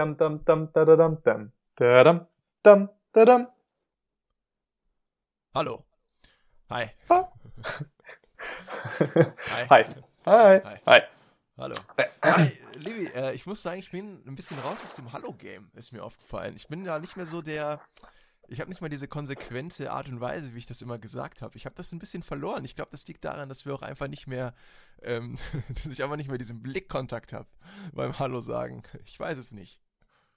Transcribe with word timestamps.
Dam, 0.00 0.16
dam, 0.16 0.42
dam, 0.46 0.72
da, 0.72 0.84
da, 0.86 0.96
dam, 0.96 1.18
dam, 1.22 1.52
da, 1.76 2.02
dam, 2.02 2.26
dam, 2.62 2.88
da, 3.12 3.24
dam. 3.26 3.48
Hallo. 5.54 5.84
Hi. 6.70 6.94
Hi. 7.10 7.24
Hi. 9.68 9.84
Hi. 10.24 10.60
Hi. 10.64 10.80
Hi. 10.86 11.00
Hallo. 11.58 11.74
Hi, 12.22 12.50
Levi, 12.76 13.08
äh, 13.14 13.34
ich 13.34 13.44
muss 13.44 13.62
sagen, 13.62 13.78
ich 13.78 13.90
bin 13.90 14.22
ein 14.26 14.36
bisschen 14.36 14.58
raus 14.60 14.82
aus 14.82 14.96
dem 14.96 15.12
Hallo-Game, 15.12 15.70
ist 15.74 15.92
mir 15.92 16.02
aufgefallen. 16.02 16.56
Ich 16.56 16.68
bin 16.68 16.82
ja 16.86 16.98
nicht 16.98 17.18
mehr 17.18 17.26
so 17.26 17.42
der. 17.42 17.78
Ich 18.48 18.58
habe 18.60 18.70
nicht 18.70 18.80
mal 18.80 18.88
diese 18.88 19.06
konsequente 19.06 19.92
Art 19.92 20.08
und 20.08 20.22
Weise, 20.22 20.54
wie 20.54 20.58
ich 20.58 20.66
das 20.66 20.80
immer 20.80 20.98
gesagt 20.98 21.42
habe. 21.42 21.58
Ich 21.58 21.66
habe 21.66 21.74
das 21.74 21.92
ein 21.92 21.98
bisschen 21.98 22.22
verloren. 22.22 22.64
Ich 22.64 22.74
glaube, 22.74 22.90
das 22.90 23.06
liegt 23.06 23.22
daran, 23.26 23.50
dass 23.50 23.66
wir 23.66 23.74
auch 23.74 23.82
einfach 23.82 24.08
nicht 24.08 24.26
mehr, 24.26 24.54
ähm, 25.02 25.34
dass 25.68 25.92
ich 25.92 26.02
einfach 26.02 26.16
nicht 26.16 26.30
mehr 26.30 26.38
diesen 26.38 26.62
Blickkontakt 26.62 27.34
habe 27.34 27.48
beim 27.92 28.18
Hallo 28.18 28.40
sagen. 28.40 28.82
Ich 29.04 29.20
weiß 29.20 29.36
es 29.36 29.52
nicht. 29.52 29.78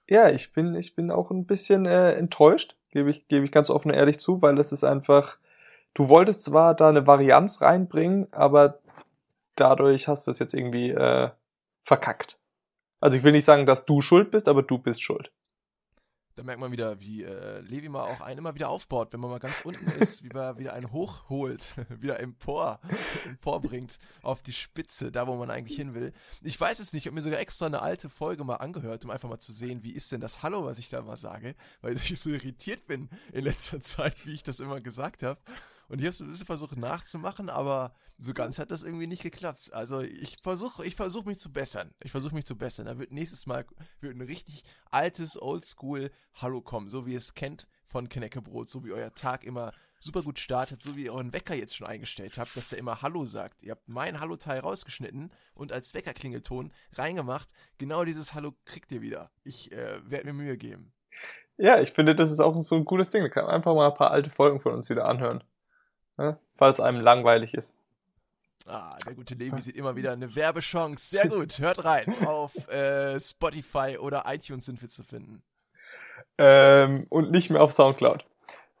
Ja, 0.08 0.28
ich 0.28 0.52
bin, 0.52 0.74
ich 0.74 0.94
bin 0.94 1.10
auch 1.10 1.30
ein 1.30 1.46
bisschen 1.46 1.86
äh, 1.86 2.12
enttäuscht, 2.12 2.76
gebe 2.90 3.10
ich, 3.10 3.26
gebe 3.28 3.44
ich 3.44 3.52
ganz 3.52 3.70
offen 3.70 3.90
und 3.90 3.96
ehrlich 3.96 4.18
zu, 4.18 4.42
weil 4.42 4.54
das 4.54 4.70
ist 4.72 4.84
einfach, 4.84 5.38
du 5.94 6.08
wolltest 6.08 6.44
zwar 6.44 6.74
da 6.74 6.90
eine 6.90 7.06
Varianz 7.06 7.62
reinbringen, 7.62 8.28
aber 8.32 8.80
dadurch 9.56 10.08
hast 10.08 10.26
du 10.26 10.30
es 10.30 10.38
jetzt 10.38 10.54
irgendwie 10.54 10.90
äh, 10.90 11.30
verkackt. 11.84 12.38
Also 13.00 13.16
ich 13.16 13.24
will 13.24 13.32
nicht 13.32 13.44
sagen, 13.44 13.66
dass 13.66 13.86
du 13.86 14.00
schuld 14.02 14.30
bist, 14.30 14.48
aber 14.48 14.62
du 14.62 14.78
bist 14.78 15.02
schuld. 15.02 15.32
Da 16.36 16.42
merkt 16.42 16.60
man 16.60 16.72
wieder, 16.72 16.98
wie 17.00 17.22
äh, 17.22 17.60
Levi 17.60 17.88
mal 17.88 18.02
auch 18.02 18.20
einen 18.20 18.38
immer 18.38 18.54
wieder 18.56 18.68
aufbaut, 18.68 19.12
wenn 19.12 19.20
man 19.20 19.30
mal 19.30 19.38
ganz 19.38 19.60
unten 19.60 19.88
ist, 19.92 20.24
wie 20.24 20.30
man 20.30 20.58
wieder 20.58 20.72
einen 20.72 20.90
hochholt, 20.90 21.76
wieder 22.00 22.18
empor, 22.18 22.80
emporbringt 23.24 23.98
auf 24.22 24.42
die 24.42 24.52
Spitze, 24.52 25.12
da 25.12 25.28
wo 25.28 25.36
man 25.36 25.50
eigentlich 25.50 25.76
hin 25.76 25.94
will. 25.94 26.12
Ich 26.42 26.60
weiß 26.60 26.80
es 26.80 26.92
nicht, 26.92 27.02
ich 27.02 27.06
habe 27.06 27.14
mir 27.14 27.22
sogar 27.22 27.38
extra 27.38 27.66
eine 27.66 27.82
alte 27.82 28.10
Folge 28.10 28.42
mal 28.42 28.56
angehört, 28.56 29.04
um 29.04 29.12
einfach 29.12 29.28
mal 29.28 29.38
zu 29.38 29.52
sehen, 29.52 29.84
wie 29.84 29.92
ist 29.92 30.10
denn 30.10 30.20
das 30.20 30.42
Hallo, 30.42 30.64
was 30.64 30.78
ich 30.78 30.88
da 30.88 31.02
mal 31.02 31.16
sage, 31.16 31.54
weil 31.82 31.96
ich 31.96 32.18
so 32.18 32.30
irritiert 32.30 32.86
bin 32.88 33.08
in 33.32 33.44
letzter 33.44 33.80
Zeit, 33.82 34.26
wie 34.26 34.34
ich 34.34 34.42
das 34.42 34.58
immer 34.58 34.80
gesagt 34.80 35.22
habe. 35.22 35.38
Und 35.88 35.98
ich 35.98 36.04
habe 36.04 36.10
es 36.10 36.20
ein 36.20 36.28
bisschen 36.28 36.46
versucht 36.46 36.76
nachzumachen, 36.76 37.50
aber 37.50 37.94
so 38.18 38.32
ganz 38.32 38.58
hat 38.58 38.70
das 38.70 38.82
irgendwie 38.82 39.06
nicht 39.06 39.22
geklappt. 39.22 39.70
Also 39.72 40.00
ich 40.00 40.36
versuche 40.42 40.84
ich 40.84 40.96
versuch 40.96 41.24
mich 41.24 41.38
zu 41.38 41.52
bessern. 41.52 41.92
Ich 42.02 42.10
versuche 42.10 42.34
mich 42.34 42.44
zu 42.46 42.56
bessern. 42.56 42.86
Da 42.86 42.98
wird 42.98 43.12
nächstes 43.12 43.46
Mal 43.46 43.64
wird 44.00 44.16
ein 44.16 44.22
richtig 44.22 44.62
altes 44.90 45.40
Oldschool 45.40 46.10
Hallo 46.34 46.60
kommen, 46.60 46.88
so 46.88 47.06
wie 47.06 47.12
ihr 47.12 47.18
es 47.18 47.34
kennt 47.34 47.66
von 47.86 48.08
Knäckebrot, 48.08 48.68
so 48.68 48.84
wie 48.84 48.92
euer 48.92 49.14
Tag 49.14 49.44
immer 49.44 49.72
super 50.00 50.22
gut 50.22 50.38
startet, 50.38 50.82
so 50.82 50.96
wie 50.96 51.04
ihr 51.04 51.14
euren 51.14 51.32
Wecker 51.32 51.54
jetzt 51.54 51.76
schon 51.76 51.86
eingestellt 51.86 52.38
habt, 52.38 52.56
dass 52.56 52.70
der 52.70 52.78
immer 52.78 53.02
Hallo 53.02 53.24
sagt. 53.24 53.62
Ihr 53.62 53.72
habt 53.72 53.88
mein 53.88 54.20
Hallo-Teil 54.20 54.60
rausgeschnitten 54.60 55.30
und 55.54 55.72
als 55.72 55.94
Weckerklingelton 55.94 56.72
reingemacht. 56.92 57.48
Genau 57.78 58.04
dieses 58.04 58.34
Hallo 58.34 58.52
kriegt 58.64 58.92
ihr 58.92 59.00
wieder. 59.00 59.30
Ich 59.44 59.72
äh, 59.72 59.98
werde 60.04 60.26
mir 60.26 60.32
Mühe 60.34 60.56
geben. 60.58 60.92
Ja, 61.56 61.80
ich 61.80 61.92
finde, 61.92 62.14
das 62.14 62.30
ist 62.30 62.40
auch 62.40 62.56
so 62.56 62.74
ein 62.74 62.84
cooles 62.84 63.10
Ding. 63.10 63.28
Kann 63.30 63.44
man 63.44 63.54
einfach 63.54 63.74
mal 63.74 63.90
ein 63.90 63.96
paar 63.96 64.10
alte 64.10 64.30
Folgen 64.30 64.60
von 64.60 64.74
uns 64.74 64.90
wieder 64.90 65.06
anhören. 65.06 65.44
Ne? 66.16 66.38
Falls 66.56 66.80
einem 66.80 67.00
langweilig 67.00 67.54
ist. 67.54 67.74
Ah, 68.66 68.96
der 69.06 69.14
gute 69.14 69.34
Levi 69.34 69.60
sieht 69.60 69.76
immer 69.76 69.94
wieder 69.94 70.12
eine 70.12 70.34
Werbechance. 70.34 71.16
Sehr 71.16 71.28
gut, 71.28 71.58
hört 71.58 71.84
rein. 71.84 72.06
Auf 72.26 72.54
äh, 72.68 73.20
Spotify 73.20 73.98
oder 73.98 74.24
iTunes 74.26 74.64
sind 74.64 74.80
wir 74.80 74.88
zu 74.88 75.04
finden. 75.04 75.42
Ähm, 76.38 77.06
und 77.10 77.30
nicht 77.30 77.50
mehr 77.50 77.62
auf 77.62 77.72
Soundcloud. 77.72 78.24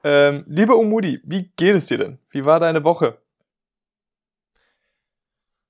Ähm, 0.02 0.44
liebe 0.46 0.74
Umudi, 0.74 1.20
wie 1.24 1.50
geht 1.56 1.74
es 1.74 1.86
dir 1.86 1.98
denn? 1.98 2.18
Wie 2.30 2.44
war 2.44 2.60
deine 2.60 2.82
Woche? 2.84 3.18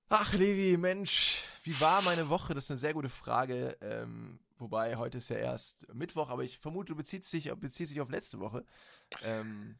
Ach, 0.08 0.32
Levi, 0.34 0.76
Mensch, 0.76 1.44
wie 1.64 1.80
war 1.80 2.00
meine 2.02 2.28
Woche? 2.28 2.54
Das 2.54 2.64
ist 2.64 2.70
eine 2.70 2.78
sehr 2.78 2.94
gute 2.94 3.08
Frage. 3.08 3.76
Ähm, 3.80 4.38
wobei, 4.58 4.96
heute 4.96 5.18
ist 5.18 5.28
ja 5.28 5.38
erst 5.38 5.92
Mittwoch, 5.92 6.30
aber 6.30 6.44
ich 6.44 6.58
vermute, 6.58 6.92
du 6.92 6.96
beziehst 6.96 7.32
dich, 7.32 7.52
beziehst 7.54 7.90
dich 7.90 8.00
auf 8.00 8.10
letzte 8.10 8.38
Woche. 8.38 8.64
Ähm, 9.24 9.76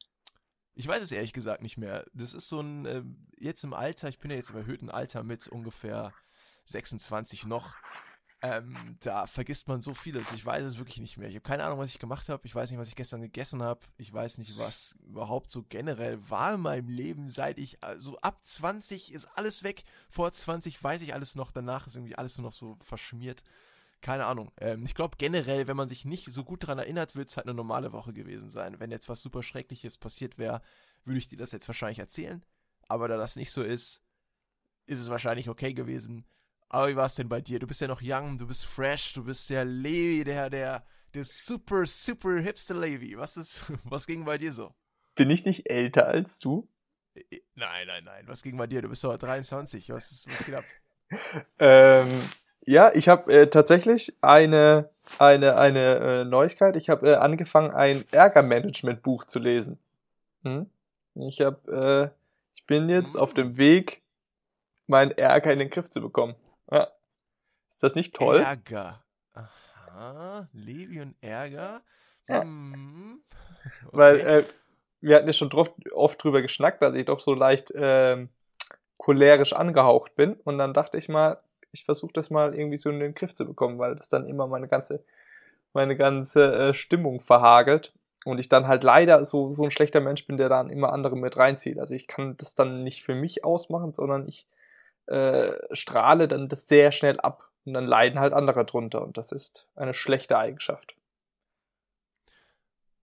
ich 0.74 0.88
weiß 0.88 1.02
es 1.02 1.12
ehrlich 1.12 1.32
gesagt 1.32 1.62
nicht 1.62 1.78
mehr. 1.78 2.04
Das 2.12 2.34
ist 2.34 2.48
so 2.48 2.60
ein, 2.60 2.86
äh, 2.86 3.02
jetzt 3.38 3.64
im 3.64 3.74
Alter, 3.74 4.08
ich 4.08 4.18
bin 4.18 4.30
ja 4.30 4.36
jetzt 4.36 4.50
im 4.50 4.56
erhöhten 4.56 4.90
Alter 4.90 5.22
mit 5.22 5.46
ungefähr 5.48 6.12
26 6.66 7.46
noch. 7.46 7.74
Ähm, 8.42 8.98
da 9.00 9.26
vergisst 9.26 9.68
man 9.68 9.80
so 9.80 9.94
vieles. 9.94 10.32
Ich 10.32 10.44
weiß 10.44 10.62
es 10.64 10.76
wirklich 10.76 10.98
nicht 10.98 11.16
mehr. 11.16 11.30
Ich 11.30 11.34
habe 11.34 11.44
keine 11.44 11.64
Ahnung, 11.64 11.78
was 11.78 11.88
ich 11.90 11.98
gemacht 11.98 12.28
habe. 12.28 12.46
Ich 12.46 12.54
weiß 12.54 12.70
nicht, 12.70 12.78
was 12.78 12.88
ich 12.88 12.94
gestern 12.94 13.22
gegessen 13.22 13.62
habe. 13.62 13.80
Ich 13.96 14.12
weiß 14.12 14.36
nicht, 14.36 14.58
was 14.58 14.96
überhaupt 15.06 15.50
so 15.50 15.62
generell 15.62 16.18
war 16.28 16.54
in 16.54 16.60
meinem 16.60 16.88
Leben, 16.88 17.30
seit 17.30 17.58
ich, 17.58 17.82
also 17.82 18.18
ab 18.18 18.40
20 18.42 19.12
ist 19.14 19.26
alles 19.38 19.62
weg. 19.62 19.84
Vor 20.10 20.30
20 20.30 20.82
weiß 20.82 21.00
ich 21.00 21.14
alles 21.14 21.36
noch. 21.36 21.52
Danach 21.52 21.86
ist 21.86 21.96
irgendwie 21.96 22.16
alles 22.16 22.36
nur 22.36 22.48
noch 22.48 22.52
so 22.52 22.76
verschmiert. 22.80 23.42
Keine 24.04 24.26
Ahnung. 24.26 24.52
Ähm, 24.60 24.84
ich 24.84 24.94
glaube 24.94 25.16
generell, 25.16 25.66
wenn 25.66 25.78
man 25.78 25.88
sich 25.88 26.04
nicht 26.04 26.30
so 26.30 26.44
gut 26.44 26.62
daran 26.62 26.78
erinnert, 26.78 27.16
wird 27.16 27.30
es 27.30 27.38
halt 27.38 27.46
eine 27.46 27.54
normale 27.54 27.90
Woche 27.92 28.12
gewesen 28.12 28.50
sein. 28.50 28.78
Wenn 28.78 28.90
jetzt 28.90 29.08
was 29.08 29.22
super 29.22 29.42
Schreckliches 29.42 29.96
passiert 29.96 30.36
wäre, 30.36 30.60
würde 31.06 31.16
ich 31.16 31.28
dir 31.28 31.38
das 31.38 31.52
jetzt 31.52 31.66
wahrscheinlich 31.68 32.00
erzählen. 32.00 32.44
Aber 32.86 33.08
da 33.08 33.16
das 33.16 33.36
nicht 33.36 33.50
so 33.50 33.62
ist, 33.62 34.02
ist 34.84 34.98
es 34.98 35.08
wahrscheinlich 35.08 35.48
okay 35.48 35.72
gewesen. 35.72 36.26
Aber 36.68 36.90
wie 36.90 36.96
war 36.96 37.06
es 37.06 37.14
denn 37.14 37.30
bei 37.30 37.40
dir? 37.40 37.58
Du 37.58 37.66
bist 37.66 37.80
ja 37.80 37.88
noch 37.88 38.02
young, 38.02 38.36
du 38.36 38.46
bist 38.46 38.66
fresh, 38.66 39.14
du 39.14 39.24
bist 39.24 39.48
der 39.48 39.64
Levi, 39.64 40.22
der, 40.22 40.50
der, 40.50 40.84
der 41.14 41.24
super, 41.24 41.86
super 41.86 42.36
hipster 42.40 42.74
Levi. 42.74 43.16
Was 43.16 43.38
ist, 43.38 43.72
was 43.84 44.06
ging 44.06 44.26
bei 44.26 44.36
dir 44.36 44.52
so? 44.52 44.74
Bin 45.14 45.30
ich 45.30 45.46
nicht 45.46 45.70
älter 45.70 46.06
als 46.06 46.38
du? 46.38 46.68
Nein, 47.54 47.86
nein, 47.86 48.04
nein. 48.04 48.28
Was 48.28 48.42
ging 48.42 48.58
bei 48.58 48.66
dir? 48.66 48.82
Du 48.82 48.90
bist 48.90 49.02
doch 49.02 49.16
23. 49.16 49.88
Was, 49.88 50.12
ist, 50.12 50.30
was 50.30 50.44
geht 50.44 50.56
ab? 50.56 50.64
ähm, 51.58 52.28
ja, 52.66 52.92
ich 52.94 53.08
habe 53.08 53.32
äh, 53.32 53.46
tatsächlich 53.48 54.16
eine, 54.20 54.90
eine, 55.18 55.56
eine 55.56 55.96
äh, 55.96 56.24
Neuigkeit. 56.24 56.76
Ich 56.76 56.88
habe 56.88 57.12
äh, 57.12 57.14
angefangen, 57.16 57.72
ein 57.72 58.04
Ärgermanagement-Buch 58.10 59.24
zu 59.24 59.38
lesen. 59.38 59.78
Hm? 60.42 60.70
Ich 61.14 61.40
habe, 61.40 62.12
äh, 62.12 62.54
ich 62.54 62.66
bin 62.66 62.88
jetzt 62.88 63.16
auf 63.16 63.34
dem 63.34 63.56
Weg, 63.56 64.02
meinen 64.86 65.12
Ärger 65.12 65.52
in 65.52 65.58
den 65.58 65.70
Griff 65.70 65.90
zu 65.90 66.00
bekommen. 66.00 66.34
Ja. 66.70 66.88
Ist 67.68 67.82
das 67.82 67.94
nicht 67.94 68.14
toll? 68.14 68.40
Ärger. 68.40 69.02
Aha. 69.32 70.48
Levi 70.52 71.00
und 71.00 71.14
Ärger. 71.20 71.82
Ja. 72.28 72.42
Hm. 72.42 73.22
Okay. 73.86 73.96
Weil 73.96 74.20
äh, 74.20 74.44
wir 75.00 75.16
hatten 75.16 75.26
ja 75.26 75.32
schon 75.32 75.52
oft, 75.52 75.72
oft 75.92 76.22
drüber 76.22 76.42
geschnackt, 76.42 76.82
dass 76.82 76.94
ich 76.94 77.04
doch 77.04 77.18
so 77.18 77.34
leicht 77.34 77.72
ähm, 77.74 78.30
cholerisch 78.96 79.52
angehaucht 79.52 80.14
bin. 80.16 80.34
Und 80.44 80.58
dann 80.58 80.74
dachte 80.74 80.98
ich 80.98 81.08
mal, 81.08 81.38
ich 81.74 81.84
versuche 81.84 82.12
das 82.12 82.30
mal 82.30 82.54
irgendwie 82.54 82.76
so 82.76 82.88
in 82.88 83.00
den 83.00 83.14
Griff 83.14 83.34
zu 83.34 83.44
bekommen, 83.44 83.78
weil 83.78 83.96
das 83.96 84.08
dann 84.08 84.26
immer 84.26 84.46
meine 84.46 84.68
ganze, 84.68 85.04
meine 85.72 85.96
ganze 85.96 86.70
äh, 86.70 86.74
Stimmung 86.74 87.20
verhagelt. 87.20 87.92
Und 88.24 88.38
ich 88.38 88.48
dann 88.48 88.66
halt 88.66 88.84
leider 88.84 89.22
so, 89.26 89.48
so 89.48 89.64
ein 89.64 89.70
schlechter 89.70 90.00
Mensch 90.00 90.26
bin, 90.26 90.38
der 90.38 90.48
dann 90.48 90.70
immer 90.70 90.92
andere 90.94 91.14
mit 91.14 91.36
reinzieht. 91.36 91.78
Also 91.78 91.94
ich 91.94 92.06
kann 92.06 92.38
das 92.38 92.54
dann 92.54 92.82
nicht 92.82 93.02
für 93.02 93.14
mich 93.14 93.44
ausmachen, 93.44 93.92
sondern 93.92 94.26
ich 94.26 94.48
äh, 95.06 95.52
strahle 95.72 96.26
dann 96.26 96.48
das 96.48 96.66
sehr 96.66 96.90
schnell 96.90 97.20
ab. 97.20 97.50
Und 97.66 97.74
dann 97.74 97.84
leiden 97.84 98.20
halt 98.20 98.32
andere 98.32 98.64
drunter. 98.64 99.02
Und 99.02 99.18
das 99.18 99.30
ist 99.30 99.68
eine 99.74 99.92
schlechte 99.92 100.38
Eigenschaft. 100.38 100.94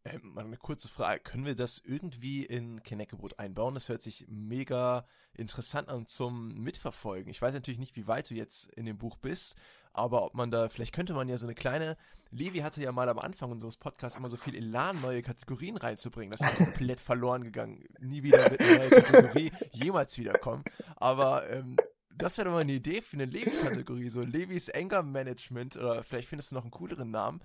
Ähm, 0.03 0.33
mal 0.33 0.45
eine 0.45 0.57
kurze 0.57 0.87
Frage. 0.87 1.21
Können 1.21 1.45
wir 1.45 1.53
das 1.53 1.79
irgendwie 1.85 2.43
in 2.43 2.81
Knäckebrot 2.81 3.37
einbauen? 3.37 3.75
Das 3.75 3.87
hört 3.87 4.01
sich 4.01 4.25
mega 4.27 5.05
interessant 5.35 5.89
an 5.89 6.07
zum 6.07 6.55
Mitverfolgen. 6.55 7.29
Ich 7.29 7.41
weiß 7.41 7.53
natürlich 7.53 7.79
nicht, 7.79 7.95
wie 7.95 8.07
weit 8.07 8.29
du 8.31 8.33
jetzt 8.33 8.71
in 8.73 8.85
dem 8.85 8.97
Buch 8.97 9.17
bist, 9.17 9.57
aber 9.93 10.23
ob 10.23 10.33
man 10.33 10.49
da, 10.49 10.69
vielleicht 10.69 10.95
könnte 10.95 11.13
man 11.13 11.29
ja 11.29 11.37
so 11.37 11.45
eine 11.45 11.53
kleine. 11.53 11.97
Levi 12.31 12.59
hatte 12.59 12.81
ja 12.81 12.91
mal 12.91 13.09
am 13.09 13.19
Anfang 13.19 13.51
unseres 13.51 13.77
Podcasts 13.77 14.17
immer 14.17 14.29
so 14.29 14.37
viel 14.37 14.55
Elan, 14.55 15.01
neue 15.01 15.21
Kategorien 15.21 15.77
reinzubringen. 15.77 16.31
Das 16.31 16.41
ist 16.41 16.57
komplett 16.57 17.01
verloren 17.01 17.43
gegangen. 17.43 17.83
Nie 17.99 18.23
wieder 18.23 18.49
mit 18.49 18.59
einer 18.59 18.77
neuen 18.79 18.89
Kategorie 18.89 19.51
jemals 19.71 20.17
wiederkommen. 20.17 20.63
Aber 20.95 21.47
ähm, 21.51 21.75
das 22.21 22.37
wäre 22.37 22.45
doch 22.45 22.53
mal 22.53 22.61
eine 22.61 22.71
Idee 22.71 23.01
für 23.01 23.17
eine 23.17 23.25
Levi-Kategorie, 23.25 24.09
so 24.09 24.21
Levis 24.21 24.69
Anger 24.69 25.03
Management 25.03 25.77
oder 25.77 26.03
vielleicht 26.03 26.29
findest 26.29 26.51
du 26.51 26.55
noch 26.55 26.63
einen 26.63 26.71
cooleren 26.71 27.11
Namen. 27.11 27.41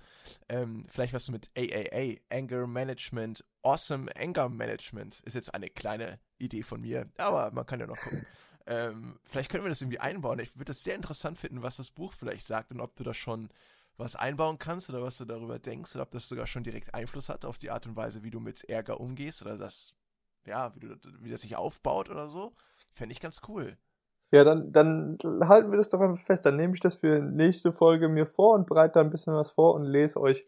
Ähm, 0.49 0.85
vielleicht 0.89 1.13
was 1.13 1.25
du 1.25 1.31
mit 1.31 1.49
AAA, 1.57 2.15
Anger 2.29 2.67
Management, 2.67 3.43
Awesome 3.63 4.09
Anger 4.15 4.49
Management. 4.49 5.19
Ist 5.21 5.35
jetzt 5.35 5.53
eine 5.53 5.69
kleine 5.69 6.19
Idee 6.37 6.63
von 6.63 6.81
mir, 6.81 7.05
aber 7.17 7.51
man 7.51 7.65
kann 7.65 7.79
ja 7.79 7.87
noch 7.87 7.97
gucken. 7.97 8.25
Ähm, 8.67 9.17
vielleicht 9.23 9.49
können 9.49 9.63
wir 9.63 9.69
das 9.69 9.81
irgendwie 9.81 9.99
einbauen. 9.99 10.39
Ich 10.39 10.55
würde 10.55 10.65
das 10.65 10.83
sehr 10.83 10.95
interessant 10.95 11.37
finden, 11.37 11.63
was 11.63 11.77
das 11.77 11.89
Buch 11.89 12.13
vielleicht 12.13 12.45
sagt 12.45 12.71
und 12.71 12.81
ob 12.81 12.95
du 12.97 13.03
da 13.03 13.13
schon 13.13 13.49
was 13.95 14.15
einbauen 14.15 14.59
kannst 14.59 14.89
oder 14.89 15.01
was 15.01 15.17
du 15.17 15.25
darüber 15.25 15.57
denkst 15.57 15.95
oder 15.95 16.03
ob 16.03 16.11
das 16.11 16.29
sogar 16.29 16.47
schon 16.47 16.63
direkt 16.63 16.93
Einfluss 16.93 17.29
hat 17.29 17.45
auf 17.45 17.57
die 17.57 17.71
Art 17.71 17.87
und 17.87 17.95
Weise, 17.95 18.23
wie 18.23 18.29
du 18.29 18.39
mit 18.39 18.63
Ärger 18.65 18.99
umgehst 18.99 19.41
oder 19.41 19.57
das, 19.57 19.95
ja, 20.45 20.75
wie, 20.75 20.81
du, 20.81 20.97
wie 21.19 21.31
das 21.31 21.41
sich 21.41 21.55
aufbaut 21.55 22.09
oder 22.09 22.29
so. 22.29 22.53
Fände 22.93 23.13
ich 23.13 23.21
ganz 23.21 23.41
cool. 23.47 23.77
Ja, 24.31 24.43
dann, 24.43 24.71
dann 24.73 25.17
halten 25.41 25.71
wir 25.71 25.77
das 25.77 25.89
doch 25.89 26.01
einfach 26.01 26.23
fest. 26.23 26.45
Dann 26.45 26.57
nehme 26.57 26.73
ich 26.73 26.79
das 26.81 26.95
für 26.95 27.19
nächste 27.19 27.71
Folge 27.71 28.09
mir 28.09 28.25
vor 28.27 28.55
und 28.55 28.67
bereite 28.67 28.93
da 28.95 29.01
ein 29.01 29.09
bisschen 29.09 29.33
was 29.33 29.51
vor 29.51 29.73
und 29.75 29.85
lese 29.85 30.19
euch, 30.19 30.45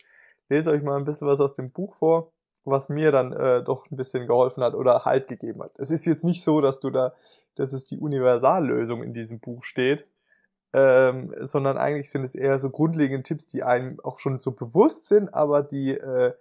lese 0.50 0.72
euch 0.72 0.84
mal 0.84 0.98
ein 0.98 1.06
bisschen 1.06 1.28
was 1.28 1.40
aus 1.40 1.54
dem 1.54 1.72
Buch 1.72 1.96
vor, 1.96 2.32
was 2.66 2.90
mir 2.90 3.12
dann 3.12 3.32
äh, 3.34 3.64
doch 3.64 3.90
ein 3.90 3.96
bisschen 3.96 4.28
geholfen 4.28 4.64
hat 4.64 4.74
oder 4.76 5.06
Halt 5.06 5.28
gegeben 5.30 5.64
hat. 5.64 5.80
Es 5.80 5.92
ist 5.92 6.06
jetzt 6.06 6.26
nicht 6.26 6.44
so, 6.44 6.60
dass 6.62 6.80
du 6.82 6.90
da, 6.90 7.14
dass 7.56 7.72
es 7.74 7.86
die 7.86 8.00
Universallösung 8.00 9.02
in 9.04 9.14
diesem 9.14 9.40
Buch 9.40 9.64
steht. 9.64 10.06
ähm, 10.74 11.34
sondern 11.40 11.78
eigentlich 11.78 12.12
sind 12.12 12.24
es 12.26 12.36
eher 12.36 12.60
so 12.60 12.70
grundlegende 12.70 13.24
Tipps, 13.24 13.48
die 13.48 13.64
einem 13.64 14.00
auch 14.02 14.20
schon 14.20 14.38
so 14.40 14.52
bewusst 14.52 15.08
sind, 15.08 15.34
aber 15.34 15.64
die, 15.64 15.92
äh, 15.98 16.34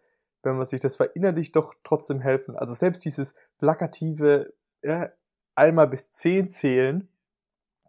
wenn 0.43 0.56
man 0.56 0.67
sich 0.67 0.81
das 0.81 0.96
verinnerlicht, 0.96 1.56
doch 1.56 1.75
trotzdem 1.84 2.20
helfen. 2.20 2.56
Also 2.56 2.75
selbst 2.75 3.05
dieses 3.05 3.34
plakative 3.58 4.52
äh, 4.82 5.08
einmal 5.55 5.88
bis 5.88 6.11
zehn 6.12 6.50
zählen, 6.50 7.08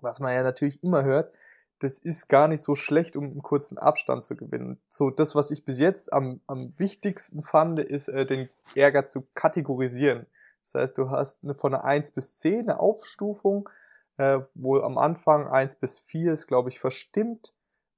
was 0.02 0.20
man 0.20 0.34
ja 0.34 0.44
natürlich 0.44 0.84
immer 0.84 1.04
hört, 1.04 1.34
das 1.80 1.98
ist 1.98 2.28
gar 2.28 2.48
nicht 2.48 2.62
so 2.62 2.76
schlecht, 2.76 3.16
um 3.16 3.26
einen 3.26 3.42
kurzen 3.42 3.78
Abstand 3.78 4.24
zu 4.24 4.36
gewinnen. 4.36 4.80
So, 4.90 5.10
das, 5.10 5.34
was 5.34 5.50
ich 5.52 5.64
bis 5.64 5.80
jetzt 5.80 6.12
am, 6.12 6.42
am 6.46 6.74
wichtigsten 6.78 7.42
fand, 7.42 7.80
ist, 7.80 8.10
äh, 8.10 8.26
den 8.26 8.50
Ärger 8.76 9.08
zu 9.08 9.26
kategorisieren. 9.34 10.26
Das 10.64 10.76
heißt, 10.76 10.98
du 10.98 11.10
hast 11.10 11.44
eine, 11.44 11.56
von 11.56 11.74
einer 11.74 11.84
1 11.84 12.12
bis 12.12 12.38
10 12.38 12.70
eine 12.70 12.80
Aufstufung, 12.80 13.70
äh, 14.18 14.40
wo 14.54 14.78
am 14.78 14.98
Anfang 14.98 15.48
1 15.48 15.78
bis 15.78 16.00
4 16.00 16.34
ist, 16.34 16.48
glaube 16.48 16.70
ich, 16.70 16.80
verstimmt. 16.80 17.56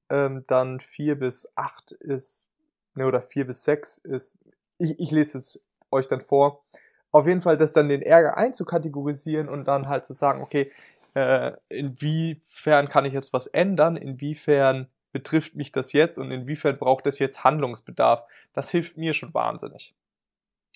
Ähm, 0.09 0.45
dann 0.47 0.79
4 0.79 1.19
bis 1.19 1.51
8 1.55 1.93
ist, 1.93 2.45
ne, 2.93 3.07
oder 3.07 3.21
4 3.21 3.47
bis 3.47 3.63
6 3.63 3.97
ist, 3.99 4.37
ich, 4.77 4.99
ich 4.99 5.11
lese 5.11 5.39
es 5.39 5.59
euch 5.89 6.07
dann 6.07 6.21
vor. 6.21 6.63
Auf 7.11 7.27
jeden 7.27 7.41
Fall, 7.41 7.57
das 7.57 7.73
dann 7.73 7.89
den 7.89 8.01
Ärger 8.01 8.37
einzukategorisieren 8.37 9.49
und 9.49 9.65
dann 9.65 9.89
halt 9.89 10.05
zu 10.05 10.13
sagen, 10.13 10.41
okay, 10.41 10.71
äh, 11.13 11.53
inwiefern 11.69 12.87
kann 12.89 13.05
ich 13.05 13.13
jetzt 13.13 13.33
was 13.33 13.47
ändern, 13.47 13.97
inwiefern 13.97 14.89
betrifft 15.11 15.55
mich 15.55 15.71
das 15.71 15.91
jetzt 15.93 16.17
und 16.17 16.31
inwiefern 16.31 16.77
braucht 16.77 17.05
es 17.05 17.19
jetzt 17.19 17.43
Handlungsbedarf. 17.43 18.29
Das 18.53 18.71
hilft 18.71 18.97
mir 18.97 19.13
schon 19.13 19.33
wahnsinnig. 19.33 19.95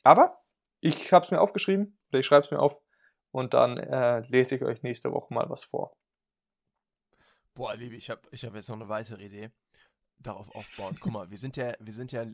Aber 0.03 0.41
ich 0.81 1.13
habe 1.13 1.25
es 1.25 1.31
mir 1.31 1.39
aufgeschrieben 1.39 1.97
oder 2.09 2.19
ich 2.19 2.25
schreibe 2.25 2.45
es 2.45 2.51
mir 2.51 2.59
auf 2.59 2.81
und 3.31 3.53
dann 3.53 3.77
äh, 3.77 4.19
lese 4.27 4.55
ich 4.55 4.63
euch 4.63 4.83
nächste 4.83 5.11
Woche 5.11 5.33
mal 5.33 5.49
was 5.49 5.63
vor. 5.63 5.95
Boah, 7.53 7.75
Liebe, 7.75 7.95
ich 7.95 8.09
habe 8.09 8.21
ich 8.31 8.43
hab 8.43 8.53
jetzt 8.53 8.69
noch 8.69 8.75
eine 8.75 8.89
weitere 8.89 9.23
Idee. 9.23 9.49
Darauf 10.19 10.53
aufbauen. 10.55 10.97
Guck 10.99 11.11
mal, 11.11 11.29
wir 11.29 11.37
sind 11.37 11.57
ja, 11.57 11.73
wir 11.79 11.93
sind 11.93 12.11
ja 12.11 12.25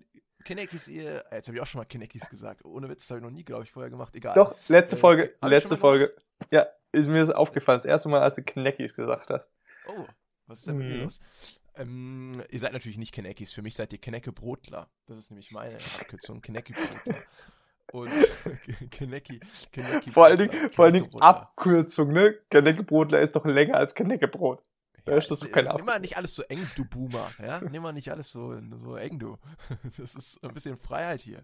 Kinekis 0.43 0.87
ihr. 0.87 1.23
Jetzt 1.31 1.47
habe 1.47 1.57
ich 1.57 1.61
auch 1.61 1.67
schon 1.67 1.79
mal 1.79 1.85
Kinekis 1.85 2.29
gesagt. 2.29 2.65
Ohne 2.65 2.89
Witz, 2.89 3.03
das 3.03 3.11
habe 3.11 3.19
ich 3.19 3.23
noch 3.23 3.31
nie, 3.31 3.43
glaube 3.43 3.63
ich, 3.63 3.71
vorher 3.71 3.89
gemacht. 3.89 4.15
Egal. 4.15 4.33
Doch, 4.33 4.55
letzte 4.69 4.95
äh, 4.95 4.99
Folge. 4.99 5.35
letzte 5.43 5.77
Folge. 5.77 6.13
Ja, 6.51 6.67
ist 6.91 7.07
mir 7.07 7.19
das 7.19 7.29
aufgefallen. 7.29 7.77
Das 7.77 7.85
erste 7.85 8.09
Mal, 8.09 8.21
als 8.21 8.35
du 8.35 8.43
Kinekis 8.43 8.93
gesagt 8.93 9.29
hast. 9.29 9.51
Oh, 9.87 10.05
was 10.47 10.59
ist 10.59 10.67
denn 10.67 10.77
mit 10.77 10.87
mir 10.87 11.03
los? 11.03 11.19
Ähm, 11.75 12.43
ihr 12.49 12.59
seid 12.59 12.73
natürlich 12.73 12.97
nicht 12.97 13.13
Kinekis. 13.13 13.53
Für 13.53 13.61
mich 13.61 13.75
seid 13.75 13.93
ihr 13.93 13.99
Kenecke 13.99 14.31
Brotler. 14.31 14.89
Das 15.05 15.17
ist 15.17 15.31
nämlich 15.31 15.51
meine 15.51 15.75
Abkürzung. 15.99 16.41
Kenecki 16.41 16.73
Brotler. 16.73 17.21
Und 17.91 18.09
Kenecki, 18.91 19.39
Kenecki 19.71 20.11
Vor 20.11 20.25
allen 20.25 20.37
Dingen, 20.37 20.71
vor 20.71 20.85
allen 20.85 20.93
Dingen 20.93 21.21
Abkürzung, 21.21 22.11
ne? 22.11 22.37
Kenecke 22.49 22.83
Brotler 22.83 23.19
ist 23.19 23.35
doch 23.35 23.45
länger 23.45 23.75
als 23.75 23.95
Kenecke 23.95 24.27
Brot. 24.27 24.61
Ja, 25.07 25.17
ist 25.17 25.31
das 25.31 25.39
doch 25.39 25.51
keine 25.51 25.73
Nimm 25.75 25.85
mal 25.85 25.99
nicht 25.99 26.17
alles 26.17 26.35
so 26.35 26.43
eng, 26.43 26.69
du 26.75 26.85
Boomer. 26.85 27.31
Ja? 27.39 27.59
Nimm 27.71 27.83
mal 27.83 27.91
nicht 27.91 28.11
alles 28.11 28.29
so, 28.29 28.55
so 28.77 28.95
eng, 28.95 29.19
du. 29.19 29.37
Das 29.97 30.15
ist 30.15 30.43
ein 30.43 30.53
bisschen 30.53 30.77
Freiheit 30.77 31.21
hier. 31.21 31.43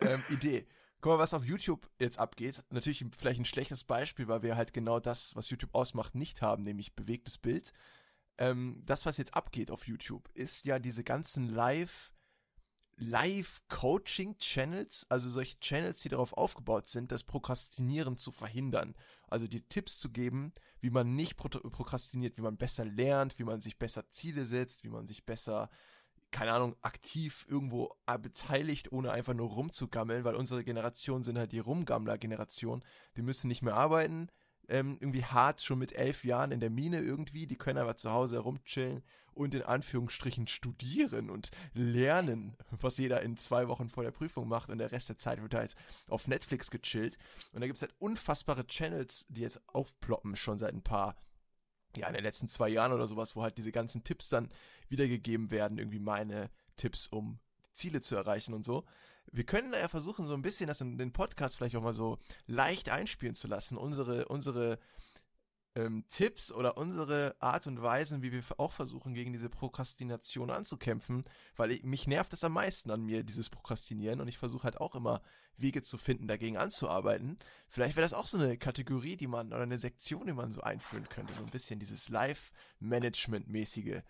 Ähm, 0.00 0.22
Idee. 0.30 0.66
Guck 1.00 1.12
mal, 1.12 1.18
was 1.18 1.34
auf 1.34 1.44
YouTube 1.44 1.88
jetzt 1.98 2.18
abgeht. 2.18 2.62
Natürlich 2.70 3.04
vielleicht 3.16 3.40
ein 3.40 3.46
schlechtes 3.46 3.84
Beispiel, 3.84 4.28
weil 4.28 4.42
wir 4.42 4.56
halt 4.56 4.74
genau 4.74 5.00
das, 5.00 5.34
was 5.34 5.48
YouTube 5.48 5.74
ausmacht, 5.74 6.14
nicht 6.14 6.42
haben, 6.42 6.62
nämlich 6.62 6.94
bewegtes 6.94 7.38
Bild. 7.38 7.72
Ähm, 8.36 8.82
das, 8.84 9.06
was 9.06 9.16
jetzt 9.16 9.34
abgeht 9.34 9.70
auf 9.70 9.86
YouTube, 9.86 10.28
ist 10.34 10.66
ja 10.66 10.78
diese 10.78 11.04
ganzen 11.04 11.48
Live- 11.48 12.12
Live-Coaching-Channels, 13.00 15.06
also 15.08 15.30
solche 15.30 15.58
Channels, 15.60 16.02
die 16.02 16.10
darauf 16.10 16.34
aufgebaut 16.34 16.86
sind, 16.86 17.10
das 17.10 17.24
Prokrastinieren 17.24 18.18
zu 18.18 18.30
verhindern. 18.30 18.94
Also 19.28 19.46
die 19.46 19.62
Tipps 19.62 19.98
zu 19.98 20.10
geben, 20.10 20.52
wie 20.80 20.90
man 20.90 21.16
nicht 21.16 21.38
prokrastiniert, 21.38 22.36
wie 22.36 22.42
man 22.42 22.58
besser 22.58 22.84
lernt, 22.84 23.38
wie 23.38 23.44
man 23.44 23.62
sich 23.62 23.78
besser 23.78 24.10
Ziele 24.10 24.44
setzt, 24.44 24.84
wie 24.84 24.90
man 24.90 25.06
sich 25.06 25.24
besser 25.24 25.70
keine 26.30 26.52
Ahnung, 26.52 26.76
aktiv 26.82 27.46
irgendwo 27.48 27.92
äh, 28.06 28.18
beteiligt, 28.18 28.92
ohne 28.92 29.12
einfach 29.12 29.34
nur 29.34 29.48
rumzugammeln, 29.50 30.24
weil 30.24 30.36
unsere 30.36 30.64
Generation 30.64 31.22
sind 31.22 31.38
halt 31.38 31.52
die 31.52 31.58
Rumgammler-Generation. 31.58 32.84
Die 33.16 33.22
müssen 33.22 33.48
nicht 33.48 33.62
mehr 33.62 33.74
arbeiten, 33.74 34.28
ähm, 34.68 34.96
irgendwie 35.00 35.24
hart, 35.24 35.60
schon 35.60 35.78
mit 35.78 35.92
elf 35.92 36.24
Jahren 36.24 36.52
in 36.52 36.60
der 36.60 36.70
Mine 36.70 37.00
irgendwie. 37.00 37.46
Die 37.46 37.56
können 37.56 37.78
aber 37.78 37.96
zu 37.96 38.12
Hause 38.12 38.36
herumchillen 38.36 39.02
und 39.32 39.54
in 39.54 39.62
Anführungsstrichen 39.62 40.46
studieren 40.46 41.30
und 41.30 41.50
lernen, 41.72 42.56
was 42.70 42.98
jeder 42.98 43.22
in 43.22 43.36
zwei 43.36 43.68
Wochen 43.68 43.90
vor 43.90 44.04
der 44.04 44.10
Prüfung 44.12 44.48
macht 44.48 44.70
und 44.70 44.78
der 44.78 44.92
Rest 44.92 45.08
der 45.08 45.18
Zeit 45.18 45.42
wird 45.42 45.54
halt 45.54 45.74
auf 46.08 46.28
Netflix 46.28 46.70
gechillt. 46.70 47.18
Und 47.52 47.60
da 47.60 47.66
gibt 47.66 47.76
es 47.76 47.82
halt 47.82 47.94
unfassbare 47.98 48.66
Channels, 48.66 49.26
die 49.28 49.42
jetzt 49.42 49.60
aufploppen, 49.68 50.36
schon 50.36 50.58
seit 50.58 50.74
ein 50.74 50.82
paar 50.82 51.16
ja, 51.96 52.06
in 52.08 52.14
den 52.14 52.22
letzten 52.22 52.48
zwei 52.48 52.68
Jahren 52.68 52.92
oder 52.92 53.06
sowas, 53.06 53.36
wo 53.36 53.42
halt 53.42 53.58
diese 53.58 53.72
ganzen 53.72 54.04
Tipps 54.04 54.28
dann 54.28 54.48
wiedergegeben 54.88 55.50
werden, 55.50 55.78
irgendwie 55.78 55.98
meine 55.98 56.50
Tipps, 56.76 57.06
um 57.06 57.38
Ziele 57.72 58.00
zu 58.00 58.16
erreichen 58.16 58.54
und 58.54 58.64
so. 58.64 58.84
Wir 59.32 59.44
können 59.44 59.70
da 59.70 59.78
ja 59.78 59.88
versuchen, 59.88 60.24
so 60.24 60.34
ein 60.34 60.42
bisschen 60.42 60.66
das 60.66 60.80
in 60.80 60.98
den 60.98 61.12
Podcast 61.12 61.56
vielleicht 61.56 61.76
auch 61.76 61.82
mal 61.82 61.92
so 61.92 62.18
leicht 62.46 62.90
einspielen 62.90 63.34
zu 63.34 63.48
lassen, 63.48 63.76
unsere, 63.76 64.26
unsere 64.26 64.78
ähm, 65.74 66.04
Tipps 66.08 66.52
oder 66.52 66.76
unsere 66.76 67.36
Art 67.40 67.66
und 67.66 67.80
Weisen, 67.80 68.22
wie 68.22 68.32
wir 68.32 68.42
auch 68.58 68.72
versuchen, 68.72 69.14
gegen 69.14 69.32
diese 69.32 69.48
Prokrastination 69.48 70.50
anzukämpfen, 70.50 71.24
weil 71.56 71.70
ich, 71.70 71.84
mich 71.84 72.06
nervt 72.06 72.32
es 72.32 72.44
am 72.44 72.52
meisten 72.52 72.90
an 72.90 73.02
mir, 73.02 73.22
dieses 73.22 73.50
Prokrastinieren 73.50 74.20
und 74.20 74.28
ich 74.28 74.38
versuche 74.38 74.64
halt 74.64 74.80
auch 74.80 74.94
immer 74.94 75.22
Wege 75.56 75.82
zu 75.82 75.98
finden, 75.98 76.26
dagegen 76.26 76.56
anzuarbeiten. 76.56 77.38
Vielleicht 77.68 77.96
wäre 77.96 78.04
das 78.04 78.14
auch 78.14 78.26
so 78.26 78.38
eine 78.38 78.56
Kategorie, 78.56 79.16
die 79.16 79.26
man 79.26 79.48
oder 79.48 79.62
eine 79.62 79.78
Sektion, 79.78 80.26
die 80.26 80.32
man 80.32 80.52
so 80.52 80.62
einführen 80.62 81.08
könnte, 81.08 81.34
so 81.34 81.42
ein 81.42 81.50
bisschen 81.50 81.78
dieses 81.78 82.08
Live-Management-mäßige. 82.08 84.02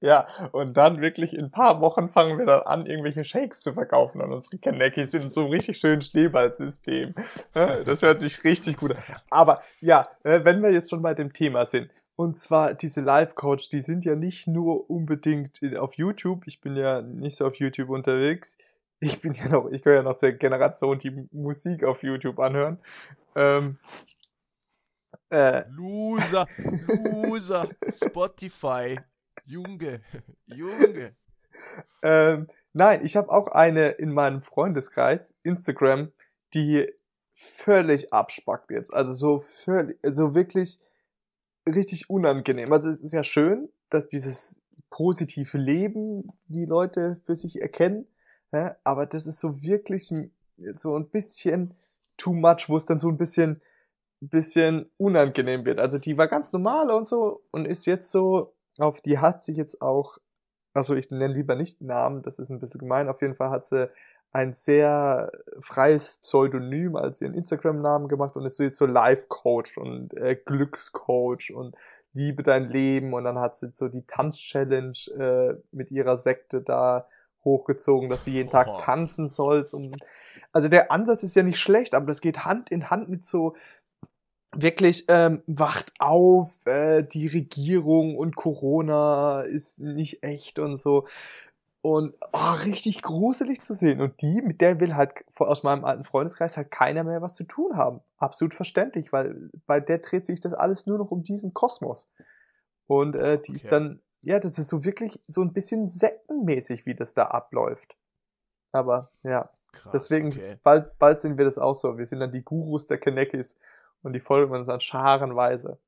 Ja, 0.00 0.26
und 0.52 0.76
dann 0.76 1.00
wirklich 1.02 1.34
in 1.34 1.46
ein 1.46 1.50
paar 1.50 1.80
Wochen 1.80 2.08
fangen 2.08 2.38
wir 2.38 2.46
dann 2.46 2.62
an, 2.62 2.86
irgendwelche 2.86 3.22
Shakes 3.22 3.60
zu 3.60 3.74
verkaufen 3.74 4.22
an 4.22 4.32
unsere 4.32 4.58
Kanekis 4.58 5.12
in 5.12 5.28
so 5.28 5.40
einem 5.40 5.50
richtig 5.50 5.76
schönen 5.76 6.00
Schneeballsystem. 6.00 7.14
Das 7.52 8.00
hört 8.02 8.20
sich 8.20 8.42
richtig 8.44 8.78
gut 8.78 8.92
an. 8.92 9.02
Aber 9.28 9.60
ja, 9.80 10.06
äh, 10.22 10.40
wenn 10.44 10.62
wir 10.62 10.72
jetzt 10.72 10.88
schon 10.88 11.02
bei 11.02 11.14
dem 11.14 11.32
Thema 11.32 11.66
sind, 11.66 11.90
und 12.16 12.36
zwar 12.36 12.74
diese 12.74 13.00
Live-Coach, 13.00 13.70
die 13.70 13.80
sind 13.80 14.04
ja 14.04 14.14
nicht 14.14 14.46
nur 14.46 14.90
unbedingt 14.90 15.60
auf 15.78 15.94
YouTube. 15.94 16.46
Ich 16.46 16.60
bin 16.60 16.76
ja 16.76 17.00
nicht 17.00 17.36
so 17.36 17.46
auf 17.46 17.56
YouTube 17.56 17.88
unterwegs. 17.88 18.58
Ich 19.00 19.22
bin 19.22 19.32
ja 19.32 19.48
noch, 19.48 19.70
ich 19.70 19.82
gehöre 19.82 20.00
ja 20.00 20.02
noch 20.02 20.16
zur 20.16 20.32
Generation, 20.32 20.98
die 20.98 21.26
Musik 21.32 21.84
auf 21.84 22.02
YouTube 22.02 22.38
anhören. 22.38 22.78
Ähm, 23.34 23.78
äh, 25.30 25.64
Loser, 25.70 26.46
Loser, 26.58 27.68
Spotify, 27.88 28.98
Junge, 29.50 30.00
Junge. 30.46 31.12
ähm, 32.02 32.46
nein, 32.72 33.04
ich 33.04 33.16
habe 33.16 33.30
auch 33.30 33.48
eine 33.48 33.88
in 33.88 34.12
meinem 34.12 34.42
Freundeskreis, 34.42 35.34
Instagram, 35.42 36.12
die 36.54 36.86
völlig 37.32 38.12
abspackt 38.12 38.70
jetzt. 38.70 38.94
Also 38.94 39.12
so 39.12 39.40
völlig, 39.40 39.98
also 40.04 40.36
wirklich 40.36 40.78
richtig 41.68 42.08
unangenehm. 42.08 42.72
Also 42.72 42.90
es 42.90 43.00
ist 43.00 43.12
ja 43.12 43.24
schön, 43.24 43.68
dass 43.88 44.06
dieses 44.06 44.62
positive 44.88 45.58
Leben 45.58 46.28
die 46.46 46.66
Leute 46.66 47.20
für 47.24 47.34
sich 47.34 47.60
erkennen, 47.60 48.06
ja, 48.52 48.76
aber 48.84 49.06
das 49.06 49.26
ist 49.26 49.40
so 49.40 49.62
wirklich 49.62 50.12
so 50.72 50.96
ein 50.96 51.08
bisschen 51.08 51.74
too 52.16 52.32
much, 52.32 52.68
wo 52.68 52.76
es 52.76 52.84
dann 52.84 53.00
so 53.00 53.08
ein 53.08 53.16
bisschen, 53.16 53.60
bisschen 54.20 54.90
unangenehm 54.96 55.64
wird. 55.64 55.80
Also 55.80 55.98
die 55.98 56.16
war 56.18 56.28
ganz 56.28 56.52
normal 56.52 56.90
und 56.90 57.08
so 57.08 57.42
und 57.50 57.66
ist 57.66 57.86
jetzt 57.86 58.12
so 58.12 58.52
auf 58.82 59.00
die 59.00 59.18
hat 59.18 59.42
sich 59.42 59.56
jetzt 59.56 59.82
auch, 59.82 60.18
also 60.74 60.94
ich 60.94 61.10
nenne 61.10 61.32
lieber 61.32 61.54
nicht 61.54 61.80
Namen, 61.80 62.22
das 62.22 62.38
ist 62.38 62.50
ein 62.50 62.60
bisschen 62.60 62.80
gemein, 62.80 63.08
auf 63.08 63.22
jeden 63.22 63.34
Fall 63.34 63.50
hat 63.50 63.64
sie 63.64 63.90
ein 64.32 64.54
sehr 64.54 65.32
freies 65.60 66.18
Pseudonym 66.18 66.94
als 66.96 67.20
ihren 67.20 67.34
Instagram-Namen 67.34 68.06
gemacht 68.08 68.36
und 68.36 68.44
ist 68.44 68.56
so 68.56 68.62
jetzt 68.62 68.76
so 68.76 68.86
Life-Coach 68.86 69.76
und 69.76 70.14
äh, 70.14 70.36
Glückscoach 70.36 71.52
und 71.52 71.74
Liebe 72.12 72.42
dein 72.42 72.68
Leben 72.68 73.12
und 73.12 73.24
dann 73.24 73.38
hat 73.38 73.56
sie 73.56 73.70
so 73.72 73.88
die 73.88 74.06
Tanz-Challenge 74.06 74.92
äh, 75.18 75.54
mit 75.72 75.90
ihrer 75.90 76.16
Sekte 76.16 76.60
da 76.60 77.06
hochgezogen, 77.44 78.08
dass 78.08 78.24
sie 78.24 78.32
jeden 78.32 78.50
Tag 78.50 78.78
tanzen 78.78 79.28
sollst. 79.28 79.74
Und, 79.74 79.96
also 80.52 80.68
der 80.68 80.92
Ansatz 80.92 81.22
ist 81.22 81.36
ja 81.36 81.42
nicht 81.42 81.58
schlecht, 81.58 81.94
aber 81.94 82.06
das 82.06 82.20
geht 82.20 82.44
Hand 82.44 82.70
in 82.70 82.90
Hand 82.90 83.08
mit 83.08 83.26
so 83.26 83.54
wirklich 84.54 85.04
ähm, 85.08 85.42
wacht 85.46 85.92
auf, 85.98 86.58
äh, 86.66 87.02
die 87.02 87.26
Regierung 87.26 88.16
und 88.16 88.36
Corona 88.36 89.42
ist 89.42 89.78
nicht 89.78 90.22
echt 90.22 90.58
und 90.58 90.76
so. 90.76 91.06
Und 91.82 92.14
oh, 92.32 92.52
richtig 92.64 93.00
gruselig 93.00 93.62
zu 93.62 93.74
sehen. 93.74 94.02
Und 94.02 94.20
die, 94.20 94.42
mit 94.42 94.60
der 94.60 94.80
will 94.80 94.96
halt 94.96 95.12
aus 95.38 95.62
meinem 95.62 95.84
alten 95.84 96.04
Freundeskreis 96.04 96.58
halt 96.58 96.70
keiner 96.70 97.04
mehr 97.04 97.22
was 97.22 97.34
zu 97.34 97.44
tun 97.44 97.76
haben. 97.76 98.00
Absolut 98.18 98.52
verständlich, 98.52 99.12
weil 99.12 99.50
bei 99.66 99.80
der 99.80 99.98
dreht 99.98 100.26
sich 100.26 100.40
das 100.40 100.52
alles 100.52 100.86
nur 100.86 100.98
noch 100.98 101.10
um 101.10 101.22
diesen 101.22 101.54
Kosmos. 101.54 102.10
Und 102.86 103.16
äh, 103.16 103.38
die 103.40 103.52
okay. 103.52 103.54
ist 103.54 103.72
dann, 103.72 104.02
ja, 104.20 104.38
das 104.38 104.58
ist 104.58 104.68
so 104.68 104.84
wirklich 104.84 105.22
so 105.26 105.40
ein 105.40 105.54
bisschen 105.54 105.88
sektenmäßig, 105.88 106.84
wie 106.84 106.94
das 106.94 107.14
da 107.14 107.26
abläuft. 107.26 107.96
Aber 108.72 109.10
ja, 109.22 109.50
Krass, 109.72 109.92
deswegen, 109.92 110.28
okay. 110.28 110.58
bald, 110.62 110.98
bald 110.98 111.20
sind 111.20 111.38
wir 111.38 111.44
das 111.44 111.58
auch 111.58 111.74
so. 111.74 111.96
Wir 111.96 112.04
sind 112.04 112.20
dann 112.20 112.32
die 112.32 112.44
Gurus 112.44 112.86
der 112.88 112.98
Kanekis 112.98 113.56
Und 114.02 114.12
die 114.12 114.20
folgen 114.20 114.54
uns 114.54 114.66
dann 114.66 114.80
scharenweise. 114.80 115.78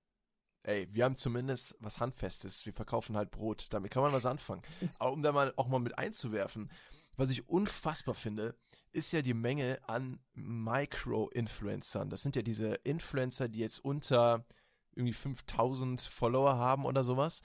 Ey, 0.64 0.88
wir 0.92 1.04
haben 1.04 1.16
zumindest 1.16 1.76
was 1.80 1.98
Handfestes. 1.98 2.66
Wir 2.66 2.72
verkaufen 2.72 3.16
halt 3.16 3.30
Brot. 3.30 3.66
Damit 3.70 3.90
kann 3.90 4.02
man 4.02 4.12
was 4.12 4.26
anfangen. 4.26 4.62
Aber 4.98 5.12
um 5.12 5.22
da 5.22 5.32
mal 5.32 5.52
auch 5.56 5.68
mal 5.68 5.80
mit 5.80 5.98
einzuwerfen, 5.98 6.70
was 7.16 7.30
ich 7.30 7.48
unfassbar 7.48 8.14
finde, 8.14 8.54
ist 8.92 9.12
ja 9.12 9.22
die 9.22 9.34
Menge 9.34 9.78
an 9.86 10.20
Micro-Influencern. 10.34 12.10
Das 12.10 12.22
sind 12.22 12.36
ja 12.36 12.42
diese 12.42 12.74
Influencer, 12.84 13.48
die 13.48 13.58
jetzt 13.58 13.78
unter 13.78 14.44
irgendwie 14.94 15.14
5000 15.14 16.00
Follower 16.00 16.56
haben 16.56 16.84
oder 16.84 17.02
sowas 17.02 17.42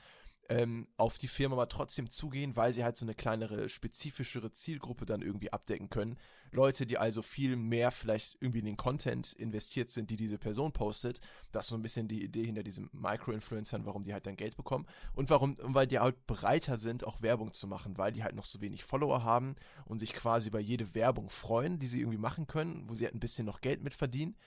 ähm, 0.50 0.88
auf 0.98 1.18
die 1.18 1.28
Firma 1.28 1.56
aber 1.56 1.70
trotzdem 1.70 2.10
zugehen, 2.10 2.56
weil 2.56 2.74
sie 2.74 2.84
halt 2.84 2.98
so 2.98 3.06
eine 3.06 3.16
kleinere, 3.16 3.70
spezifischere 3.70 4.52
Zielgruppe 4.52 5.06
dann 5.06 5.22
irgendwie 5.22 5.52
abdecken 5.52 5.90
können. 5.90 6.18
Leute, 6.52 6.86
die 6.86 6.98
also 6.98 7.22
viel 7.22 7.58
mehr 7.58 7.92
vielleicht 7.92 8.38
irgendwie 8.40 8.60
in 8.60 8.66
den 8.66 8.78
Content 8.78 9.34
investiert 9.34 9.90
sind, 9.90 10.10
die 10.10 10.16
diese 10.16 10.38
Person 10.38 10.72
postet. 10.72 11.20
Das 11.52 11.66
ist 11.66 11.70
so 11.70 11.76
ein 11.76 11.82
bisschen 11.82 12.08
die 12.08 12.24
Idee 12.24 12.46
hinter 12.46 12.64
diesen 12.64 12.90
Micro-Influencern, 12.94 13.86
warum 13.86 14.04
die 14.04 14.14
halt 14.14 14.26
dann 14.26 14.38
Geld 14.38 14.56
bekommen. 14.56 14.86
Und 15.14 15.30
warum, 15.30 15.58
weil 15.60 15.88
die 15.88 16.00
halt 16.00 16.26
breiter 16.28 16.78
sind, 16.78 17.06
auch 17.06 17.22
Werbung 17.22 17.52
zu 17.52 17.68
machen, 17.68 17.98
weil 17.98 18.14
die 18.14 18.24
halt 18.24 18.36
noch 18.36 18.46
so 18.46 18.62
wenig 18.62 18.86
Follower 18.86 19.24
haben 19.24 19.56
und 19.86 20.00
sich 20.00 20.14
quasi 20.14 20.50
über 20.50 20.60
jede 20.60 20.96
Werbung 20.96 21.30
freuen, 21.30 21.80
die 21.80 21.88
sie 21.88 22.00
irgendwie 22.00 22.18
machen 22.18 22.48
können, 22.48 22.88
wo 22.88 22.96
sie 22.96 23.04
halt 23.06 23.16
ein 23.16 23.20
bisschen 23.20 23.46
noch 23.46 23.60
Geld 23.60 23.84
mit 23.84 23.94
verdienen. 23.94 24.38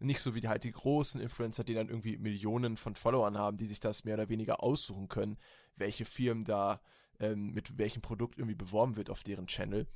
Nicht 0.00 0.20
so 0.20 0.34
wie 0.34 0.46
halt 0.46 0.64
die 0.64 0.72
großen 0.72 1.20
Influencer, 1.20 1.64
die 1.64 1.74
dann 1.74 1.88
irgendwie 1.88 2.18
Millionen 2.18 2.76
von 2.76 2.94
Followern 2.94 3.36
haben, 3.36 3.56
die 3.56 3.66
sich 3.66 3.80
das 3.80 4.04
mehr 4.04 4.14
oder 4.14 4.28
weniger 4.28 4.62
aussuchen 4.62 5.08
können, 5.08 5.38
welche 5.76 6.04
Firmen 6.04 6.44
da 6.44 6.80
ähm, 7.18 7.52
mit 7.52 7.78
welchem 7.78 8.00
Produkt 8.00 8.38
irgendwie 8.38 8.54
beworben 8.54 8.96
wird 8.96 9.10
auf 9.10 9.22
deren 9.22 9.46
Channel. 9.46 9.88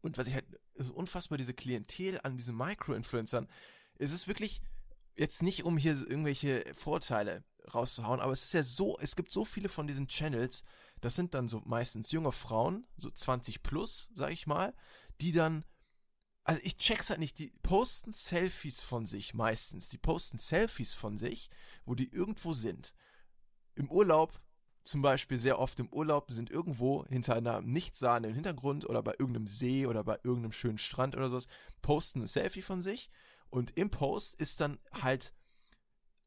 Und 0.00 0.18
was 0.18 0.28
ich 0.28 0.34
halt 0.34 0.46
so 0.74 0.94
unfassbar 0.94 1.38
diese 1.38 1.54
Klientel 1.54 2.20
an 2.22 2.36
diesen 2.36 2.56
Micro-Influencern, 2.56 3.48
es 3.98 4.12
ist 4.12 4.28
wirklich 4.28 4.60
jetzt 5.16 5.42
nicht, 5.42 5.64
um 5.64 5.76
hier 5.76 5.92
irgendwelche 5.92 6.64
Vorteile 6.74 7.42
rauszuhauen, 7.74 8.20
aber 8.20 8.32
es 8.32 8.44
ist 8.44 8.54
ja 8.54 8.62
so, 8.62 8.96
es 9.00 9.16
gibt 9.16 9.32
so 9.32 9.44
viele 9.44 9.68
von 9.68 9.86
diesen 9.86 10.06
Channels, 10.06 10.62
das 11.00 11.16
sind 11.16 11.34
dann 11.34 11.48
so 11.48 11.62
meistens 11.64 12.12
junge 12.12 12.32
Frauen, 12.32 12.86
so 12.96 13.10
20 13.10 13.62
plus, 13.62 14.10
sag 14.14 14.30
ich 14.30 14.46
mal, 14.46 14.74
die 15.20 15.32
dann 15.32 15.64
also 16.46 16.60
ich 16.62 16.76
check's 16.76 17.10
halt 17.10 17.18
nicht, 17.18 17.38
die 17.40 17.52
posten 17.62 18.12
Selfies 18.12 18.80
von 18.80 19.04
sich 19.04 19.34
meistens. 19.34 19.88
Die 19.88 19.98
posten 19.98 20.38
Selfies 20.38 20.94
von 20.94 21.18
sich, 21.18 21.50
wo 21.84 21.94
die 21.94 22.12
irgendwo 22.12 22.52
sind. 22.52 22.94
Im 23.74 23.90
Urlaub, 23.90 24.40
zum 24.84 25.02
Beispiel 25.02 25.38
sehr 25.38 25.58
oft 25.58 25.80
im 25.80 25.92
Urlaub, 25.92 26.30
sind 26.30 26.50
irgendwo 26.50 27.04
hinter 27.06 27.34
einer 27.34 27.62
nicht 27.62 27.96
sahenden 27.96 28.32
Hintergrund 28.32 28.88
oder 28.88 29.02
bei 29.02 29.14
irgendeinem 29.18 29.48
See 29.48 29.86
oder 29.86 30.04
bei 30.04 30.18
irgendeinem 30.22 30.52
schönen 30.52 30.78
Strand 30.78 31.16
oder 31.16 31.28
sowas, 31.28 31.48
posten 31.82 32.22
ein 32.22 32.28
Selfie 32.28 32.62
von 32.62 32.80
sich 32.80 33.10
und 33.50 33.76
im 33.76 33.90
Post 33.90 34.40
ist 34.40 34.60
dann 34.60 34.78
halt 35.02 35.32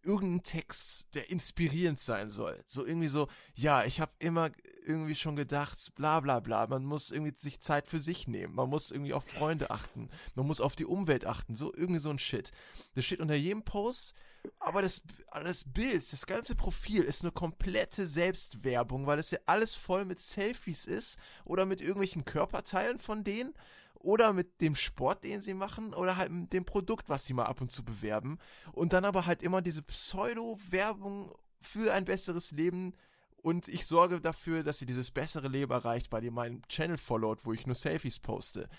irgendein 0.03 0.44
Text, 0.44 1.08
der 1.13 1.29
inspirierend 1.29 2.00
sein 2.00 2.29
soll. 2.29 2.63
So 2.68 2.86
irgendwie 2.86 3.10
so, 3.10 3.27
ja, 3.56 3.84
ich 3.86 4.00
habe 4.00 4.12
immer 4.20 4.50
irgendwie 4.86 5.15
schon 5.15 5.36
gedacht, 5.36 5.94
bla 5.96 6.20
bla 6.20 6.39
bla, 6.39 6.68
man 6.68 6.86
muss 6.86 7.12
irgendwie 7.12 7.34
sich 7.38 7.60
Zeit 7.60 7.88
für 7.88 8.00
sich 8.00 8.27
nehmen, 8.27 8.56
man 8.56 8.70
muss 8.70 8.91
irgendwie 8.91 9.13
auf 9.13 9.25
Freunde 9.25 9.72
achten, 9.72 10.10
man 10.36 10.48
muss 10.48 10.62
auf 10.62 10.75
die 10.75 10.86
Umwelt 10.86 11.25
achten, 11.25 11.56
so 11.56 11.74
irgendwie 11.74 12.00
so 12.00 12.10
ein 12.10 12.20
Shit. 12.20 12.51
Das 12.96 13.06
steht 13.06 13.20
unter 13.20 13.36
jedem 13.36 13.63
Post, 13.63 14.15
aber 14.60 14.82
das, 14.82 15.01
das 15.44 15.65
Bild, 15.65 16.12
das 16.12 16.25
ganze 16.25 16.56
Profil 16.56 17.03
ist 17.03 17.24
eine 17.24 17.32
komplette 17.32 18.06
Selbstwerbung, 18.06 19.06
weil 19.06 19.20
es 19.20 19.32
ja 19.32 19.39
alles 19.46 19.75
voll 19.75 20.06
mit 20.06 20.20
Selfies 20.20 20.86
ist 20.86 21.20
oder 21.46 21.65
mit 21.65 21.82
irgendwelchen 21.82 22.25
Körperteilen 22.25 23.00
von 23.00 23.24
denen 23.24 23.53
oder 24.00 24.34
mit 24.34 24.62
dem 24.62 24.75
Sport, 24.75 25.24
den 25.24 25.41
sie 25.41 25.53
machen, 25.53 25.94
oder 25.94 26.18
halt 26.18 26.32
mit 26.32 26.53
dem 26.53 26.65
Produkt, 26.65 27.10
was 27.10 27.25
sie 27.25 27.34
mal 27.34 27.46
ab 27.46 27.62
und 27.62 27.72
zu 27.72 27.84
bewerben. 27.84 28.39
Und 28.72 28.94
dann 28.94 29.06
aber 29.06 29.25
halt 29.25 29.44
immer 29.44 29.62
diese 29.62 29.82
Pseudo-Werbung 29.84 31.34
für 31.62 31.94
ein 31.94 32.06
besseres 32.06 32.51
Leben. 32.51 32.94
Und 33.41 33.68
ich 33.68 33.86
sorge 33.86 34.22
dafür, 34.22 34.63
dass 34.63 34.79
sie 34.79 34.86
dieses 34.86 35.12
bessere 35.12 35.48
Leben 35.48 35.72
erreicht, 35.72 36.12
weil 36.12 36.24
ihr 36.24 36.32
meinen 36.32 36.62
Channel 36.68 36.98
followt, 36.98 37.46
wo 37.46 37.53
ich 37.53 37.65
nur 37.65 37.75
Selfies 37.75 38.20
poste. 38.20 38.70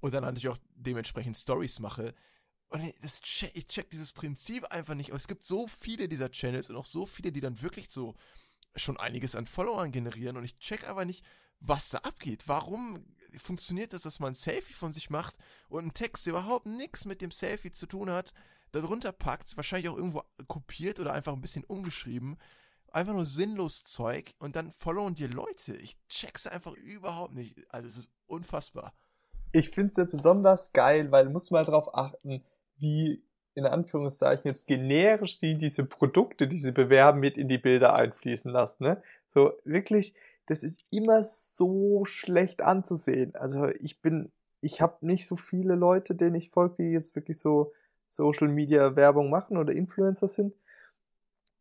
Und 0.00 0.12
dann 0.14 0.24
natürlich 0.24 0.48
auch 0.48 0.58
dementsprechend 0.74 1.36
Stories 1.36 1.78
mache. 1.80 2.14
Und 2.68 2.92
das 3.00 3.20
check, 3.20 3.50
ich 3.54 3.66
check 3.66 3.90
dieses 3.90 4.12
Prinzip 4.12 4.64
einfach 4.66 4.94
nicht. 4.94 5.10
Aber 5.10 5.16
es 5.16 5.28
gibt 5.28 5.44
so 5.44 5.66
viele 5.66 6.08
dieser 6.08 6.30
Channels 6.30 6.68
und 6.68 6.76
auch 6.76 6.84
so 6.84 7.06
viele, 7.06 7.32
die 7.32 7.40
dann 7.40 7.62
wirklich 7.62 7.90
so 7.90 8.14
schon 8.76 8.96
einiges 8.98 9.34
an 9.34 9.46
Followern 9.46 9.92
generieren. 9.92 10.36
Und 10.36 10.44
ich 10.44 10.58
check 10.58 10.88
aber 10.88 11.04
nicht, 11.04 11.24
was 11.60 11.90
da 11.90 11.98
abgeht. 11.98 12.44
Warum 12.46 13.04
funktioniert 13.36 13.92
das, 13.92 14.02
dass 14.02 14.20
man 14.20 14.32
ein 14.32 14.36
Selfie 14.36 14.74
von 14.74 14.92
sich 14.92 15.10
macht 15.10 15.36
und 15.68 15.80
einen 15.80 15.94
Text, 15.94 16.26
der 16.26 16.34
überhaupt 16.34 16.66
nichts 16.66 17.04
mit 17.04 17.20
dem 17.20 17.30
Selfie 17.30 17.70
zu 17.70 17.86
tun 17.86 18.10
hat, 18.10 18.32
darunter 18.72 19.12
packt, 19.12 19.56
wahrscheinlich 19.56 19.88
auch 19.88 19.96
irgendwo 19.96 20.22
kopiert 20.46 21.00
oder 21.00 21.12
einfach 21.12 21.32
ein 21.32 21.40
bisschen 21.40 21.64
umgeschrieben. 21.64 22.38
Einfach 22.90 23.12
nur 23.12 23.26
sinnlos 23.26 23.84
Zeug 23.84 24.34
und 24.38 24.56
dann 24.56 24.72
followen 24.72 25.14
dir 25.14 25.28
Leute. 25.28 25.76
Ich 25.76 25.96
check's 26.08 26.46
einfach 26.46 26.72
überhaupt 26.72 27.34
nicht. 27.34 27.56
Also 27.72 27.86
es 27.86 27.98
ist 27.98 28.10
unfassbar. 28.26 28.94
Ich 29.52 29.70
finde 29.70 29.90
es 29.90 29.96
ja 29.96 30.04
besonders 30.04 30.72
geil, 30.72 31.10
weil 31.10 31.26
du 31.26 31.30
musst 31.30 31.50
mal 31.50 31.64
darauf 31.64 31.94
achten, 31.94 32.42
wie 32.76 33.22
in 33.54 33.66
Anführungszeichen 33.66 34.46
jetzt 34.46 34.66
generisch 34.66 35.40
die 35.40 35.58
diese 35.58 35.84
Produkte, 35.84 36.46
die 36.46 36.58
sie 36.58 36.72
bewerben, 36.72 37.20
mit 37.20 37.36
in 37.36 37.48
die 37.48 37.58
Bilder 37.58 37.94
einfließen 37.94 38.50
lassen. 38.50 38.84
Ne? 38.84 39.02
So 39.26 39.52
wirklich, 39.64 40.14
das 40.48 40.62
ist 40.62 40.84
immer 40.90 41.22
so 41.24 42.04
schlecht 42.04 42.62
anzusehen. 42.62 43.34
Also 43.34 43.66
ich 43.80 44.00
bin, 44.00 44.32
ich 44.62 44.80
habe 44.80 45.06
nicht 45.06 45.26
so 45.26 45.36
viele 45.36 45.74
Leute, 45.74 46.14
denen 46.14 46.36
ich 46.36 46.50
folge, 46.50 46.76
die 46.78 46.90
jetzt 46.90 47.14
wirklich 47.14 47.38
so 47.38 47.72
Social 48.08 48.48
Media 48.48 48.96
Werbung 48.96 49.28
machen 49.28 49.58
oder 49.58 49.74
Influencer 49.74 50.26
sind. 50.26 50.54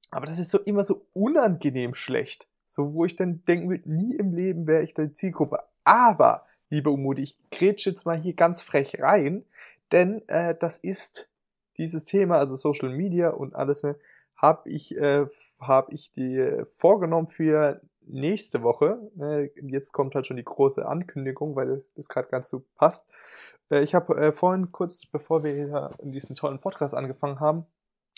Aber 0.10 0.25
das 0.25 0.39
ist 0.39 0.51
so 0.51 0.60
immer 0.60 0.86
so 0.86 1.06
unangenehm 1.13 1.94
schlecht. 1.94 2.48
So, 2.65 2.94
wo 2.94 3.03
ich 3.03 3.17
dann 3.17 3.44
denken 3.46 3.82
nie 3.86 4.15
im 4.15 4.34
Leben 4.34 4.67
wäre 4.67 4.84
ich 4.84 4.94
die 4.94 5.12
Zielgruppe. 5.12 5.60
Aber, 5.84 6.46
liebe 6.70 6.89
Umudi, 6.89 7.24
ich 7.24 7.38
grätsche 7.51 7.89
jetzt 7.89 8.06
mal 8.06 8.20
hier 8.20 8.34
ganz 8.34 8.62
frech 8.62 9.01
rein, 9.01 9.44
denn 9.91 10.22
äh, 10.27 10.56
das 10.58 10.77
ist 10.77 11.29
dieses 11.77 12.06
Thema, 12.06 12.38
also 12.38 12.56
Social 12.56 12.89
Media 12.89 13.29
und 13.29 13.56
alles, 13.56 13.84
ne, 13.84 13.98
habe 14.36 14.70
ich, 14.70 14.96
äh, 14.98 15.25
hab 15.60 15.91
ich 15.91 16.12
die 16.12 16.63
vorgenommen 16.70 17.27
für 17.27 17.82
nächste 18.10 18.64
Woche. 18.64 19.00
Äh, 19.20 19.50
jetzt 19.68 19.92
kommt 19.92 20.16
halt 20.16 20.28
schon 20.28 20.38
die 20.38 20.44
große 20.44 20.86
Ankündigung, 20.86 21.56
weil 21.56 21.84
das 21.96 22.10
gerade 22.10 22.30
ganz 22.30 22.50
so 22.50 22.64
passt. 22.76 23.06
Äh, 23.70 23.84
ich 23.84 23.96
habe 23.96 24.16
äh, 24.18 24.32
vorhin 24.32 24.72
kurz, 24.72 25.06
bevor 25.06 25.44
wir 25.44 25.54
hier 25.54 25.92
in 26.00 26.12
diesen 26.12 26.36
tollen 26.36 26.60
Podcast 26.60 26.94
angefangen 26.94 27.40
haben, 27.40 27.66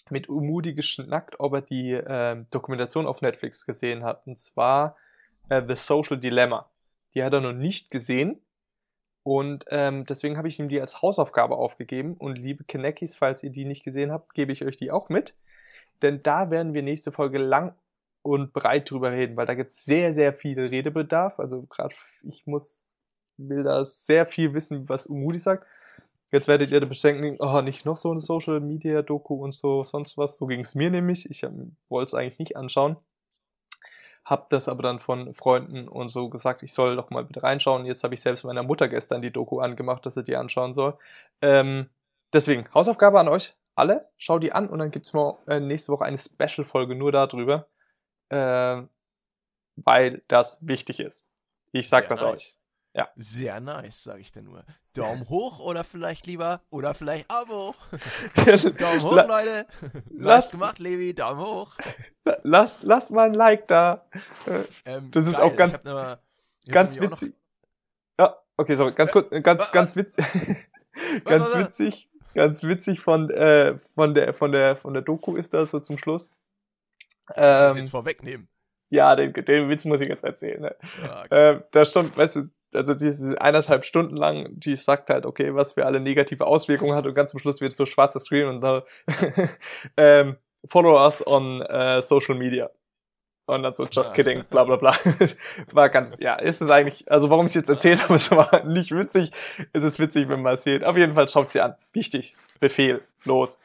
mit 0.10 0.30
Umudi 0.30 0.74
geschnackt, 0.74 1.40
ob 1.40 1.54
er 1.54 1.62
die 1.62 1.92
äh, 1.92 2.44
Dokumentation 2.52 3.08
auf 3.08 3.22
Netflix 3.22 3.66
gesehen 3.66 4.04
hat. 4.04 4.26
Und 4.26 4.40
zwar 4.40 4.96
äh, 5.50 5.62
The 5.68 5.76
Social 5.76 6.18
Dilemma. 6.18 6.70
Die 7.14 7.24
hat 7.24 7.34
er 7.34 7.42
noch 7.42 7.54
nicht 7.54 7.92
gesehen. 7.92 8.42
Und 9.24 9.66
ähm, 9.70 10.06
deswegen 10.06 10.38
habe 10.38 10.48
ich 10.48 10.60
ihm 10.60 10.70
die 10.70 10.82
als 10.82 11.02
Hausaufgabe 11.02 11.58
aufgegeben. 11.58 12.16
Und 12.16 12.38
liebe 12.38 12.64
Kenekis, 12.64 13.16
falls 13.16 13.44
ihr 13.44 13.52
die 13.52 13.66
nicht 13.66 13.84
gesehen 13.84 14.12
habt, 14.12 14.34
gebe 14.34 14.52
ich 14.52 14.66
euch 14.66 14.78
die 14.78 14.92
auch 14.92 15.10
mit. 15.10 15.36
Denn 16.02 16.24
da 16.24 16.50
werden 16.50 16.74
wir 16.74 16.82
nächste 16.82 17.12
Folge 17.12 17.38
lang 17.38 17.76
und 18.30 18.54
breit 18.54 18.92
drüber 18.92 19.12
reden, 19.12 19.36
weil 19.38 19.48
da 19.48 19.56
gibt 19.56 19.72
es 19.72 19.84
sehr, 19.84 20.14
sehr 20.14 20.34
viel 20.34 20.60
Redebedarf. 20.60 21.40
Also 21.40 21.64
gerade 21.64 21.96
ich 22.22 22.46
muss, 22.46 22.86
will 23.38 23.64
da 23.64 23.84
sehr 23.84 24.28
viel 24.28 24.54
wissen, 24.54 24.88
was 24.88 25.08
Umudi 25.08 25.40
sagt. 25.40 25.66
Jetzt 26.32 26.48
werdet 26.48 26.72
ihr 26.72 26.86
bestimmt 26.86 27.24
denken, 27.24 27.44
oh, 27.44 27.62
nicht 27.62 27.86
noch 27.86 27.98
so 27.98 28.12
eine 28.12 28.22
Social 28.22 28.60
Media 28.60 29.02
Doku 29.02 29.34
und 29.34 29.52
so, 29.54 29.84
sonst 29.84 30.16
was. 30.16 30.38
So 30.38 30.46
ging 30.46 30.60
es 30.60 30.76
mir 30.76 30.92
nämlich. 30.92 31.28
Ich 31.28 31.42
wollte 31.90 32.10
es 32.10 32.14
eigentlich 32.14 32.38
nicht 32.38 32.56
anschauen. 32.56 32.98
Hab 34.26 34.52
das 34.52 34.68
aber 34.68 34.84
dann 34.84 35.00
von 35.00 35.34
Freunden 35.34 35.88
und 35.88 36.10
so 36.10 36.30
gesagt, 36.30 36.62
ich 36.62 36.72
soll 36.72 36.98
doch 36.98 37.10
mal 37.10 37.26
bitte 37.26 37.42
reinschauen. 37.42 37.86
Jetzt 37.86 38.04
habe 38.04 38.14
ich 38.14 38.22
selbst 38.22 38.44
meiner 38.44 38.62
Mutter 38.62 38.88
gestern 38.88 39.24
die 39.24 39.32
Doku 39.32 39.60
angemacht, 39.60 40.06
dass 40.06 40.14
sie 40.14 40.24
die 40.24 40.36
anschauen 40.36 40.74
soll. 40.74 40.96
Ähm, 41.42 41.90
deswegen, 42.32 42.66
Hausaufgabe 42.76 43.20
an 43.20 43.28
euch 43.28 43.56
alle. 43.74 44.08
Schau 44.18 44.38
die 44.38 44.52
an 44.52 44.70
und 44.70 44.78
dann 44.78 44.92
gibt 44.92 45.08
es 45.08 45.14
mal 45.14 45.40
äh, 45.48 45.60
nächste 45.60 45.92
Woche 45.92 46.06
eine 46.06 46.20
Special-Folge 46.20 46.94
nur 46.94 47.12
darüber 47.12 47.66
äh, 48.30 48.84
weil 49.76 50.22
das 50.28 50.58
wichtig 50.62 51.00
ist. 51.00 51.26
Ich 51.72 51.90
sag 51.90 52.04
Sehr 52.04 52.10
das 52.10 52.22
nice. 52.22 52.32
euch. 52.32 52.60
Ja. 52.96 53.08
Sehr 53.16 53.60
nice, 53.60 54.04
sage 54.04 54.20
ich 54.22 54.32
dir 54.32 54.42
nur. 54.42 54.66
Daumen 54.96 55.30
hoch 55.30 55.60
oder 55.60 55.84
vielleicht 55.84 56.26
lieber, 56.26 56.62
oder 56.72 56.96
vielleicht 56.96 57.32
Abo. 57.32 57.76
Daumen 58.78 59.04
hoch, 59.04 59.28
Leute. 59.28 59.68
Lass 60.10 60.50
gemacht, 60.50 60.80
Levi. 60.80 61.14
Daumen 61.14 61.40
hoch. 61.40 61.76
Lass, 62.44 62.80
lass 62.82 63.12
mal 63.12 63.28
ein 63.28 63.36
Like 63.36 63.68
da. 63.68 64.08
Ähm, 64.86 65.12
das 65.12 65.28
ist 65.28 65.38
geil. 65.38 65.42
auch 65.44 65.56
ganz, 65.56 65.84
ne, 65.84 66.20
ganz 66.68 67.00
witzig. 67.00 67.36
Ja, 68.20 68.36
okay, 68.58 68.76
sorry. 68.76 68.94
Ganz 68.94 69.12
kurz, 69.12 69.30
ganz, 69.44 69.62
was, 69.62 69.72
ganz 69.72 69.96
witzig. 69.96 70.26
ganz 71.26 71.56
witzig. 71.58 72.10
Ganz 72.34 72.64
witzig 72.64 73.00
von, 73.02 73.30
äh, 73.30 73.78
von 73.96 74.16
der, 74.16 74.34
von 74.34 74.52
der, 74.52 74.76
von 74.76 74.94
der 74.94 75.04
Doku 75.04 75.36
ist 75.36 75.54
das 75.54 75.72
so 75.72 75.80
zum 75.80 75.98
Schluss. 75.98 76.32
Ähm, 77.36 77.56
das 77.56 77.76
jetzt 77.76 77.92
vorwegnehmen. 77.92 78.48
Ja, 78.90 79.16
den, 79.16 79.34
den 79.34 79.70
Witz 79.70 79.86
muss 79.86 80.02
ich 80.02 80.10
jetzt 80.10 80.24
erzählen. 80.24 80.62
Ne? 80.62 80.76
Ja, 81.04 81.20
okay. 81.20 81.28
ähm, 81.32 81.64
da 81.72 81.86
stand, 81.86 82.18
weißt 82.18 82.38
du, 82.38 82.42
also 82.74 82.94
diese 82.94 83.40
eineinhalb 83.42 83.86
Stunden 83.86 84.16
lang, 84.16 84.48
die 84.52 84.76
sagt 84.76 85.10
halt, 85.10 85.26
okay, 85.26 85.54
was 85.56 85.74
für 85.74 85.86
alle 85.86 86.00
negative 86.00 86.46
Auswirkungen 86.46 86.96
hat 86.96 87.06
und 87.06 87.14
ganz 87.14 87.32
zum 87.32 87.40
Schluss 87.40 87.62
wird 87.62 87.72
es 87.72 87.78
so 87.78 87.86
schwarzer 87.86 88.20
Screen 88.20 88.48
und 88.48 88.62
da 88.62 88.84
ähm, 89.98 90.38
follow 90.66 91.04
us 91.04 91.26
on 91.26 91.62
uh, 91.62 92.02
social 92.02 92.36
media. 92.36 92.70
Und 93.46 93.64
dann 93.64 93.74
so, 93.74 93.86
just 93.86 94.14
kidding, 94.14 94.44
bla 94.44 94.64
bla 94.64 94.76
bla. 94.76 94.96
War 95.72 95.90
ganz, 95.90 96.20
ja, 96.20 96.36
ist 96.36 96.62
es 96.62 96.70
eigentlich, 96.70 97.12
also 97.12 97.32
warum 97.32 97.48
ich 97.48 97.52
es 97.52 97.56
jetzt 97.56 97.70
erzählt 97.70 98.04
habe, 98.04 98.14
es 98.16 98.30
war 98.30 98.64
nicht 98.64 98.92
witzig. 98.92 99.32
Es 99.74 99.84
ist 99.84 99.98
witzig, 99.98 100.30
wenn 100.30 100.44
man 100.44 100.56
es 100.56 100.64
sieht. 100.64 100.84
Auf 100.84 100.96
jeden 100.98 101.14
Fall 101.14 101.28
schaut 101.28 101.52
sie 101.52 101.62
an. 101.62 101.76
Wichtig. 101.92 102.36
Befehl. 102.60 103.02
Los. 103.24 103.58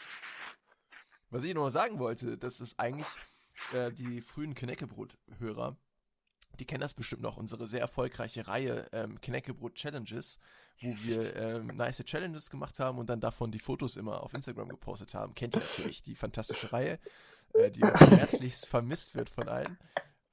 Was 1.29 1.45
ich 1.45 1.53
noch 1.53 1.69
sagen 1.69 1.99
wollte, 1.99 2.39
das 2.39 2.61
ist 2.61 2.81
eigentlich 2.81 3.07
äh, 3.73 3.93
die 3.93 4.21
frühen 4.21 4.55
Knäckebrot-Hörer, 4.55 5.77
die 6.59 6.67
kennen 6.67 6.83
das 6.83 6.95
bestimmt 6.95 7.23
noch, 7.23 7.37
unsere 7.37 7.67
sehr 7.67 7.81
erfolgreiche 7.81 8.47
Reihe 8.47 8.87
ähm, 8.93 9.21
Knäckebrot 9.21 9.75
Challenges, 9.75 10.39
wo 10.81 10.95
wir 11.03 11.35
ähm, 11.37 11.67
nice 11.69 12.05
Challenges 12.05 12.51
gemacht 12.51 12.79
haben 12.79 12.99
und 12.99 13.09
dann 13.11 13.21
davon 13.21 13.51
die 13.51 13.59
Fotos 13.59 13.97
immer 13.97 14.23
auf 14.23 14.35
Instagram 14.35 14.69
gepostet 14.69 15.15
haben. 15.15 15.35
Kennt 15.35 15.55
ihr 15.57 15.61
natürlich 15.61 16.03
die 16.03 16.15
fantastische 16.15 16.73
Reihe 16.73 16.99
äh, 17.55 17.71
die 17.71 17.81
herzlichst 18.21 18.67
vermisst 18.67 19.15
wird 19.15 19.31
von 19.31 19.49
allen. 19.49 19.79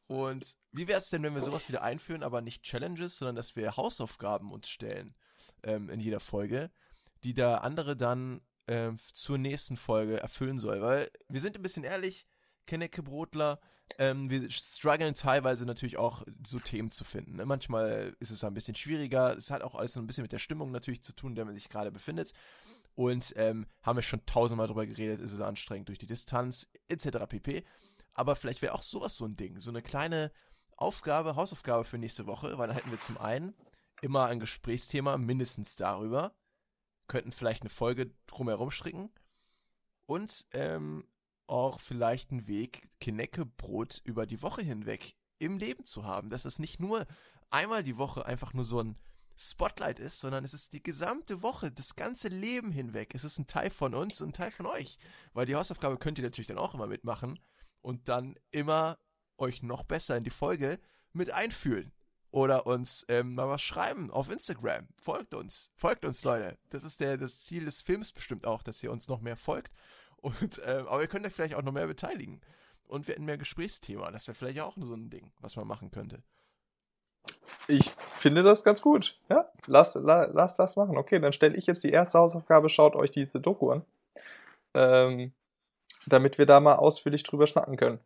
Und 0.08 0.58
wie 0.72 0.88
wäre 0.88 1.00
es 1.00 1.10
denn, 1.10 1.24
wenn 1.24 1.36
wir 1.36 1.42
sowas 1.42 1.70
wieder 1.70 1.84
einführen, 1.84 2.24
aber 2.24 2.42
nicht 2.42 2.64
Challenges, 2.64 3.18
sondern 3.18 3.36
dass 3.36 3.56
wir 3.56 3.78
Hausaufgaben 3.78 4.52
uns 4.52 4.68
stellen 4.68 5.16
ähm, 5.64 5.90
in 5.90 6.02
jeder 6.02 6.20
Folge, 6.20 6.70
die 7.24 7.34
der 7.34 7.64
andere 7.64 7.96
dann 7.96 8.42
ähm, 8.68 8.98
zur 8.98 9.38
nächsten 9.38 9.78
Folge 9.78 10.20
erfüllen 10.20 10.58
soll? 10.58 10.82
Weil 10.82 11.10
wir 11.30 11.40
sind 11.40 11.56
ein 11.56 11.62
bisschen 11.62 11.86
ehrlich, 11.86 12.28
Kennecke-Brotler, 12.72 13.60
ähm, 13.98 14.30
wir 14.30 14.50
strugglen 14.50 15.14
teilweise 15.14 15.66
natürlich 15.66 15.98
auch 15.98 16.24
so 16.48 16.58
Themen 16.58 16.90
zu 16.90 17.04
finden. 17.04 17.36
Ne? 17.36 17.46
Manchmal 17.46 18.16
ist 18.22 18.32
es 18.32 18.46
ein 18.46 18.54
bisschen 18.54 18.76
schwieriger. 18.76 19.36
Es 19.36 19.52
hat 19.52 19.62
auch 19.62 19.76
alles 19.76 19.98
ein 19.98 20.08
bisschen 20.08 20.22
mit 20.22 20.32
der 20.32 20.40
Stimmung 20.40 20.72
natürlich 20.72 21.04
zu 21.04 21.12
tun, 21.14 21.32
in 21.32 21.36
der 21.36 21.44
man 21.44 21.54
sich 21.54 21.68
gerade 21.68 21.92
befindet. 21.92 22.32
Und 22.96 23.34
ähm, 23.36 23.68
haben 23.84 23.98
wir 23.98 24.04
schon 24.04 24.26
tausendmal 24.26 24.68
drüber 24.68 24.86
geredet, 24.86 25.20
ist 25.20 25.34
es 25.34 25.42
anstrengend 25.42 25.90
durch 25.90 26.00
die 26.00 26.06
Distanz, 26.06 26.70
etc. 26.88 27.26
pp. 27.28 27.66
Aber 28.14 28.38
vielleicht 28.38 28.62
wäre 28.62 28.74
auch 28.74 28.84
sowas 28.84 29.18
so 29.18 29.26
ein 29.26 29.36
Ding. 29.36 29.60
So 29.60 29.70
eine 29.70 29.82
kleine 29.82 30.32
Aufgabe, 30.78 31.36
Hausaufgabe 31.36 31.84
für 31.84 31.98
nächste 31.98 32.26
Woche, 32.26 32.58
weil 32.58 32.68
dann 32.68 32.78
hätten 32.78 32.92
wir 32.92 33.00
zum 33.02 33.18
einen 33.18 33.54
immer 34.02 34.28
ein 34.28 34.40
Gesprächsthema, 34.40 35.18
mindestens 35.18 35.76
darüber. 35.76 36.34
Könnten 37.08 37.34
vielleicht 37.34 37.64
eine 37.64 37.70
Folge 37.70 38.12
drumherum 38.28 38.72
stricken. 38.72 39.12
Und 40.06 40.46
ähm, 40.54 41.04
auch 41.52 41.80
vielleicht 41.80 42.32
einen 42.32 42.48
Weg, 42.48 42.90
Kinecke-Brot 43.02 44.02
über 44.06 44.26
die 44.26 44.42
Woche 44.42 44.62
hinweg 44.62 45.16
im 45.38 45.58
Leben 45.58 45.86
zu 45.86 46.06
haben. 46.06 46.30
Dass 46.30 46.46
es 46.46 46.60
nicht 46.60 46.80
nur 46.80 47.06
einmal 47.50 47.84
die 47.84 47.98
Woche 47.98 48.26
einfach 48.26 48.54
nur 48.54 48.64
so 48.64 48.82
ein 48.82 48.98
Spotlight 49.38 50.00
ist, 50.00 50.20
sondern 50.20 50.44
es 50.44 50.54
ist 50.54 50.74
die 50.74 50.84
gesamte 50.84 51.42
Woche, 51.42 51.72
das 51.72 51.96
ganze 51.96 52.30
Leben 52.30 52.72
hinweg. 52.72 53.14
Es 53.14 53.24
ist 53.24 53.38
ein 53.38 53.48
Teil 53.48 53.70
von 53.70 53.94
uns 53.94 54.22
und 54.22 54.30
ein 54.30 54.34
Teil 54.34 54.52
von 54.52 54.66
euch. 54.66 54.98
Weil 55.34 55.46
die 55.46 55.56
Hausaufgabe 55.56 55.98
könnt 55.98 56.18
ihr 56.18 56.24
natürlich 56.24 56.48
dann 56.48 56.58
auch 56.58 56.74
immer 56.74 56.88
mitmachen 56.88 57.40
und 57.82 58.08
dann 58.08 58.36
immer 58.52 58.98
euch 59.38 59.62
noch 59.62 59.84
besser 59.84 60.16
in 60.16 60.24
die 60.24 60.30
Folge 60.30 60.80
mit 61.12 61.34
einfühlen. 61.34 61.92
Oder 62.30 62.66
uns 62.66 63.06
ähm, 63.10 63.36
mal 63.36 63.50
was 63.50 63.62
schreiben 63.62 64.10
auf 64.10 64.32
Instagram. 64.32 64.88
Folgt 65.02 65.34
uns. 65.34 65.72
Folgt 65.76 66.06
uns, 66.06 66.24
Leute. 66.24 66.58
Das 66.70 66.86
ist 66.86 67.02
der, 67.02 67.18
das 67.18 67.44
Ziel 67.44 67.66
des 67.66 67.82
Films 67.82 68.14
bestimmt 68.14 68.48
auch, 68.48 68.64
dass 68.64 68.82
ihr 68.84 68.92
uns 68.92 69.10
noch 69.10 69.20
mehr 69.20 69.36
folgt. 69.36 69.74
Und, 70.22 70.62
ähm, 70.66 70.88
aber 70.88 71.02
ihr 71.02 71.08
könnt 71.08 71.26
euch 71.26 71.34
vielleicht 71.34 71.56
auch 71.56 71.64
noch 71.64 71.72
mehr 71.72 71.88
beteiligen. 71.88 72.42
Und 72.88 73.08
wir 73.08 73.16
hätten 73.16 73.26
mehr 73.26 73.38
Gesprächsthema. 73.38 74.12
Das 74.12 74.28
wäre 74.28 74.36
vielleicht 74.36 74.60
auch 74.62 74.76
so 74.80 74.94
ein 74.94 75.10
Ding, 75.10 75.32
was 75.40 75.56
man 75.56 75.68
machen 75.68 75.92
könnte. 75.92 76.22
Ich 77.68 77.90
finde 78.16 78.44
das 78.44 78.64
ganz 78.64 78.82
gut. 78.82 79.20
Ja, 79.30 79.52
lass, 79.66 79.96
la, 79.96 80.26
lass 80.26 80.58
das 80.58 80.76
machen. 80.76 80.98
Okay, 80.98 81.20
dann 81.20 81.34
stelle 81.34 81.56
ich 81.56 81.68
jetzt 81.68 81.84
die 81.84 81.92
erste 81.92 82.20
Hausaufgabe, 82.20 82.70
schaut 82.70 82.96
euch 82.96 83.12
diese 83.12 83.40
Doku 83.40 83.72
an. 83.72 83.86
Ähm, 84.74 85.34
damit 86.06 86.38
wir 86.38 86.46
da 86.46 86.60
mal 86.60 86.76
ausführlich 86.76 87.24
drüber 87.24 87.48
schnacken 87.48 87.78
können. 87.78 88.00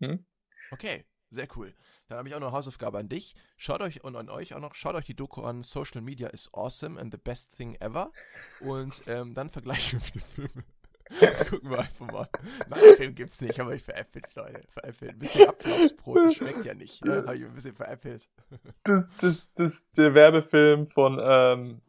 Hm? 0.00 0.24
Okay, 0.70 1.04
sehr 1.30 1.48
cool. 1.56 1.74
Dann 2.08 2.18
habe 2.18 2.28
ich 2.28 2.34
auch 2.34 2.40
noch 2.40 2.48
eine 2.48 2.56
Hausaufgabe 2.56 2.98
an 2.98 3.08
dich. 3.08 3.34
Schaut 3.56 3.80
euch 3.80 4.04
und 4.04 4.16
an 4.16 4.28
euch 4.28 4.54
auch 4.54 4.60
noch, 4.60 4.74
schaut 4.74 4.94
euch 4.94 5.04
die 5.04 5.16
Doku 5.16 5.42
an. 5.42 5.62
Social 5.62 6.00
Media 6.00 6.28
is 6.28 6.52
awesome 6.52 7.00
and 7.00 7.12
the 7.12 7.18
best 7.18 7.56
thing 7.56 7.76
ever. 7.76 8.12
Und 8.60 9.02
ähm, 9.06 9.34
dann 9.34 9.48
vergleichen 9.48 10.00
wir 10.00 10.10
die 10.12 10.20
Filme. 10.20 10.64
Gucken 11.50 11.70
wir 11.70 11.78
einfach 11.80 12.06
mal. 12.06 12.28
Nein, 12.68 12.80
Film 12.96 13.14
gibt's 13.14 13.40
nicht, 13.40 13.58
aber 13.58 13.74
ich 13.74 13.82
veräppelt, 13.82 14.34
Leute. 14.34 14.62
Veräppelt. 14.68 15.12
Ein 15.12 15.18
bisschen 15.18 15.48
Apfelaufsbrot, 15.48 16.18
das 16.18 16.34
schmeckt 16.34 16.64
ja 16.64 16.74
nicht. 16.74 17.04
Ne? 17.04 17.24
Habe 17.26 17.36
ich 17.36 17.44
ein 17.44 17.54
bisschen 17.54 17.74
veräppelt. 17.74 18.28
Das, 18.84 19.10
das, 19.20 19.52
das, 19.54 19.84
der 19.96 20.14
Werbefilm 20.14 20.86
von 20.86 21.20
ähm, 21.22 21.80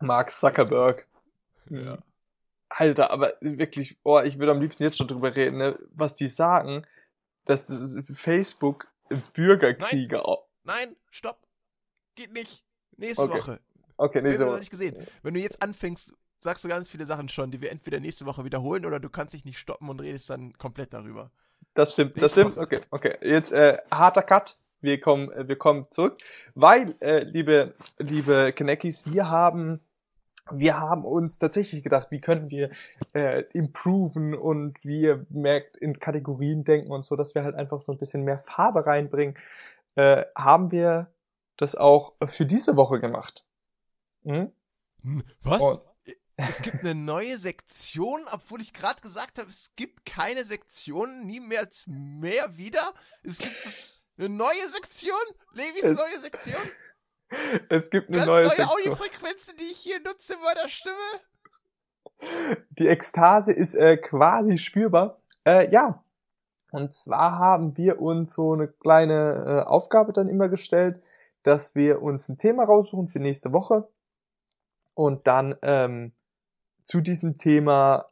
Mark 0.00 0.30
Zuckerberg. 0.30 1.06
Ja. 1.68 1.98
Alter, 2.68 3.10
aber 3.10 3.34
wirklich, 3.40 3.98
oh, 4.04 4.20
ich 4.20 4.38
würde 4.38 4.52
am 4.52 4.60
liebsten 4.60 4.82
jetzt 4.82 4.98
schon 4.98 5.08
drüber 5.08 5.34
reden, 5.34 5.58
ne? 5.58 5.78
was 5.90 6.14
die 6.14 6.28
sagen, 6.28 6.86
dass 7.44 7.72
Facebook 8.14 8.88
Bürgerkriege. 9.32 10.16
Nein, 10.16 10.36
nein, 10.64 10.96
stopp. 11.10 11.46
Geht 12.14 12.32
nicht. 12.32 12.64
Nächste 12.96 13.24
okay. 13.24 13.38
Woche. 13.38 13.60
Okay, 13.96 14.22
nächste 14.22 14.44
Woche. 14.44 14.52
noch 14.52 14.58
nicht 14.60 14.70
gesehen. 14.70 15.06
Wenn 15.22 15.34
du 15.34 15.40
jetzt 15.40 15.62
anfängst, 15.62 16.14
sagst 16.38 16.64
du 16.64 16.68
ganz 16.68 16.88
viele 16.88 17.06
Sachen 17.06 17.28
schon, 17.28 17.50
die 17.50 17.60
wir 17.60 17.70
entweder 17.70 18.00
nächste 18.00 18.26
Woche 18.26 18.44
wiederholen 18.44 18.86
oder 18.86 19.00
du 19.00 19.10
kannst 19.10 19.34
dich 19.34 19.44
nicht 19.44 19.58
stoppen 19.58 19.88
und 19.88 20.00
redest 20.00 20.30
dann 20.30 20.52
komplett 20.58 20.92
darüber. 20.92 21.30
Das 21.74 21.92
stimmt, 21.92 22.16
nächste 22.16 22.20
das 22.20 22.32
stimmt. 22.32 22.56
Woche. 22.56 22.64
Okay, 22.64 22.80
okay. 22.90 23.16
Jetzt 23.22 23.52
äh, 23.52 23.78
harter 23.90 24.22
Cut. 24.22 24.56
Wir 24.80 25.00
kommen, 25.00 25.30
äh, 25.32 25.48
wir 25.48 25.56
kommen 25.56 25.86
zurück, 25.90 26.18
weil, 26.54 26.94
äh, 27.00 27.24
liebe, 27.24 27.74
liebe 27.98 28.52
Kanekis, 28.52 29.10
wir 29.10 29.28
haben, 29.28 29.80
wir 30.52 30.78
haben 30.78 31.04
uns 31.04 31.40
tatsächlich 31.40 31.82
gedacht, 31.82 32.08
wie 32.10 32.20
können 32.20 32.48
wir 32.48 32.70
äh, 33.12 33.42
improven 33.52 34.34
und 34.34 34.84
wir 34.84 35.26
merkt 35.30 35.76
in 35.76 35.98
Kategorien 35.98 36.62
denken 36.62 36.92
und 36.92 37.04
so, 37.04 37.16
dass 37.16 37.34
wir 37.34 37.42
halt 37.42 37.56
einfach 37.56 37.80
so 37.80 37.90
ein 37.90 37.98
bisschen 37.98 38.22
mehr 38.22 38.38
Farbe 38.38 38.86
reinbringen. 38.86 39.36
Äh, 39.96 40.24
haben 40.36 40.70
wir 40.70 41.10
das 41.56 41.74
auch 41.74 42.14
für 42.24 42.46
diese 42.46 42.76
Woche 42.76 43.00
gemacht. 43.00 43.44
Hm? 44.24 44.52
Was? 45.42 45.62
Und 45.62 45.80
es 46.46 46.62
gibt 46.62 46.80
eine 46.80 46.94
neue 46.94 47.36
Sektion, 47.36 48.20
obwohl 48.32 48.60
ich 48.60 48.72
gerade 48.72 49.00
gesagt 49.00 49.38
habe, 49.38 49.50
es 49.50 49.72
gibt 49.74 50.06
keine 50.06 50.44
Sektion, 50.44 51.26
nie 51.26 51.40
mehr 51.40 51.60
als 51.60 51.84
mehr 51.88 52.56
wieder. 52.56 52.92
Es 53.24 53.38
gibt 53.38 53.56
eine 54.18 54.28
neue 54.28 54.68
Sektion, 54.68 55.18
Levis 55.52 55.82
es, 55.82 55.98
neue 55.98 56.18
Sektion. 56.18 56.62
Es 57.68 57.90
gibt 57.90 58.08
eine 58.08 58.18
Ganz 58.18 58.28
neue, 58.28 58.42
neue 58.42 58.48
Sektion. 58.50 58.68
Audiofrequenzen, 58.68 59.56
die 59.58 59.64
ich 59.64 59.78
hier 59.78 60.00
nutze 60.00 60.34
in 60.34 60.40
meiner 60.40 60.68
Stimme. 60.68 60.96
Die 62.70 62.86
Ekstase 62.86 63.52
ist 63.52 63.74
äh, 63.74 63.96
quasi 63.96 64.58
spürbar. 64.58 65.20
Äh, 65.44 65.70
ja. 65.72 66.04
Und 66.70 66.92
zwar 66.92 67.38
haben 67.38 67.76
wir 67.76 68.00
uns 68.00 68.34
so 68.34 68.52
eine 68.52 68.68
kleine 68.68 69.64
äh, 69.64 69.68
Aufgabe 69.68 70.12
dann 70.12 70.28
immer 70.28 70.48
gestellt, 70.48 71.02
dass 71.42 71.74
wir 71.74 72.00
uns 72.00 72.28
ein 72.28 72.38
Thema 72.38 72.64
raussuchen 72.64 73.08
für 73.08 73.18
nächste 73.18 73.52
Woche 73.52 73.88
und 74.94 75.26
dann 75.26 75.56
ähm, 75.62 76.12
zu 76.88 77.02
diesem 77.02 77.36
Thema 77.36 78.10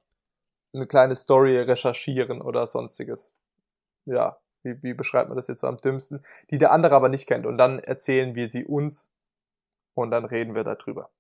eine 0.75 0.87
kleine 0.87 1.17
Story 1.17 1.57
recherchieren 1.59 2.43
oder 2.43 2.67
sonstiges. 2.67 3.33
Ja, 4.05 4.39
wie, 4.63 4.83
wie 4.83 4.93
beschreibt 4.93 5.31
man 5.31 5.37
das 5.37 5.49
jetzt 5.49 5.63
so 5.63 5.67
am 5.67 5.79
dümmsten? 5.79 6.23
Die 6.51 6.59
der 6.59 6.73
andere 6.73 6.95
aber 6.95 7.09
nicht 7.09 7.27
kennt. 7.27 7.47
Und 7.47 7.57
dann 7.57 7.79
erzählen 7.79 8.35
wir 8.35 8.51
sie 8.51 8.67
uns 8.67 9.11
und 9.95 10.11
dann 10.11 10.27
reden 10.27 10.55
wir 10.55 10.63
darüber. 10.63 11.11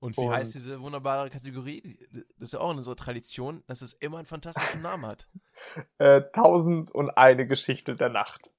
Und 0.00 0.16
wie 0.16 0.20
und, 0.20 0.32
heißt 0.32 0.54
diese 0.54 0.80
wunderbare 0.80 1.28
Kategorie? 1.30 1.98
Das 2.12 2.50
ist 2.50 2.52
ja 2.52 2.60
auch 2.60 2.70
eine 2.70 2.84
so 2.84 2.94
Tradition, 2.94 3.64
dass 3.66 3.82
es 3.82 3.94
immer 3.94 4.18
einen 4.18 4.26
fantastischen 4.26 4.80
Namen 4.80 5.04
hat. 5.04 5.28
äh, 5.98 6.22
Tausend 6.32 6.92
und 6.92 7.10
eine 7.10 7.48
Geschichte 7.48 7.96
der 7.96 8.08
Nacht. 8.08 8.52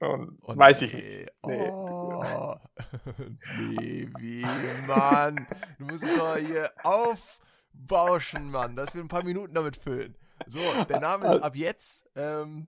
Und 0.00 0.38
oh, 0.42 0.56
weiß 0.56 0.80
nee. 0.80 0.86
ich 0.86 0.94
nicht. 0.94 1.30
Nee. 1.44 1.68
Oh. 1.68 2.56
nee, 3.58 4.08
wie, 4.18 4.42
Mann. 4.86 5.46
Du 5.78 5.84
musst 5.84 6.04
es 6.04 6.16
doch 6.16 6.38
hier 6.38 6.70
aufbauschen, 6.82 8.50
Mann, 8.50 8.76
dass 8.76 8.94
wir 8.94 9.02
ein 9.02 9.08
paar 9.08 9.24
Minuten 9.24 9.52
damit 9.52 9.76
füllen. 9.76 10.16
So, 10.46 10.58
der 10.88 11.00
Name 11.00 11.26
ist 11.30 11.42
ab 11.42 11.54
jetzt, 11.54 12.08
ähm, 12.16 12.66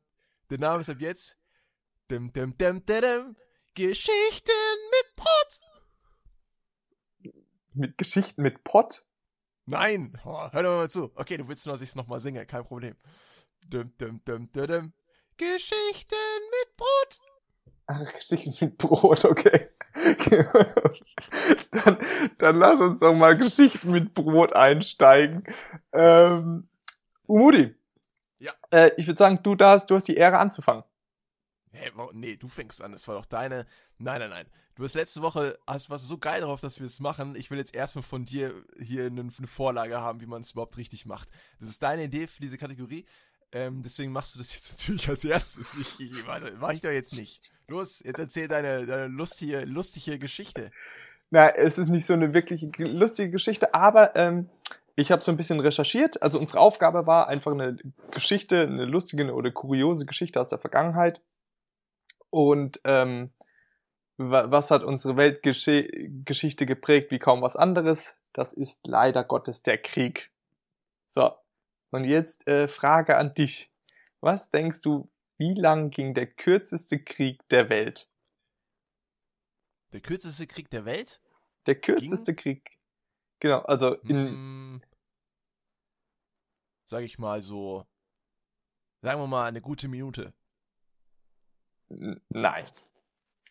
der 0.50 0.58
Name 0.58 0.82
ist 0.82 0.90
ab 0.90 0.98
jetzt 1.00 1.38
dim, 2.10 2.30
dim, 2.34 2.56
dim, 2.58 2.84
dim, 2.84 3.00
dim, 3.00 3.36
Geschichten 3.74 4.52
mit 4.90 5.16
Pott. 5.16 5.60
Mit 7.72 7.96
Geschichten 7.96 8.42
mit 8.42 8.62
Pott? 8.62 9.06
Nein, 9.64 10.20
oh, 10.26 10.50
hör 10.52 10.62
doch 10.62 10.76
mal 10.76 10.90
zu. 10.90 11.10
Okay, 11.14 11.38
du 11.38 11.48
willst 11.48 11.64
nur, 11.64 11.72
dass 11.72 11.80
ich 11.80 11.88
es 11.88 11.94
nochmal 11.94 12.20
singe, 12.20 12.44
kein 12.44 12.64
Problem. 12.64 12.94
Dim, 13.64 13.96
dim, 13.96 14.22
dim, 14.22 14.52
dim, 14.52 14.66
dim, 14.66 14.92
Geschichten 15.36 16.16
mit 16.50 16.76
Brot. 16.76 17.20
Ach, 17.86 18.12
Geschichten 18.12 18.54
mit 18.60 18.78
Brot, 18.78 19.24
okay. 19.24 19.68
dann, 21.70 21.98
dann 22.38 22.56
lass 22.56 22.80
uns 22.80 23.00
doch 23.00 23.14
mal 23.14 23.36
Geschichten 23.36 23.90
mit 23.90 24.14
Brot 24.14 24.54
einsteigen. 24.54 25.44
Ähm, 25.92 26.68
Umudi. 27.26 27.74
Ja. 28.38 28.52
Äh, 28.70 28.90
ich 28.96 29.06
würde 29.06 29.18
sagen, 29.18 29.40
du 29.42 29.54
darfst, 29.54 29.90
du 29.90 29.94
hast 29.94 30.08
die 30.08 30.16
Ehre 30.16 30.38
anzufangen. 30.38 30.84
Hä, 31.72 31.90
hey, 31.94 32.08
nee, 32.12 32.36
du 32.36 32.48
fängst 32.48 32.82
an. 32.82 32.92
Das 32.92 33.06
war 33.08 33.14
doch 33.14 33.24
deine. 33.24 33.66
Nein, 33.98 34.20
nein, 34.20 34.30
nein. 34.30 34.46
Du 34.74 34.84
hast 34.84 34.94
letzte 34.94 35.22
Woche, 35.22 35.58
hast, 35.66 35.90
warst 35.90 36.08
so 36.08 36.18
geil 36.18 36.40
darauf, 36.40 36.60
dass 36.60 36.78
wir 36.78 36.86
es 36.86 36.98
machen. 36.98 37.36
Ich 37.36 37.50
will 37.50 37.58
jetzt 37.58 37.74
erstmal 37.74 38.02
von 38.02 38.24
dir 38.24 38.54
hier 38.78 39.06
eine, 39.06 39.20
eine 39.20 39.46
Vorlage 39.46 40.00
haben, 40.00 40.20
wie 40.20 40.26
man 40.26 40.40
es 40.40 40.52
überhaupt 40.52 40.76
richtig 40.78 41.04
macht. 41.04 41.28
Das 41.60 41.68
ist 41.68 41.82
deine 41.82 42.04
Idee 42.04 42.26
für 42.26 42.40
diese 42.40 42.56
Kategorie. 42.56 43.04
Ähm, 43.52 43.82
deswegen 43.82 44.12
machst 44.12 44.34
du 44.34 44.38
das 44.38 44.54
jetzt 44.54 44.72
natürlich 44.78 45.08
als 45.08 45.24
erstes. 45.24 45.76
Ich, 45.76 46.00
ich, 46.00 46.26
warte, 46.26 46.56
mach 46.60 46.72
ich 46.72 46.80
doch 46.80 46.90
jetzt 46.90 47.14
nicht. 47.14 47.40
Los, 47.68 48.00
jetzt 48.04 48.18
erzähl 48.18 48.48
deine, 48.48 48.84
deine 48.86 49.06
lustige, 49.06 49.64
lustige 49.64 50.18
Geschichte. 50.18 50.70
Na, 51.30 51.48
es 51.48 51.78
ist 51.78 51.88
nicht 51.88 52.04
so 52.04 52.12
eine 52.12 52.34
wirklich 52.34 52.66
lustige 52.78 53.30
Geschichte, 53.30 53.72
aber 53.72 54.14
ähm, 54.16 54.50
ich 54.96 55.10
habe 55.10 55.22
so 55.22 55.30
ein 55.30 55.36
bisschen 55.36 55.60
recherchiert. 55.60 56.22
Also 56.22 56.38
unsere 56.38 56.60
Aufgabe 56.60 57.06
war 57.06 57.28
einfach 57.28 57.52
eine 57.52 57.76
Geschichte, 58.10 58.62
eine 58.62 58.84
lustige 58.84 59.32
oder 59.32 59.50
kuriose 59.50 60.04
Geschichte 60.04 60.40
aus 60.40 60.50
der 60.50 60.58
Vergangenheit 60.58 61.22
und 62.32 62.80
ähm, 62.84 63.30
was 64.16 64.70
hat 64.70 64.82
unsere 64.84 65.16
Weltgeschichte 65.16 66.66
geprägt 66.66 67.10
wie 67.10 67.18
kaum 67.18 67.42
was 67.42 67.56
anderes? 67.56 68.16
Das 68.32 68.52
ist 68.54 68.86
leider 68.86 69.22
Gottes 69.22 69.62
der 69.62 69.76
Krieg. 69.76 70.30
So, 71.06 71.32
und 71.92 72.04
jetzt 72.04 72.48
äh, 72.48 72.66
Frage 72.68 73.16
an 73.16 73.34
dich. 73.34 73.72
Was 74.20 74.50
denkst 74.50 74.80
du, 74.80 75.10
wie 75.38 75.54
lang 75.54 75.90
ging 75.90 76.14
der 76.14 76.26
kürzeste 76.26 77.02
Krieg 77.02 77.46
der 77.48 77.68
Welt? 77.68 78.08
Der 79.92 80.00
kürzeste 80.00 80.46
Krieg 80.46 80.70
der 80.70 80.84
Welt? 80.84 81.20
Der 81.66 81.80
kürzeste 81.80 82.34
ging? 82.34 82.62
Krieg. 82.62 82.78
Genau, 83.40 83.60
also 83.60 83.94
in. 84.02 84.16
Hm, 84.16 84.82
sag 86.86 87.02
ich 87.02 87.18
mal 87.18 87.40
so. 87.40 87.86
Sagen 89.02 89.20
wir 89.20 89.26
mal 89.26 89.46
eine 89.46 89.60
gute 89.60 89.88
Minute. 89.88 90.32
Nein. 91.88 92.66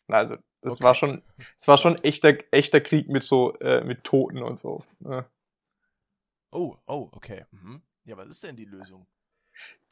Also, 0.08 0.36
es 0.62 0.74
okay. 0.74 0.84
war 0.84 0.96
schon, 0.96 1.22
es 1.58 1.68
war 1.68 1.78
schon 1.78 1.98
echter, 2.04 2.38
echter 2.52 2.82
Krieg 2.82 3.10
mit 3.10 3.24
so, 3.24 3.54
äh, 3.56 3.84
mit 3.84 4.04
Toten 4.04 4.42
und 4.42 4.58
so. 4.58 4.84
Ne? 5.00 5.30
Oh, 6.52 6.78
oh, 6.88 7.10
okay. 7.12 7.46
Mhm. 7.52 7.82
Ja, 8.06 8.18
was 8.18 8.28
ist 8.28 8.44
denn 8.44 8.56
die 8.56 8.66
Lösung? 8.66 9.06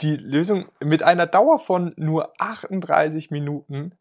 Die 0.01 0.15
Lösung 0.15 0.69
mit 0.79 1.03
einer 1.03 1.27
Dauer 1.27 1.59
von 1.59 1.93
nur 1.95 2.33
38 2.41 3.29
Minuten 3.29 3.91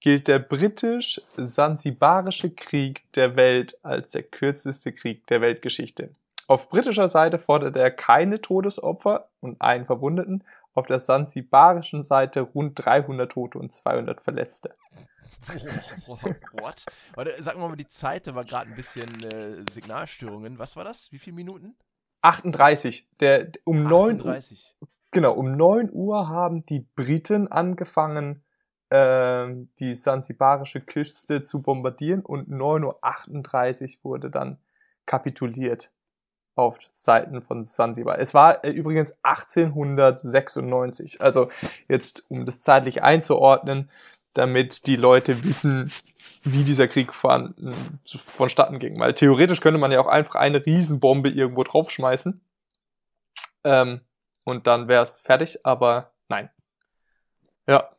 gilt 0.00 0.28
der 0.28 0.38
britisch-sansibarische 0.38 2.50
Krieg 2.50 3.10
der 3.12 3.36
Welt 3.36 3.78
als 3.82 4.10
der 4.10 4.24
kürzeste 4.24 4.92
Krieg 4.92 5.26
der 5.28 5.40
Weltgeschichte. 5.40 6.10
Auf 6.48 6.68
britischer 6.68 7.08
Seite 7.08 7.38
forderte 7.38 7.80
er 7.80 7.90
keine 7.90 8.40
Todesopfer 8.40 9.28
und 9.40 9.60
einen 9.60 9.84
Verwundeten, 9.84 10.44
auf 10.74 10.86
der 10.86 11.00
sansibarischen 11.00 12.02
Seite 12.02 12.42
rund 12.42 12.74
300 12.76 13.32
Tote 13.32 13.58
und 13.58 13.72
200 13.72 14.20
Verletzte. 14.20 14.74
What? 16.06 16.84
Warte, 17.14 17.42
sag 17.42 17.56
mal 17.56 17.74
die 17.76 17.88
Zeit, 17.88 18.26
da 18.26 18.34
war 18.34 18.44
gerade 18.44 18.70
ein 18.70 18.76
bisschen 18.76 19.08
äh, 19.24 19.64
Signalstörungen. 19.70 20.58
Was 20.58 20.76
war 20.76 20.84
das? 20.84 21.10
Wie 21.12 21.18
viele 21.18 21.36
Minuten? 21.36 21.76
38. 22.22 23.08
Der, 23.20 23.50
um 23.64 23.86
38. 23.86 24.74
9 24.78 24.82
Uhr, 24.82 24.88
genau, 25.10 25.34
um 25.34 25.56
9 25.56 25.90
Uhr 25.92 26.28
haben 26.28 26.64
die 26.66 26.86
Briten 26.96 27.48
angefangen, 27.48 28.42
äh, 28.90 29.48
die 29.78 29.94
sansibarische 29.94 30.80
Küste 30.80 31.42
zu 31.42 31.62
bombardieren 31.62 32.20
und 32.20 32.48
9.38 32.48 33.98
Uhr 33.98 34.10
wurde 34.10 34.30
dann 34.30 34.58
kapituliert 35.06 35.92
auf 36.56 36.78
Seiten 36.90 37.42
von 37.42 37.64
Sansibar. 37.64 38.18
Es 38.18 38.32
war 38.34 38.64
äh, 38.64 38.70
übrigens 38.70 39.12
1896, 39.22 41.20
also 41.20 41.50
jetzt 41.88 42.24
um 42.30 42.46
das 42.46 42.62
zeitlich 42.62 43.02
einzuordnen, 43.02 43.90
damit 44.36 44.86
die 44.86 44.96
Leute 44.96 45.44
wissen, 45.44 45.92
wie 46.42 46.64
dieser 46.64 46.88
Krieg 46.88 47.12
von, 47.12 47.54
vonstatten 48.04 48.78
ging. 48.78 48.98
Weil 48.98 49.14
theoretisch 49.14 49.60
könnte 49.60 49.80
man 49.80 49.90
ja 49.90 50.00
auch 50.00 50.06
einfach 50.06 50.36
eine 50.36 50.64
Riesenbombe 50.64 51.28
irgendwo 51.30 51.64
draufschmeißen 51.64 52.40
ähm, 53.66 54.00
und 54.44 54.68
dann 54.68 54.86
wäre 54.86 55.02
es 55.02 55.18
fertig, 55.18 55.66
aber 55.66 56.14
nein. 56.28 56.50
Ja. 57.66 57.90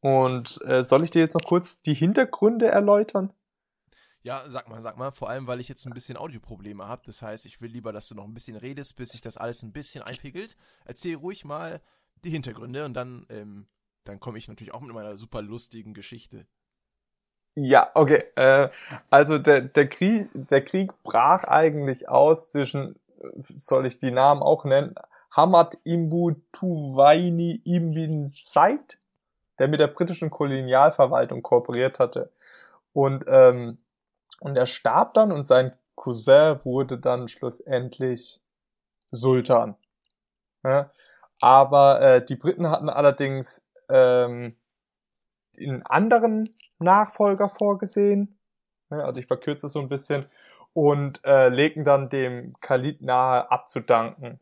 Und 0.00 0.60
äh, 0.64 0.82
soll 0.82 1.04
ich 1.04 1.10
dir 1.10 1.20
jetzt 1.20 1.34
noch 1.34 1.44
kurz 1.46 1.82
die 1.82 1.94
Hintergründe 1.94 2.66
erläutern? 2.66 3.32
Ja, 4.22 4.42
sag 4.48 4.68
mal, 4.68 4.82
sag 4.82 4.98
mal, 4.98 5.12
vor 5.12 5.30
allem, 5.30 5.46
weil 5.46 5.60
ich 5.60 5.68
jetzt 5.68 5.86
ein 5.86 5.94
bisschen 5.94 6.16
Audioprobleme 6.16 6.86
habe. 6.86 7.02
Das 7.06 7.22
heißt, 7.22 7.46
ich 7.46 7.60
will 7.60 7.70
lieber, 7.70 7.92
dass 7.92 8.08
du 8.08 8.14
noch 8.14 8.24
ein 8.24 8.34
bisschen 8.34 8.56
redest, 8.56 8.96
bis 8.96 9.10
sich 9.10 9.20
das 9.20 9.36
alles 9.36 9.62
ein 9.62 9.72
bisschen 9.72 10.02
einpegelt. 10.02 10.56
Erzähl 10.84 11.14
ruhig 11.14 11.44
mal 11.44 11.80
die 12.24 12.30
Hintergründe 12.30 12.84
und 12.84 12.94
dann, 12.94 13.24
ähm, 13.30 13.66
dann 14.10 14.20
komme 14.20 14.38
ich 14.38 14.48
natürlich 14.48 14.74
auch 14.74 14.80
mit 14.80 14.92
meiner 14.92 15.16
super 15.16 15.42
lustigen 15.42 15.94
Geschichte. 15.94 16.46
Ja, 17.54 17.90
okay. 17.94 18.24
Äh, 18.36 18.68
also 19.08 19.38
der, 19.38 19.62
der, 19.62 19.88
Krieg, 19.88 20.28
der 20.34 20.64
Krieg 20.64 20.92
brach 21.02 21.44
eigentlich 21.44 22.08
aus 22.08 22.50
zwischen, 22.50 22.98
soll 23.56 23.86
ich 23.86 23.98
die 23.98 24.10
Namen 24.10 24.42
auch 24.42 24.64
nennen, 24.64 24.94
Hamad 25.30 25.78
Imbu 25.84 26.32
Tuwaini 26.52 27.62
Ibn 27.64 28.26
Said, 28.26 28.98
der 29.58 29.68
mit 29.68 29.80
der 29.80 29.88
britischen 29.88 30.30
Kolonialverwaltung 30.30 31.42
kooperiert 31.42 31.98
hatte. 31.98 32.30
Und 32.92 33.24
ähm, 33.28 33.78
und 34.40 34.56
er 34.56 34.66
starb 34.66 35.14
dann 35.14 35.30
und 35.30 35.46
sein 35.46 35.72
Cousin 35.94 36.64
wurde 36.64 36.98
dann 36.98 37.28
schlussendlich 37.28 38.40
Sultan. 39.10 39.76
Ja? 40.64 40.90
Aber 41.40 42.00
äh, 42.00 42.24
die 42.24 42.36
Briten 42.36 42.70
hatten 42.70 42.88
allerdings 42.88 43.64
ähm, 43.90 44.56
einen 45.58 45.82
anderen 45.84 46.48
Nachfolger 46.78 47.48
vorgesehen. 47.48 48.38
Also 48.88 49.20
ich 49.20 49.26
verkürze 49.26 49.66
es 49.66 49.72
so 49.72 49.80
ein 49.80 49.88
bisschen. 49.88 50.26
Und 50.72 51.20
äh, 51.24 51.48
legten 51.48 51.84
dann 51.84 52.10
dem 52.10 52.54
Khalid 52.60 53.02
nahe 53.02 53.50
abzudanken. 53.50 54.38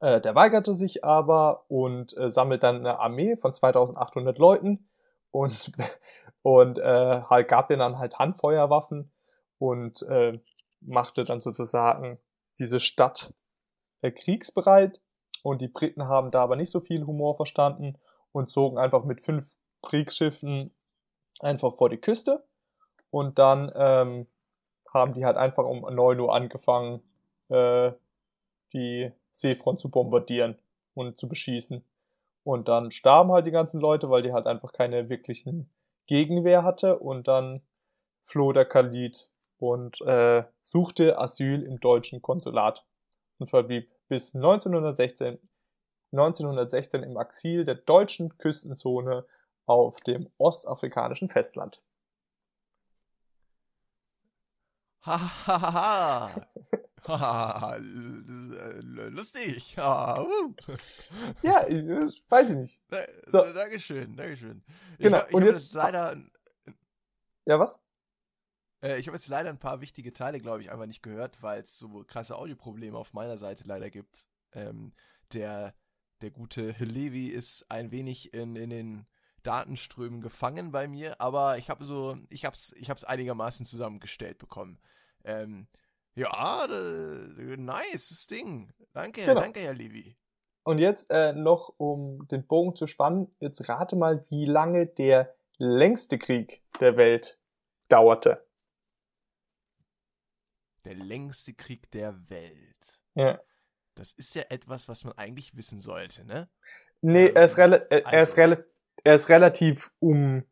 Äh, 0.00 0.20
der 0.20 0.34
weigerte 0.34 0.74
sich 0.74 1.04
aber 1.04 1.64
und 1.68 2.16
äh, 2.16 2.30
sammelt 2.30 2.62
dann 2.62 2.76
eine 2.76 2.98
Armee 3.00 3.36
von 3.36 3.52
2800 3.52 4.38
Leuten 4.38 4.88
und, 5.30 5.72
und 6.42 6.78
äh, 6.78 7.22
halt 7.22 7.48
gab 7.48 7.68
denen 7.68 7.80
dann 7.80 7.98
halt 7.98 8.18
Handfeuerwaffen 8.18 9.10
und 9.58 10.02
äh, 10.02 10.38
machte 10.80 11.24
dann 11.24 11.40
sozusagen 11.40 12.18
diese 12.58 12.80
Stadt 12.80 13.32
äh, 14.02 14.10
kriegsbereit. 14.10 15.00
Und 15.42 15.62
die 15.62 15.68
Briten 15.68 16.08
haben 16.08 16.30
da 16.30 16.42
aber 16.42 16.56
nicht 16.56 16.70
so 16.70 16.80
viel 16.80 17.06
Humor 17.06 17.34
verstanden 17.36 17.96
und 18.32 18.50
zogen 18.50 18.78
einfach 18.78 19.04
mit 19.04 19.24
fünf 19.24 19.56
Kriegsschiffen 19.82 20.74
einfach 21.40 21.74
vor 21.74 21.88
die 21.88 21.98
Küste. 21.98 22.44
Und 23.10 23.38
dann 23.38 23.72
ähm, 23.74 24.26
haben 24.92 25.14
die 25.14 25.24
halt 25.24 25.36
einfach 25.36 25.64
um 25.64 25.80
9 25.80 26.20
Uhr 26.20 26.34
angefangen, 26.34 27.02
äh, 27.48 27.92
die 28.72 29.10
Seefront 29.32 29.80
zu 29.80 29.90
bombardieren 29.90 30.58
und 30.94 31.18
zu 31.18 31.28
beschießen. 31.28 31.84
Und 32.44 32.68
dann 32.68 32.90
starben 32.90 33.32
halt 33.32 33.46
die 33.46 33.50
ganzen 33.50 33.80
Leute, 33.80 34.10
weil 34.10 34.22
die 34.22 34.32
halt 34.32 34.46
einfach 34.46 34.72
keine 34.72 35.08
wirklichen 35.08 35.70
Gegenwehr 36.06 36.64
hatte. 36.64 36.98
Und 36.98 37.28
dann 37.28 37.62
floh 38.22 38.52
der 38.52 38.64
Khalid 38.64 39.30
und 39.58 40.00
äh, 40.02 40.44
suchte 40.62 41.18
Asyl 41.18 41.62
im 41.62 41.80
deutschen 41.80 42.22
Konsulat 42.22 42.84
und 43.38 43.48
verblieb 43.48 43.90
bis 44.08 44.34
1916, 44.34 45.38
1916 46.12 47.02
im 47.02 47.16
Exil 47.18 47.64
der 47.64 47.74
deutschen 47.76 48.36
Küstenzone 48.38 49.26
auf 49.66 50.00
dem 50.00 50.30
ostafrikanischen 50.38 51.28
Festland. 51.28 51.82
Hahaha. 55.02 56.30
Lustig. 59.10 59.76
ja, 59.76 61.62
weiß 62.28 62.50
ich 62.50 62.56
nicht. 62.56 62.82
So. 63.26 63.52
Dankeschön, 63.52 64.16
Dankeschön. 64.16 64.62
Genau. 64.98 65.18
Ich, 65.18 65.28
ich 65.28 65.34
und 65.34 65.44
jetzt 65.44 65.72
leider. 65.74 66.16
Ja, 67.46 67.58
was? 67.58 67.80
Äh, 68.82 68.98
ich 68.98 69.06
habe 69.06 69.16
jetzt 69.16 69.28
leider 69.28 69.48
ein 69.48 69.58
paar 69.58 69.80
wichtige 69.80 70.12
Teile, 70.12 70.40
glaube 70.40 70.60
ich, 70.60 70.70
einfach 70.70 70.86
nicht 70.86 71.02
gehört, 71.02 71.42
weil 71.42 71.62
es 71.62 71.78
so 71.78 72.04
krasse 72.06 72.36
Audioprobleme 72.36 72.98
auf 72.98 73.14
meiner 73.14 73.36
Seite 73.36 73.64
leider 73.66 73.90
gibt. 73.90 74.26
Ähm, 74.52 74.92
der, 75.32 75.74
der 76.20 76.30
gute 76.30 76.74
Levi 76.78 77.28
ist 77.28 77.70
ein 77.70 77.90
wenig 77.90 78.34
in, 78.34 78.56
in 78.56 78.70
den 78.70 79.06
Datenströmen 79.42 80.20
gefangen 80.20 80.72
bei 80.72 80.88
mir, 80.88 81.20
aber 81.20 81.58
ich 81.58 81.70
habe 81.70 81.84
so, 81.84 82.16
ich 82.30 82.44
habe 82.44 82.56
es 82.56 82.72
ich 82.72 82.90
hab's 82.90 83.04
einigermaßen 83.04 83.64
zusammengestellt 83.66 84.38
bekommen. 84.38 84.78
Ähm, 85.24 85.68
ja, 86.14 86.66
nice 87.56 88.26
Ding. 88.26 88.72
Danke, 88.92 89.24
genau. 89.24 89.40
danke, 89.40 89.60
Herr 89.60 89.74
Levi. 89.74 90.16
Und 90.64 90.78
jetzt 90.78 91.10
äh, 91.10 91.32
noch, 91.32 91.72
um 91.78 92.26
den 92.28 92.46
Bogen 92.46 92.76
zu 92.76 92.86
spannen, 92.86 93.34
jetzt 93.40 93.68
rate 93.68 93.96
mal, 93.96 94.26
wie 94.28 94.44
lange 94.44 94.86
der 94.86 95.34
längste 95.56 96.18
Krieg 96.18 96.62
der 96.80 96.96
Welt 96.96 97.38
dauerte. 97.88 98.44
Der 100.84 100.94
längste 100.94 101.54
Krieg 101.54 101.90
der 101.92 102.28
Welt. 102.28 103.00
Ja. 103.14 103.40
Das 103.98 104.12
ist 104.12 104.34
ja 104.34 104.42
etwas, 104.48 104.88
was 104.88 105.04
man 105.04 105.12
eigentlich 105.18 105.56
wissen 105.56 105.78
sollte, 105.78 106.24
ne? 106.24 106.48
Nee, 107.00 107.28
er 107.34 107.44
ist, 107.44 107.58
ähm, 107.58 107.72
er, 107.90 108.06
also. 108.06 108.42
ist, 108.42 108.64
er 109.04 109.14
ist 109.14 109.28
relativ 109.28 109.90
um, 110.00 110.44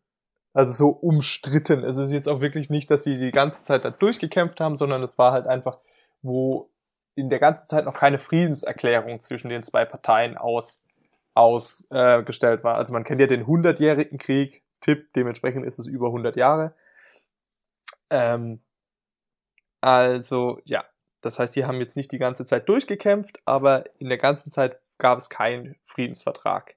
also 0.53 0.73
so 0.73 0.89
umstritten. 0.89 1.83
Es 1.85 1.97
ist 1.97 2.11
jetzt 2.11 2.29
auch 2.29 2.41
wirklich 2.41 2.71
nicht, 2.71 2.91
dass 2.91 3.05
sie 3.05 3.19
die 3.19 3.33
ganze 3.33 3.63
Zeit 3.63 3.85
da 3.85 3.91
durchgekämpft 3.91 4.61
haben, 4.61 4.77
sondern 4.77 5.03
es 5.03 5.19
war 5.19 5.33
halt 5.33 5.47
einfach, 5.47 5.79
wo 6.23 6.71
in 7.15 7.31
der 7.31 7.39
ganzen 7.39 7.67
Zeit 7.67 7.85
noch 7.85 7.95
keine 7.95 8.19
Friedenserklärung 8.19 9.21
zwischen 9.21 9.49
den 9.49 9.63
zwei 9.63 9.85
Parteien 9.85 10.37
aus 10.37 10.83
ausgestellt 11.35 12.61
äh, 12.61 12.65
war. 12.65 12.77
Also 12.77 12.93
man 12.93 13.05
kennt 13.05 13.21
ja 13.21 13.27
den 13.27 13.45
100-jährigen 13.45 14.19
Krieg, 14.19 14.63
Tipp, 14.81 15.13
dementsprechend 15.15 15.67
ist 15.67 15.79
es 15.79 15.87
über 15.87 16.07
100 16.07 16.37
Jahre. 16.37 16.75
Ähm, 18.11 18.63
also 19.83 20.61
ja, 20.65 20.85
das 21.27 21.39
heißt, 21.39 21.57
die 21.57 21.65
haben 21.65 21.81
jetzt 21.81 21.97
nicht 21.97 22.13
die 22.13 22.19
ganze 22.19 22.45
Zeit 22.45 22.69
durchgekämpft, 22.69 23.41
aber 23.45 23.85
in 23.99 24.09
der 24.09 24.19
ganzen 24.19 24.51
Zeit 24.51 24.81
gab 24.99 25.19
es 25.19 25.29
keinen 25.29 25.77
Friedensvertrag. 25.87 26.77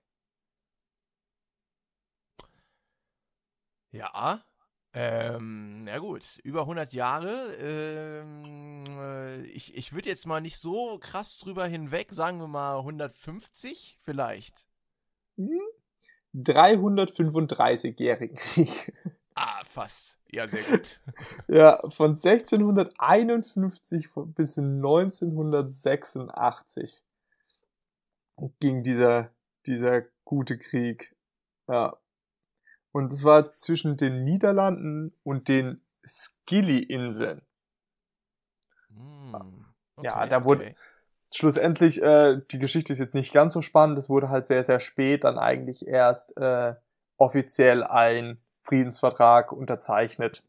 Ja, 3.91 4.43
ähm, 4.93 5.83
na 5.83 5.99
gut, 5.99 6.39
über 6.43 6.61
100 6.61 6.93
Jahre. 6.93 7.53
Ähm, 7.61 8.85
äh, 8.99 9.41
ich 9.43 9.77
ich 9.77 9.93
würde 9.93 10.09
jetzt 10.09 10.25
mal 10.25 10.41
nicht 10.41 10.57
so 10.57 10.97
krass 10.99 11.37
drüber 11.39 11.67
hinweg, 11.67 12.11
sagen 12.11 12.39
wir 12.39 12.47
mal 12.47 12.79
150 12.79 13.99
vielleicht. 14.01 14.65
335-jährigen 16.35 18.35
Krieg. 18.35 18.93
Ah, 19.35 19.61
fast. 19.63 20.19
Ja, 20.31 20.47
sehr 20.47 20.63
gut. 20.63 20.99
ja, 21.47 21.79
von 21.89 22.11
1651 22.11 24.09
bis 24.35 24.57
1986 24.57 27.03
ging 28.59 28.83
dieser, 28.83 29.31
dieser 29.65 30.03
gute 30.25 30.57
Krieg. 30.57 31.15
Ja. 31.67 31.97
Und 32.91 33.13
es 33.13 33.23
war 33.23 33.55
zwischen 33.55 33.95
den 33.97 34.23
Niederlanden 34.23 35.13
und 35.23 35.47
den 35.47 35.83
Scilly-Inseln. 36.05 37.43
Hm, 38.89 39.65
okay, 39.95 40.07
ja, 40.07 40.25
da 40.25 40.43
wurde 40.43 40.63
okay. 40.63 40.75
schlussendlich, 41.31 42.01
äh, 42.01 42.41
die 42.51 42.59
Geschichte 42.59 42.93
ist 42.93 42.99
jetzt 42.99 43.13
nicht 43.13 43.31
ganz 43.31 43.53
so 43.53 43.61
spannend, 43.61 43.99
es 43.99 44.09
wurde 44.09 44.29
halt 44.29 44.47
sehr, 44.47 44.63
sehr 44.63 44.79
spät 44.79 45.23
dann 45.23 45.37
eigentlich 45.37 45.87
erst 45.87 46.35
äh, 46.37 46.73
offiziell 47.17 47.83
ein 47.83 48.41
Friedensvertrag 48.69 49.51
unterzeichnet. 49.51 50.43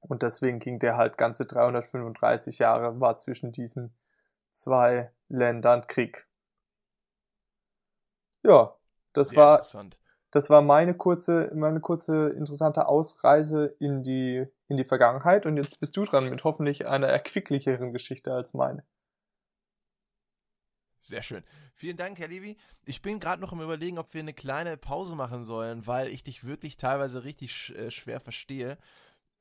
Und 0.00 0.22
deswegen 0.22 0.60
ging 0.60 0.78
der 0.78 0.96
halt 0.96 1.18
ganze 1.18 1.46
335 1.46 2.60
Jahre 2.60 3.00
war 3.00 3.18
zwischen 3.18 3.50
diesen 3.50 3.92
zwei 4.52 5.10
Ländern 5.28 5.86
Krieg. 5.88 6.26
Ja, 8.44 8.76
das 9.14 9.30
Sehr 9.30 9.38
war 9.38 9.62
das 10.30 10.50
war 10.50 10.62
meine 10.62 10.94
kurze, 10.94 11.52
meine 11.54 11.80
kurze 11.80 12.30
interessante 12.30 12.88
Ausreise 12.88 13.70
in 13.78 14.02
die, 14.02 14.44
in 14.66 14.76
die 14.76 14.84
Vergangenheit. 14.84 15.46
Und 15.46 15.56
jetzt 15.56 15.78
bist 15.78 15.96
du 15.96 16.04
dran 16.04 16.28
mit 16.28 16.42
hoffentlich 16.42 16.86
einer 16.86 17.06
erquicklicheren 17.06 17.92
Geschichte 17.92 18.32
als 18.32 18.52
meine. 18.52 18.82
Sehr 21.04 21.22
schön. 21.22 21.44
Vielen 21.74 21.98
Dank, 21.98 22.18
Herr 22.18 22.28
Levi. 22.28 22.56
Ich 22.86 23.02
bin 23.02 23.20
gerade 23.20 23.42
noch 23.42 23.52
im 23.52 23.60
Überlegen, 23.60 23.98
ob 23.98 24.14
wir 24.14 24.20
eine 24.20 24.32
kleine 24.32 24.78
Pause 24.78 25.16
machen 25.16 25.44
sollen, 25.44 25.86
weil 25.86 26.08
ich 26.08 26.24
dich 26.24 26.44
wirklich 26.44 26.78
teilweise 26.78 27.24
richtig 27.24 27.52
sch 27.54 27.70
äh, 27.72 27.90
schwer 27.90 28.20
verstehe. 28.20 28.78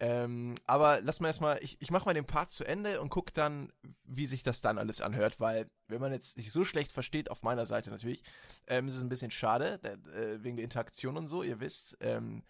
Ähm, 0.01 0.55
aber 0.67 0.99
lass 1.01 1.21
mal 1.21 1.29
erstmal, 1.29 1.63
ich, 1.63 1.77
ich 1.79 1.89
mache 1.89 2.03
mal 2.03 2.13
den 2.13 2.25
Part 2.25 2.51
zu 2.51 2.65
Ende 2.65 2.99
und 2.99 3.07
guck 3.07 3.33
dann, 3.33 3.71
wie 4.03 4.25
sich 4.25 4.43
das 4.43 4.59
dann 4.59 4.77
alles 4.77 4.99
anhört, 4.99 5.39
weil 5.39 5.65
wenn 5.87 6.01
man 6.01 6.11
jetzt 6.11 6.35
sich 6.35 6.51
so 6.51 6.65
schlecht 6.65 6.91
versteht, 6.91 7.31
auf 7.31 7.43
meiner 7.43 7.65
Seite 7.65 7.91
natürlich, 7.91 8.23
ähm, 8.67 8.89
ist 8.89 8.97
es 8.97 9.01
ein 9.01 9.07
bisschen 9.07 9.31
schade, 9.31 9.79
äh, 9.83 10.43
wegen 10.43 10.57
der 10.57 10.65
Interaktion 10.65 11.15
und 11.15 11.29
so, 11.29 11.43
ihr 11.43 11.61
wisst, 11.61 11.95
ähm, 12.01 12.43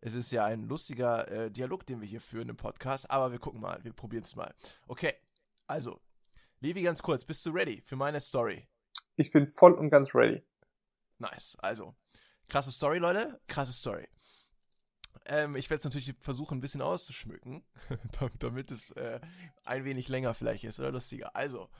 es 0.00 0.14
ist 0.14 0.30
ja 0.30 0.44
ein 0.44 0.68
lustiger 0.68 1.26
äh, 1.28 1.50
Dialog, 1.50 1.86
den 1.86 2.00
wir 2.00 2.06
hier 2.06 2.20
führen 2.20 2.48
im 2.48 2.56
Podcast, 2.56 3.10
aber 3.10 3.32
wir 3.32 3.40
gucken 3.40 3.60
mal, 3.60 3.82
wir 3.82 3.92
probieren 3.92 4.22
es 4.22 4.36
mal. 4.36 4.54
Okay, 4.86 5.14
also, 5.66 6.00
Levi, 6.62 6.82
ganz 6.82 7.00
kurz, 7.00 7.24
bist 7.24 7.46
du 7.46 7.52
ready 7.52 7.80
für 7.86 7.96
meine 7.96 8.20
Story? 8.20 8.68
Ich 9.16 9.32
bin 9.32 9.48
voll 9.48 9.72
und 9.72 9.88
ganz 9.88 10.14
ready. 10.14 10.42
Nice, 11.16 11.56
also, 11.60 11.94
krasse 12.48 12.70
Story, 12.70 12.98
Leute, 12.98 13.40
krasse 13.46 13.72
Story. 13.72 14.06
Ähm, 15.24 15.56
ich 15.56 15.70
werde 15.70 15.78
es 15.78 15.84
natürlich 15.86 16.14
versuchen, 16.20 16.58
ein 16.58 16.60
bisschen 16.60 16.82
auszuschmücken, 16.82 17.64
damit 18.40 18.72
es 18.72 18.90
äh, 18.90 19.20
ein 19.64 19.86
wenig 19.86 20.08
länger 20.08 20.34
vielleicht 20.34 20.64
ist 20.64 20.78
oder 20.78 20.92
lustiger. 20.92 21.34
Also, 21.34 21.70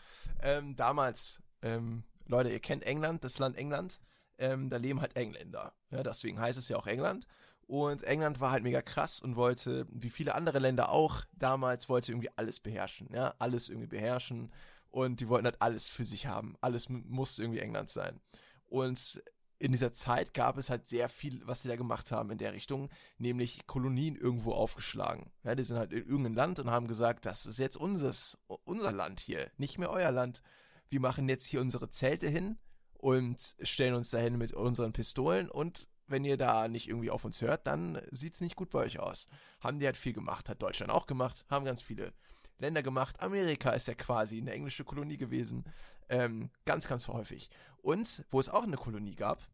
ähm, 0.40 0.76
damals, 0.76 1.42
ähm, 1.60 2.04
Leute, 2.24 2.48
ihr 2.48 2.60
kennt 2.60 2.84
England, 2.84 3.22
das 3.22 3.38
Land 3.38 3.56
England. 3.58 4.00
Ähm, 4.38 4.70
da 4.70 4.78
leben 4.78 5.02
halt 5.02 5.14
Engländer. 5.14 5.74
Ja, 5.90 6.02
deswegen 6.02 6.40
heißt 6.40 6.58
es 6.58 6.70
ja 6.70 6.78
auch 6.78 6.86
England. 6.86 7.26
Und 7.70 8.02
England 8.02 8.40
war 8.40 8.50
halt 8.50 8.64
mega 8.64 8.82
krass 8.82 9.20
und 9.20 9.36
wollte, 9.36 9.86
wie 9.92 10.10
viele 10.10 10.34
andere 10.34 10.58
Länder 10.58 10.88
auch, 10.88 11.22
damals 11.30 11.88
wollte 11.88 12.10
irgendwie 12.10 12.30
alles 12.34 12.58
beherrschen. 12.58 13.06
Ja, 13.12 13.32
alles 13.38 13.68
irgendwie 13.68 13.86
beherrschen. 13.86 14.50
Und 14.90 15.20
die 15.20 15.28
wollten 15.28 15.44
halt 15.44 15.62
alles 15.62 15.88
für 15.88 16.02
sich 16.02 16.26
haben. 16.26 16.56
Alles 16.62 16.88
musste 16.88 17.44
irgendwie 17.44 17.60
England 17.60 17.88
sein. 17.88 18.18
Und 18.66 19.22
in 19.60 19.70
dieser 19.70 19.92
Zeit 19.92 20.34
gab 20.34 20.58
es 20.58 20.68
halt 20.68 20.88
sehr 20.88 21.08
viel, 21.08 21.46
was 21.46 21.62
sie 21.62 21.68
da 21.68 21.76
gemacht 21.76 22.10
haben 22.10 22.30
in 22.30 22.38
der 22.38 22.54
Richtung, 22.54 22.88
nämlich 23.18 23.68
Kolonien 23.68 24.16
irgendwo 24.16 24.50
aufgeschlagen. 24.50 25.30
Ja, 25.44 25.54
die 25.54 25.62
sind 25.62 25.78
halt 25.78 25.92
in 25.92 26.08
irgendein 26.08 26.34
Land 26.34 26.58
und 26.58 26.72
haben 26.72 26.88
gesagt, 26.88 27.24
das 27.24 27.46
ist 27.46 27.60
jetzt 27.60 27.76
unseres, 27.76 28.36
unser 28.64 28.90
Land 28.90 29.20
hier, 29.20 29.48
nicht 29.58 29.78
mehr 29.78 29.90
euer 29.90 30.10
Land. 30.10 30.42
Wir 30.88 30.98
machen 30.98 31.28
jetzt 31.28 31.46
hier 31.46 31.60
unsere 31.60 31.88
Zelte 31.88 32.28
hin 32.28 32.58
und 32.94 33.54
stellen 33.62 33.94
uns 33.94 34.10
dahin 34.10 34.38
mit 34.38 34.54
unseren 34.54 34.92
Pistolen 34.92 35.48
und 35.48 35.88
wenn 36.10 36.24
ihr 36.24 36.36
da 36.36 36.68
nicht 36.68 36.88
irgendwie 36.88 37.10
auf 37.10 37.24
uns 37.24 37.40
hört, 37.40 37.66
dann 37.66 38.00
sieht 38.10 38.34
es 38.34 38.40
nicht 38.40 38.56
gut 38.56 38.70
bei 38.70 38.80
euch 38.80 38.98
aus. 38.98 39.28
Haben 39.60 39.78
die 39.78 39.86
halt 39.86 39.96
viel 39.96 40.12
gemacht, 40.12 40.48
hat 40.48 40.62
Deutschland 40.62 40.92
auch 40.92 41.06
gemacht, 41.06 41.44
haben 41.48 41.64
ganz 41.64 41.82
viele 41.82 42.12
Länder 42.58 42.82
gemacht. 42.82 43.20
Amerika 43.22 43.70
ist 43.70 43.88
ja 43.88 43.94
quasi 43.94 44.38
eine 44.38 44.52
englische 44.52 44.84
Kolonie 44.84 45.16
gewesen. 45.16 45.64
Ähm, 46.08 46.50
ganz, 46.64 46.88
ganz 46.88 47.08
häufig. 47.08 47.50
Und 47.78 48.24
wo 48.30 48.40
es 48.40 48.48
auch 48.48 48.64
eine 48.64 48.76
Kolonie 48.76 49.14
gab, 49.14 49.48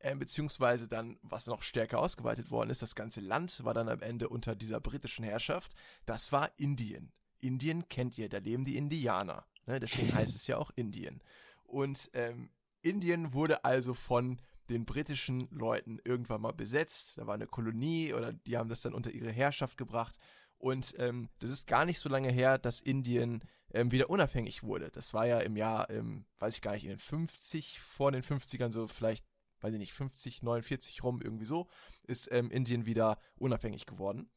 äh, 0.00 0.16
beziehungsweise 0.16 0.88
dann, 0.88 1.18
was 1.22 1.46
noch 1.46 1.62
stärker 1.62 1.98
ausgeweitet 1.98 2.50
worden 2.50 2.70
ist, 2.70 2.82
das 2.82 2.94
ganze 2.94 3.20
Land 3.20 3.64
war 3.64 3.74
dann 3.74 3.88
am 3.88 4.00
Ende 4.00 4.28
unter 4.28 4.56
dieser 4.56 4.80
britischen 4.80 5.24
Herrschaft, 5.24 5.74
das 6.06 6.32
war 6.32 6.50
Indien. 6.58 7.12
Indien 7.38 7.88
kennt 7.88 8.18
ihr, 8.18 8.28
da 8.28 8.38
leben 8.38 8.64
die 8.64 8.76
Indianer. 8.76 9.44
Ne? 9.66 9.78
Deswegen 9.80 10.14
heißt 10.14 10.34
es 10.34 10.46
ja 10.46 10.56
auch 10.56 10.70
Indien. 10.74 11.22
Und 11.64 12.10
ähm, 12.14 12.50
Indien 12.82 13.32
wurde 13.32 13.64
also 13.64 13.94
von 13.94 14.40
den 14.70 14.84
britischen 14.84 15.48
Leuten 15.50 15.98
irgendwann 16.04 16.40
mal 16.40 16.52
besetzt. 16.52 17.18
Da 17.18 17.26
war 17.26 17.34
eine 17.34 17.46
Kolonie 17.46 18.14
oder 18.14 18.32
die 18.32 18.56
haben 18.56 18.68
das 18.68 18.82
dann 18.82 18.94
unter 18.94 19.10
ihre 19.10 19.30
Herrschaft 19.30 19.76
gebracht. 19.76 20.18
Und 20.58 20.94
ähm, 20.98 21.28
das 21.38 21.50
ist 21.50 21.66
gar 21.66 21.84
nicht 21.84 21.98
so 21.98 22.08
lange 22.08 22.30
her, 22.30 22.58
dass 22.58 22.80
Indien 22.80 23.42
ähm, 23.72 23.90
wieder 23.90 24.10
unabhängig 24.10 24.62
wurde. 24.62 24.90
Das 24.90 25.14
war 25.14 25.26
ja 25.26 25.38
im 25.40 25.56
Jahr, 25.56 25.88
ähm, 25.90 26.26
weiß 26.38 26.56
ich 26.56 26.62
gar 26.62 26.72
nicht, 26.72 26.84
in 26.84 26.90
den 26.90 26.98
50, 26.98 27.80
vor 27.80 28.12
den 28.12 28.22
50ern, 28.22 28.70
so 28.70 28.86
vielleicht, 28.86 29.24
weiß 29.60 29.72
ich 29.72 29.78
nicht, 29.78 29.92
50, 29.92 30.42
49 30.42 31.02
rum, 31.02 31.20
irgendwie 31.22 31.44
so, 31.44 31.68
ist 32.06 32.30
ähm, 32.32 32.50
Indien 32.50 32.86
wieder 32.86 33.18
unabhängig 33.36 33.86
geworden. 33.86 34.30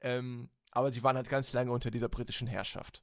Ähm, 0.00 0.50
aber 0.72 0.90
die 0.90 1.02
waren 1.02 1.16
halt 1.16 1.28
ganz 1.28 1.52
lange 1.52 1.72
unter 1.72 1.90
dieser 1.90 2.08
britischen 2.08 2.46
Herrschaft. 2.46 3.02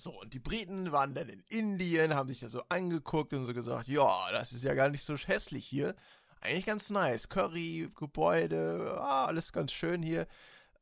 So, 0.00 0.18
und 0.18 0.32
die 0.32 0.38
Briten 0.38 0.92
waren 0.92 1.12
dann 1.12 1.28
in 1.28 1.44
Indien, 1.50 2.14
haben 2.14 2.30
sich 2.30 2.40
das 2.40 2.52
so 2.52 2.62
angeguckt 2.70 3.34
und 3.34 3.44
so 3.44 3.52
gesagt, 3.52 3.86
ja, 3.86 4.32
das 4.32 4.54
ist 4.54 4.64
ja 4.64 4.72
gar 4.72 4.88
nicht 4.88 5.04
so 5.04 5.14
hässlich 5.14 5.66
hier. 5.66 5.94
Eigentlich 6.40 6.64
ganz 6.64 6.88
nice. 6.88 7.28
Curry, 7.28 7.90
Gebäude, 7.94 8.96
ah, 8.98 9.26
alles 9.26 9.52
ganz 9.52 9.72
schön 9.72 10.02
hier. 10.02 10.26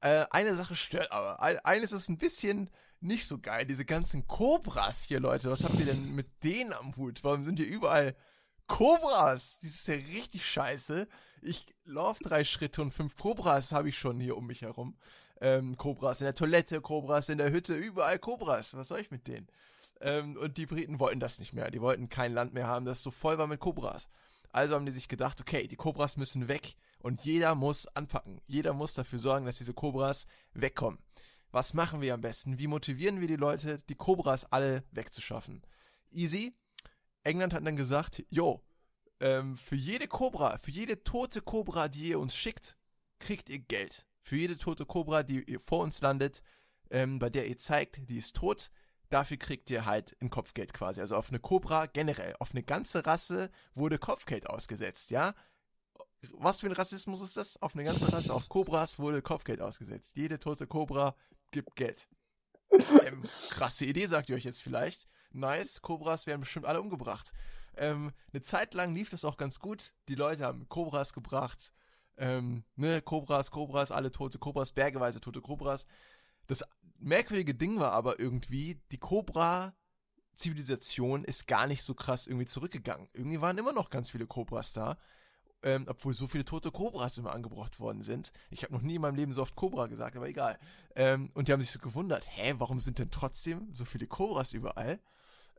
Äh, 0.03 0.25
eine 0.31 0.55
Sache 0.55 0.77
stört 0.77 1.11
aber. 1.11 1.43
Eines 1.65 1.91
ist 1.91 2.09
ein 2.09 2.19
bisschen 2.19 2.71
nicht 3.01 3.27
so 3.27 3.41
geil. 3.41 3.67
Diese 3.67 3.85
ganzen 3.85 4.29
Cobras 4.29 5.03
hier, 5.03 5.19
Leute. 5.19 5.51
Was 5.51 5.65
habt 5.65 5.81
ihr 5.81 5.87
denn 5.87 6.15
mit 6.15 6.29
denen 6.45 6.73
am 6.73 6.95
Hut? 6.95 7.25
Warum 7.25 7.43
sind 7.43 7.59
hier 7.59 7.67
überall 7.67 8.15
Cobras? 8.69 9.59
Das 9.59 9.71
ist 9.71 9.89
ja 9.89 9.95
richtig 9.95 10.47
scheiße. 10.47 11.09
Ich 11.43 11.67
laufe 11.85 12.23
drei 12.23 12.45
Schritte 12.45 12.83
und 12.83 12.95
fünf 12.95 13.17
Cobras 13.17 13.73
habe 13.73 13.89
ich 13.89 13.99
schon 13.99 14.21
hier 14.21 14.37
um 14.37 14.47
mich 14.47 14.63
herum. 14.63 14.97
Ähm, 15.40 15.77
Cobras 15.77 16.20
in 16.20 16.24
der 16.24 16.35
Toilette, 16.35 16.81
Cobras 16.81 17.29
in 17.29 17.38
der 17.38 17.53
Hütte, 17.53 17.74
überall 17.74 18.18
Cobras. 18.18 18.74
Was 18.74 18.88
soll 18.88 19.01
ich 19.01 19.11
mit 19.11 19.27
denen? 19.29 19.48
Ähm, 20.01 20.37
und 20.37 20.57
die 20.57 20.66
Briten 20.66 21.01
wollten 21.01 21.20
das 21.20 21.38
nicht 21.38 21.53
mehr. 21.53 21.70
Die 21.70 21.81
wollten 21.81 22.09
kein 22.09 22.33
Land 22.33 22.55
mehr 22.55 22.66
haben, 22.66 22.85
das 22.85 23.03
so 23.03 23.11
voll 23.11 23.38
war 23.38 23.46
mit 23.46 23.61
Cobras. 23.61 24.09
Also 24.51 24.74
haben 24.74 24.87
die 24.87 24.92
sich 24.92 25.09
gedacht, 25.09 25.40
okay, 25.40 25.66
die 25.68 25.77
Cobras 25.77 26.16
müssen 26.16 26.48
weg 26.48 26.74
und 27.01 27.22
jeder 27.24 27.55
muss 27.55 27.87
anpacken. 27.88 28.40
Jeder 28.46 28.72
muss 28.72 28.94
dafür 28.94 29.18
sorgen, 29.18 29.46
dass 29.46 29.59
diese 29.59 29.74
Cobras 29.74 30.27
wegkommen. 30.55 30.98
Was 31.51 31.74
machen 31.74 32.01
wir 32.01 32.14
am 32.14 32.20
besten? 32.20 32.59
Wie 32.59 32.66
motivieren 32.66 33.20
wir 33.20 33.29
die 33.29 33.37
Leute, 33.37 33.79
die 33.88 33.94
Cobras 33.94 34.44
alle 34.53 34.85
wegzuschaffen? 34.92 35.62
Easy. 36.11 36.55
England 37.22 37.55
hat 37.55 37.66
dann 37.66 37.77
gesagt, 37.77 38.24
jo, 38.31 38.62
ähm, 39.20 39.57
für 39.57 39.77
jede 39.77 40.09
Cobra, 40.09 40.59
für 40.59 40.70
jede 40.70 41.03
tote 41.03 41.42
Cobra, 41.42 41.88
die 41.88 42.11
ihr 42.11 42.20
uns 42.20 42.35
schickt, 42.35 42.77
kriegt 43.18 43.51
ihr 43.51 43.59
Geld. 43.59 44.07
Für 44.29 44.37
jede 44.37 44.59
tote 44.59 44.85
Cobra, 44.85 45.23
die 45.23 45.59
vor 45.59 45.83
uns 45.83 46.03
landet, 46.03 46.43
ähm, 46.91 47.19
bei 47.19 47.31
der 47.31 47.49
ihr 47.49 47.57
zeigt, 47.57 48.09
die 48.11 48.19
ist 48.19 48.37
tot, 48.37 48.71
dafür 49.09 49.38
kriegt 49.38 49.71
ihr 49.71 49.87
halt 49.87 50.17
ein 50.21 50.29
Kopfgeld 50.29 50.75
quasi. 50.75 51.01
Also 51.01 51.17
auf 51.17 51.31
eine 51.31 51.41
Cobra 51.41 51.87
generell, 51.87 52.35
auf 52.38 52.51
eine 52.51 52.62
ganze 52.62 53.07
Rasse 53.07 53.51
wurde 53.75 53.99
Kopfgeld 53.99 54.51
ausgesetzt, 54.51 55.11
ja? 55.11 55.35
was 56.33 56.61
für 56.61 56.67
ein 56.67 56.73
Rassismus 56.73 57.23
ist 57.23 57.38
das? 57.38 57.62
Auf 57.62 57.75
eine 57.75 57.85
ganze 57.85 58.12
Rasse, 58.12 58.35
auf 58.35 58.51
Kobras 58.51 58.99
wurde 58.99 59.23
Kopfgeld 59.23 59.62
ausgesetzt. 59.62 60.17
Jede 60.17 60.38
tote 60.38 60.67
Kobra 60.67 61.14
gibt 61.51 61.75
Geld. 61.77 62.09
Ähm, 62.71 63.23
krasse 63.49 63.87
Idee, 63.87 64.05
sagt 64.05 64.29
ihr 64.29 64.37
euch 64.37 64.45
jetzt 64.45 64.61
vielleicht. 64.61 65.09
Nice, 65.31 65.81
Kobras 65.81 66.27
werden 66.27 66.41
bestimmt 66.41 66.67
alle 66.67 66.83
umgebracht. 66.83 67.33
Ähm, 67.77 68.12
eine 68.33 68.43
Zeit 68.43 68.75
lang 68.75 68.95
lief 68.95 69.09
das 69.09 69.25
auch 69.25 69.38
ganz 69.38 69.59
gut. 69.59 69.95
Die 70.09 70.17
Leute 70.17 70.45
haben 70.45 70.69
Kobras 70.69 71.14
gebracht. 71.14 71.73
Ähm, 72.19 72.65
ne, 72.77 73.01
Kobras, 73.01 73.51
Kobras, 73.51 73.91
alle 73.93 74.13
tote 74.13 74.39
Kobras, 74.39 74.73
bergeweise 74.73 75.21
tote 75.21 75.41
Kobras. 75.41 75.87
Das 76.47 76.63
merkwürdige 76.99 77.55
Ding 77.55 77.81
war 77.81 77.93
aber 77.93 78.21
irgendwie, 78.21 78.81
die 78.91 78.99
Kobra-Zivilisation 78.99 81.25
ist 81.25 81.47
gar 81.47 81.67
nicht 81.67 81.83
so 81.83 81.95
krass 81.95 82.27
irgendwie 82.27 82.47
zurückgegangen. 82.47 83.09
Irgendwie 83.13 83.41
waren 83.41 83.57
immer 83.59 83.73
noch 83.73 83.91
ganz 83.91 84.11
viele 84.11 84.27
Kobras 84.27 84.73
da 84.73 84.99
ähm, 85.63 85.87
obwohl 85.89 86.15
so 86.15 86.27
viele 86.27 86.45
tote 86.45 86.71
Kobras 86.71 87.19
immer 87.19 87.35
angebracht 87.35 87.81
worden 87.81 88.03
sind. 88.03 88.33
Ich 88.51 88.63
habe 88.63 88.73
noch 88.73 88.83
nie 88.83 88.97
in 88.97 89.03
meinem 89.03 89.17
Leben 89.17 89.33
so 89.33 89.43
oft 89.43 89.57
Kobra 89.57 89.87
gesagt, 89.87 90.17
aber 90.17 90.29
egal. 90.29 90.59
Ähm, 90.95 91.31
und 91.35 91.49
die 91.49 91.53
haben 91.53 91.61
sich 91.61 91.71
so 91.71 91.79
gewundert, 91.79 92.27
hä, 92.31 92.55
warum 92.59 92.81
sind 92.81 92.99
denn 92.99 93.11
trotzdem 93.11 93.69
so 93.73 93.85
viele 93.85 94.07
Kobras 94.07 94.53
überall? 94.53 95.01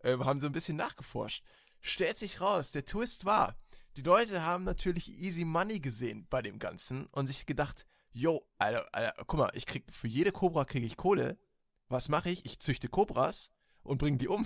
Ähm, 0.04 0.26
haben 0.26 0.40
so 0.40 0.48
ein 0.48 0.54
bisschen 0.54 0.78
nachgeforscht. 0.78 1.44
Stellt 1.82 2.18
sich 2.18 2.42
raus, 2.42 2.72
der 2.72 2.86
Twist 2.86 3.26
war, 3.26 3.56
die 4.00 4.06
Leute 4.06 4.46
haben 4.46 4.64
natürlich 4.64 5.10
Easy 5.20 5.44
Money 5.44 5.82
gesehen 5.82 6.26
bei 6.30 6.42
dem 6.42 6.58
Ganzen 6.58 7.08
und 7.08 7.28
sich 7.28 7.46
gedacht, 7.46 7.86
yo, 8.14 8.48
Alter, 8.58 8.88
Alter, 8.94 9.26
guck 9.28 9.38
mal, 9.38 9.52
ich 9.54 9.66
krieg 9.66 9.84
für 9.92 10.08
jede 10.08 10.32
Kobra 10.32 10.64
kriege 10.64 10.86
ich 10.86 10.96
Kohle. 10.96 11.38
Was 11.90 12.08
mache 12.08 12.30
ich? 12.30 12.46
Ich 12.46 12.60
züchte 12.60 12.88
Kobras 12.88 13.52
und 13.84 13.98
bringe 13.98 14.18
die 14.18 14.28
um 14.28 14.46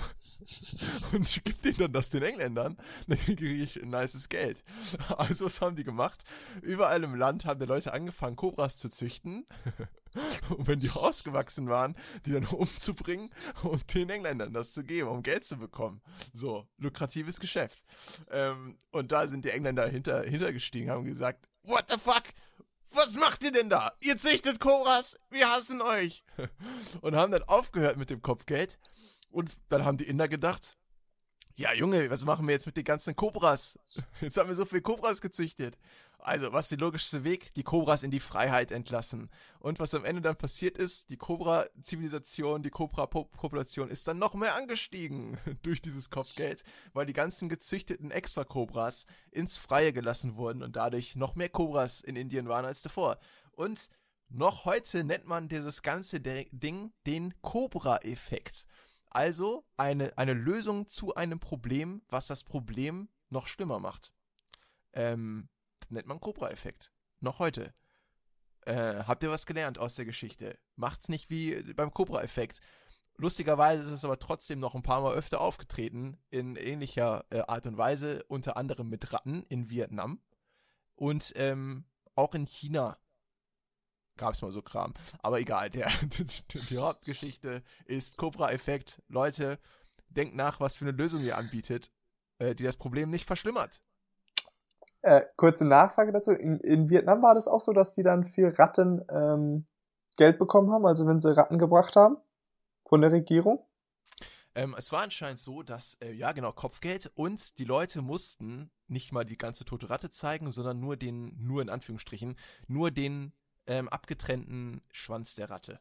und 1.11 1.43
gebe 1.43 1.59
denen 1.61 1.77
dann 1.77 1.93
das 1.93 2.09
den 2.09 2.23
Engländern, 2.23 2.77
dann 3.07 3.17
kriege 3.17 3.45
ich 3.45 3.81
ein 3.81 3.89
nices 3.89 4.29
Geld. 4.29 4.63
Also 5.17 5.45
was 5.45 5.61
haben 5.61 5.75
die 5.75 5.83
gemacht? 5.83 6.23
Überall 6.61 7.03
im 7.03 7.15
Land 7.15 7.45
haben 7.45 7.59
die 7.59 7.65
Leute 7.65 7.93
angefangen, 7.93 8.35
Kobras 8.35 8.77
zu 8.77 8.89
züchten 8.89 9.45
und 10.49 10.67
wenn 10.67 10.79
die 10.79 10.89
ausgewachsen 10.89 11.67
waren, 11.69 11.95
die 12.25 12.31
dann 12.31 12.45
umzubringen 12.45 13.29
und 13.63 13.93
den 13.93 14.09
Engländern 14.09 14.53
das 14.53 14.71
zu 14.71 14.83
geben, 14.83 15.09
um 15.09 15.23
Geld 15.23 15.45
zu 15.45 15.57
bekommen. 15.57 16.01
So, 16.33 16.67
lukratives 16.77 17.39
Geschäft. 17.39 17.83
Ähm, 18.31 18.77
und 18.91 19.11
da 19.11 19.27
sind 19.27 19.45
die 19.45 19.49
Engländer 19.49 19.87
hinter, 19.87 20.23
hintergestiegen, 20.23 20.89
haben 20.89 21.05
gesagt, 21.05 21.47
what 21.63 21.85
the 21.89 21.99
fuck? 21.99 22.23
was 22.95 23.15
macht 23.15 23.43
ihr 23.43 23.51
denn 23.51 23.69
da? 23.69 23.91
Ihr 24.01 24.17
züchtet 24.17 24.59
Kobras, 24.59 25.17
wir 25.29 25.49
hassen 25.49 25.81
euch. 25.81 26.23
Und 27.01 27.15
haben 27.15 27.31
dann 27.31 27.43
aufgehört 27.43 27.97
mit 27.97 28.09
dem 28.09 28.21
Kopfgeld 28.21 28.77
und 29.33 29.57
dann 29.69 29.83
haben 29.83 29.97
die 29.97 30.07
Inder 30.07 30.27
gedacht, 30.27 30.77
ja 31.55 31.73
Junge, 31.73 32.09
was 32.09 32.25
machen 32.25 32.47
wir 32.47 32.53
jetzt 32.53 32.65
mit 32.65 32.77
den 32.77 32.83
ganzen 32.83 33.15
Kobras? 33.15 33.77
Jetzt 34.21 34.37
haben 34.37 34.49
wir 34.49 34.55
so 34.55 34.65
viele 34.65 34.81
Kobras 34.81 35.21
gezüchtet. 35.21 35.77
Also, 36.19 36.53
was 36.53 36.65
ist 36.65 36.71
der 36.71 36.77
logischste 36.79 37.23
Weg? 37.25 37.53
Die 37.55 37.63
Kobras 37.63 38.03
in 38.03 38.09
die 38.09 38.21
Freiheit 38.21 38.71
entlassen. 38.71 39.29
Und 39.59 39.79
was 39.79 39.93
am 39.93 40.05
Ende 40.05 40.21
dann 40.21 40.37
passiert 40.37 40.77
ist, 40.77 41.09
die 41.09 41.17
Kobra-Zivilisation, 41.17 42.63
die 42.63 42.69
Kobra-Population 42.69 43.89
ist 43.89 44.07
dann 44.07 44.19
noch 44.19 44.33
mehr 44.33 44.55
angestiegen 44.55 45.37
durch 45.63 45.81
dieses 45.81 46.09
Kopfgeld, 46.09 46.63
weil 46.93 47.05
die 47.05 47.13
ganzen 47.13 47.49
gezüchteten 47.49 48.09
Extra-Kobras 48.09 49.05
ins 49.31 49.57
Freie 49.57 49.91
gelassen 49.91 50.37
wurden 50.37 50.63
und 50.63 50.75
dadurch 50.75 51.15
noch 51.15 51.35
mehr 51.35 51.49
Kobras 51.49 52.01
in 52.01 52.15
Indien 52.15 52.47
waren 52.47 52.65
als 52.65 52.83
davor. 52.83 53.19
Und 53.51 53.89
noch 54.29 54.65
heute 54.65 55.03
nennt 55.03 55.27
man 55.27 55.49
dieses 55.49 55.81
ganze 55.81 56.19
Ding 56.21 56.93
den 57.05 57.33
Cobra-Effekt. 57.41 58.65
Also 59.13 59.65
eine, 59.77 60.17
eine 60.17 60.33
Lösung 60.33 60.87
zu 60.87 61.15
einem 61.15 61.39
Problem, 61.39 62.01
was 62.09 62.27
das 62.27 62.43
Problem 62.43 63.09
noch 63.29 63.47
schlimmer 63.47 63.79
macht. 63.79 64.13
Ähm, 64.93 65.49
nennt 65.89 66.07
man 66.07 66.19
Cobra-Effekt. 66.19 66.91
Noch 67.19 67.39
heute. 67.39 67.73
Äh, 68.65 69.03
habt 69.03 69.23
ihr 69.23 69.29
was 69.29 69.45
gelernt 69.45 69.77
aus 69.77 69.95
der 69.95 70.05
Geschichte? 70.05 70.57
Macht's 70.75 71.09
nicht 71.09 71.29
wie 71.29 71.73
beim 71.73 71.93
Cobra-Effekt. 71.93 72.59
Lustigerweise 73.17 73.83
ist 73.83 73.91
es 73.91 74.05
aber 74.05 74.17
trotzdem 74.17 74.59
noch 74.59 74.73
ein 74.73 74.81
paar 74.81 75.01
Mal 75.01 75.13
öfter 75.13 75.39
aufgetreten, 75.39 76.17
in 76.31 76.55
ähnlicher 76.55 77.25
äh, 77.29 77.41
Art 77.41 77.67
und 77.67 77.77
Weise, 77.77 78.23
unter 78.27 78.57
anderem 78.57 78.89
mit 78.89 79.13
Ratten 79.13 79.43
in 79.49 79.69
Vietnam 79.69 80.19
und 80.95 81.33
ähm, 81.35 81.85
auch 82.15 82.33
in 82.33 82.45
China 82.45 82.97
gab 84.17 84.33
es 84.33 84.41
mal 84.41 84.51
so 84.51 84.61
Kram. 84.61 84.93
Aber 85.21 85.39
egal, 85.39 85.69
der, 85.69 85.89
die 86.69 86.77
Hauptgeschichte 86.77 87.63
ist 87.85 88.17
Cobra-Effekt. 88.17 89.01
Leute, 89.07 89.59
denkt 90.09 90.35
nach, 90.35 90.59
was 90.59 90.75
für 90.75 90.85
eine 90.85 90.95
Lösung 90.95 91.21
ihr 91.21 91.37
anbietet, 91.37 91.91
äh, 92.39 92.55
die 92.55 92.63
das 92.63 92.77
Problem 92.77 93.09
nicht 93.09 93.25
verschlimmert. 93.25 93.81
Äh, 95.01 95.23
kurze 95.35 95.65
Nachfrage 95.65 96.13
dazu. 96.13 96.31
In, 96.31 96.59
in, 96.59 96.89
Vietnam 96.89 97.21
war 97.21 97.35
das 97.35 97.47
auch 97.47 97.59
so, 97.59 97.73
dass 97.73 97.93
die 97.93 98.03
dann 98.03 98.25
für 98.25 98.57
Ratten 98.57 99.03
ähm, 99.09 99.65
Geld 100.17 100.39
bekommen 100.39 100.71
haben, 100.71 100.85
also 100.85 101.05
wenn 101.07 101.19
sie 101.19 101.35
Ratten 101.35 101.57
gebracht 101.57 101.95
haben 101.95 102.17
von 102.85 103.01
der 103.01 103.11
Regierung? 103.11 103.65
Ähm, 104.55 104.75
es 104.77 104.91
war 104.91 105.01
anscheinend 105.01 105.39
so, 105.39 105.63
dass, 105.63 105.95
äh, 105.95 106.11
ja 106.13 106.31
genau, 106.31 106.51
Kopfgeld 106.51 107.11
und 107.15 107.57
die 107.57 107.65
Leute 107.65 108.01
mussten 108.01 108.69
nicht 108.87 109.11
mal 109.11 109.25
die 109.25 109.37
ganze 109.37 109.65
tote 109.65 109.89
Ratte 109.89 110.11
zeigen, 110.11 110.51
sondern 110.51 110.79
nur 110.79 110.95
den, 110.95 111.35
nur 111.43 111.61
in 111.61 111.69
Anführungsstrichen, 111.69 112.37
nur 112.67 112.91
den 112.91 113.33
ähm, 113.67 113.89
abgetrennten 113.89 114.81
Schwanz 114.91 115.35
der 115.35 115.49
Ratte. 115.49 115.79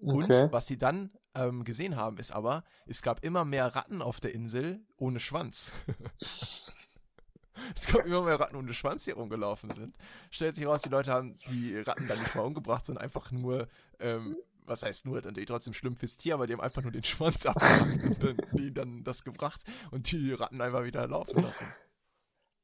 Und 0.00 0.30
was 0.30 0.66
sie 0.66 0.78
dann 0.78 1.10
ähm, 1.34 1.64
gesehen 1.64 1.96
haben, 1.96 2.18
ist 2.18 2.32
aber, 2.32 2.64
es 2.86 3.02
gab 3.02 3.24
immer 3.24 3.44
mehr 3.44 3.74
Ratten 3.74 4.02
auf 4.02 4.20
der 4.20 4.34
Insel 4.34 4.80
ohne 4.96 5.20
Schwanz. 5.20 5.72
es 7.74 7.86
gab 7.86 8.06
immer 8.06 8.22
mehr 8.22 8.40
Ratten 8.40 8.56
ohne 8.56 8.72
Schwanz, 8.72 9.04
die 9.04 9.10
rumgelaufen 9.10 9.70
sind. 9.70 9.96
Stellt 10.30 10.56
sich 10.56 10.66
raus, 10.66 10.82
die 10.82 10.88
Leute 10.88 11.12
haben 11.12 11.36
die 11.50 11.78
Ratten 11.78 12.08
dann 12.08 12.18
nicht 12.18 12.34
mal 12.34 12.42
umgebracht, 12.42 12.86
sondern 12.86 13.04
einfach 13.04 13.30
nur, 13.30 13.68
ähm, 13.98 14.36
was 14.64 14.82
heißt 14.82 15.04
nur, 15.04 15.20
natürlich 15.20 15.48
trotzdem 15.48 15.74
schlimm 15.74 15.96
fürs 15.96 16.16
Tier, 16.16 16.34
aber 16.34 16.46
die 16.46 16.54
haben 16.54 16.62
einfach 16.62 16.82
nur 16.82 16.92
den 16.92 17.04
Schwanz 17.04 17.44
abgemacht 17.46 18.02
und 18.04 18.22
dann, 18.22 18.36
die 18.54 18.72
dann 18.72 19.04
das 19.04 19.22
gebracht 19.22 19.62
und 19.90 20.10
die 20.10 20.32
Ratten 20.32 20.60
einfach 20.62 20.84
wieder 20.84 21.06
laufen 21.06 21.42
lassen. 21.42 21.66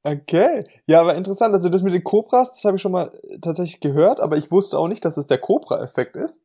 Okay. 0.07 0.63
Ja, 0.87 1.01
aber 1.01 1.17
interessant. 1.17 1.53
Also 1.53 1.69
das 1.69 1.83
mit 1.83 1.93
den 1.93 2.05
Cobras, 2.05 2.53
das 2.53 2.65
habe 2.65 2.77
ich 2.77 2.83
schon 2.83 2.93
mal 2.93 3.13
äh, 3.25 3.41
tatsächlich 3.41 3.81
gehört, 3.81 4.21
aber 4.21 4.37
ich 4.37 4.53
wusste 4.53 4.79
auch 4.79 4.87
nicht, 4.87 5.05
dass 5.05 5.17
es 5.17 5.27
der 5.27 5.39
Cobra-Effekt 5.39 6.15
ist. 6.15 6.41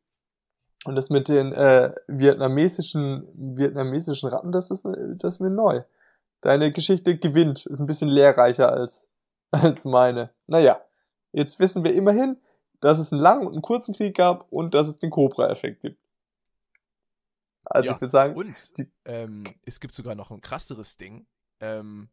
Und 0.84 0.96
das 0.96 1.10
mit 1.10 1.28
den 1.28 1.52
äh, 1.52 1.94
vietnamesischen, 2.08 3.28
vietnamesischen 3.34 4.30
Ratten, 4.30 4.50
das 4.50 4.72
ist, 4.72 4.84
äh, 4.84 5.14
das 5.16 5.34
ist 5.34 5.40
mir 5.40 5.50
neu. 5.50 5.82
Deine 6.40 6.72
Geschichte 6.72 7.16
gewinnt, 7.16 7.64
ist 7.66 7.78
ein 7.78 7.86
bisschen 7.86 8.08
lehrreicher 8.08 8.72
als, 8.72 9.08
als 9.52 9.84
meine. 9.84 10.30
Naja, 10.48 10.80
jetzt 11.30 11.60
wissen 11.60 11.84
wir 11.84 11.94
immerhin, 11.94 12.38
dass 12.80 12.98
es 12.98 13.12
einen 13.12 13.22
langen 13.22 13.46
und 13.46 13.52
einen 13.52 13.62
kurzen 13.62 13.94
Krieg 13.94 14.16
gab 14.16 14.50
und 14.50 14.74
dass 14.74 14.88
es 14.88 14.96
den 14.96 15.10
Cobra-Effekt 15.10 15.82
gibt. 15.82 16.00
Also 17.62 17.90
ja, 17.90 17.94
ich 17.94 18.00
würde 18.00 18.10
sagen. 18.10 18.34
Und 18.34 18.76
die, 18.76 18.90
ähm, 19.04 19.44
es 19.64 19.78
gibt 19.78 19.94
sogar 19.94 20.16
noch 20.16 20.32
ein 20.32 20.40
krasseres 20.40 20.96
Ding. 20.96 21.26
Ähm, 21.60 22.08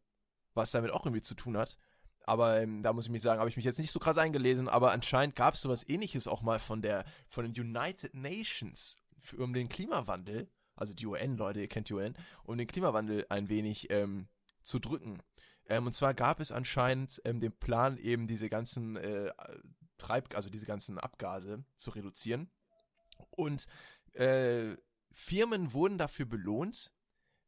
was 0.54 0.70
damit 0.70 0.90
auch 0.90 1.04
irgendwie 1.04 1.22
zu 1.22 1.34
tun 1.34 1.56
hat. 1.56 1.78
Aber 2.24 2.60
ähm, 2.60 2.82
da 2.82 2.92
muss 2.92 3.06
ich 3.06 3.10
mich 3.10 3.22
sagen, 3.22 3.40
habe 3.40 3.48
ich 3.48 3.56
mich 3.56 3.64
jetzt 3.64 3.78
nicht 3.78 3.90
so 3.90 3.98
krass 3.98 4.18
eingelesen, 4.18 4.68
aber 4.68 4.92
anscheinend 4.92 5.34
gab 5.34 5.54
es 5.54 5.62
sowas 5.62 5.88
ähnliches 5.88 6.28
auch 6.28 6.42
mal 6.42 6.58
von 6.58 6.82
der 6.82 7.04
von 7.28 7.50
den 7.50 7.58
United 7.58 8.14
Nations 8.14 8.98
für, 9.08 9.38
um 9.38 9.52
den 9.52 9.68
Klimawandel, 9.68 10.48
also 10.76 10.94
die 10.94 11.06
UN, 11.06 11.36
Leute, 11.36 11.60
ihr 11.60 11.68
kennt 11.68 11.88
die 11.88 11.94
UN, 11.94 12.14
um 12.44 12.56
den 12.58 12.66
Klimawandel 12.66 13.26
ein 13.30 13.48
wenig 13.48 13.90
ähm, 13.90 14.28
zu 14.62 14.78
drücken. 14.78 15.18
Ähm, 15.68 15.86
und 15.86 15.92
zwar 15.92 16.14
gab 16.14 16.40
es 16.40 16.52
anscheinend 16.52 17.20
ähm, 17.24 17.40
den 17.40 17.52
Plan, 17.52 17.96
eben 17.96 18.26
diese 18.26 18.48
ganzen 18.48 18.96
äh, 18.96 19.32
Treib, 19.98 20.34
also 20.34 20.50
diese 20.50 20.66
ganzen 20.66 20.98
Abgase 20.98 21.64
zu 21.76 21.90
reduzieren. 21.90 22.50
Und 23.30 23.66
äh, 24.14 24.76
Firmen 25.12 25.72
wurden 25.72 25.98
dafür 25.98 26.26
belohnt, 26.26 26.92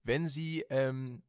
wenn 0.02 0.28
sie 0.28 0.64
ähm, 0.70 1.22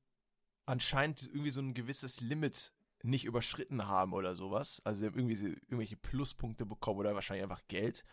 anscheinend 0.65 1.27
irgendwie 1.27 1.49
so 1.49 1.61
ein 1.61 1.73
gewisses 1.73 2.21
Limit 2.21 2.71
nicht 3.03 3.25
überschritten 3.25 3.87
haben 3.87 4.13
oder 4.13 4.35
sowas. 4.35 4.81
Also 4.85 5.05
irgendwie 5.05 5.35
irgendwelche 5.35 5.97
Pluspunkte 5.97 6.65
bekommen 6.65 6.99
oder 6.99 7.15
wahrscheinlich 7.15 7.43
einfach 7.43 7.67
Geld. 7.67 8.03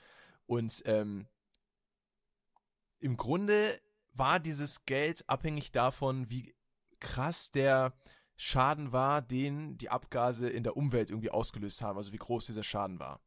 Und 0.47 0.83
ähm, 0.87 1.27
im 2.99 3.17
Grunde 3.17 3.81
war 4.13 4.40
dieses 4.40 4.85
Geld 4.85 5.29
abhängig 5.29 5.73
davon, 5.73 6.29
wie 6.29 6.55
krass 6.98 7.51
der 7.51 7.94
Schaden 8.37 8.92
war, 8.92 9.23
den 9.23 9.79
die 9.79 9.90
Abgase 9.90 10.48
in 10.48 10.65
der 10.65 10.77
Umwelt 10.77 11.11
irgendwie 11.11 11.31
ausgelöst 11.31 11.83
haben, 11.83 11.96
also 11.96 12.13
wie 12.13 12.19
groß 12.19 12.46
dieser 12.46 12.65
Schaden 12.65 12.98
war. 12.98 13.21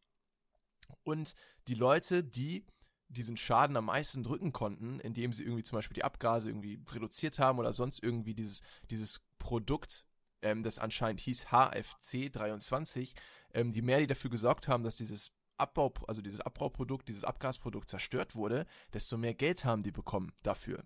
Und 1.03 1.35
die 1.67 1.75
Leute, 1.75 2.23
die 2.23 2.65
diesen 3.13 3.37
Schaden 3.37 3.77
am 3.77 3.85
meisten 3.85 4.23
drücken 4.23 4.51
konnten, 4.51 4.99
indem 4.99 5.33
sie 5.33 5.43
irgendwie 5.43 5.63
zum 5.63 5.77
Beispiel 5.77 5.95
die 5.95 6.03
Abgase 6.03 6.49
irgendwie 6.49 6.81
reduziert 6.89 7.39
haben 7.39 7.59
oder 7.59 7.73
sonst 7.73 8.03
irgendwie 8.03 8.33
dieses, 8.33 8.61
dieses 8.89 9.21
Produkt, 9.39 10.05
ähm, 10.41 10.63
das 10.63 10.79
anscheinend 10.79 11.21
hieß 11.21 11.51
HFC 11.51 12.31
23, 12.31 13.13
ähm, 13.53 13.71
die 13.71 13.81
mehr 13.81 13.99
die 13.99 14.07
dafür 14.07 14.29
gesorgt 14.29 14.67
haben, 14.67 14.83
dass 14.83 14.97
dieses 14.97 15.31
Abbau, 15.57 15.93
also 16.07 16.21
dieses 16.21 16.41
Abbauprodukt, 16.41 17.07
dieses 17.07 17.23
Abgasprodukt 17.23 17.89
zerstört 17.89 18.35
wurde, 18.35 18.65
desto 18.93 19.17
mehr 19.17 19.33
Geld 19.33 19.65
haben 19.65 19.83
die 19.83 19.91
bekommen 19.91 20.31
dafür. 20.41 20.83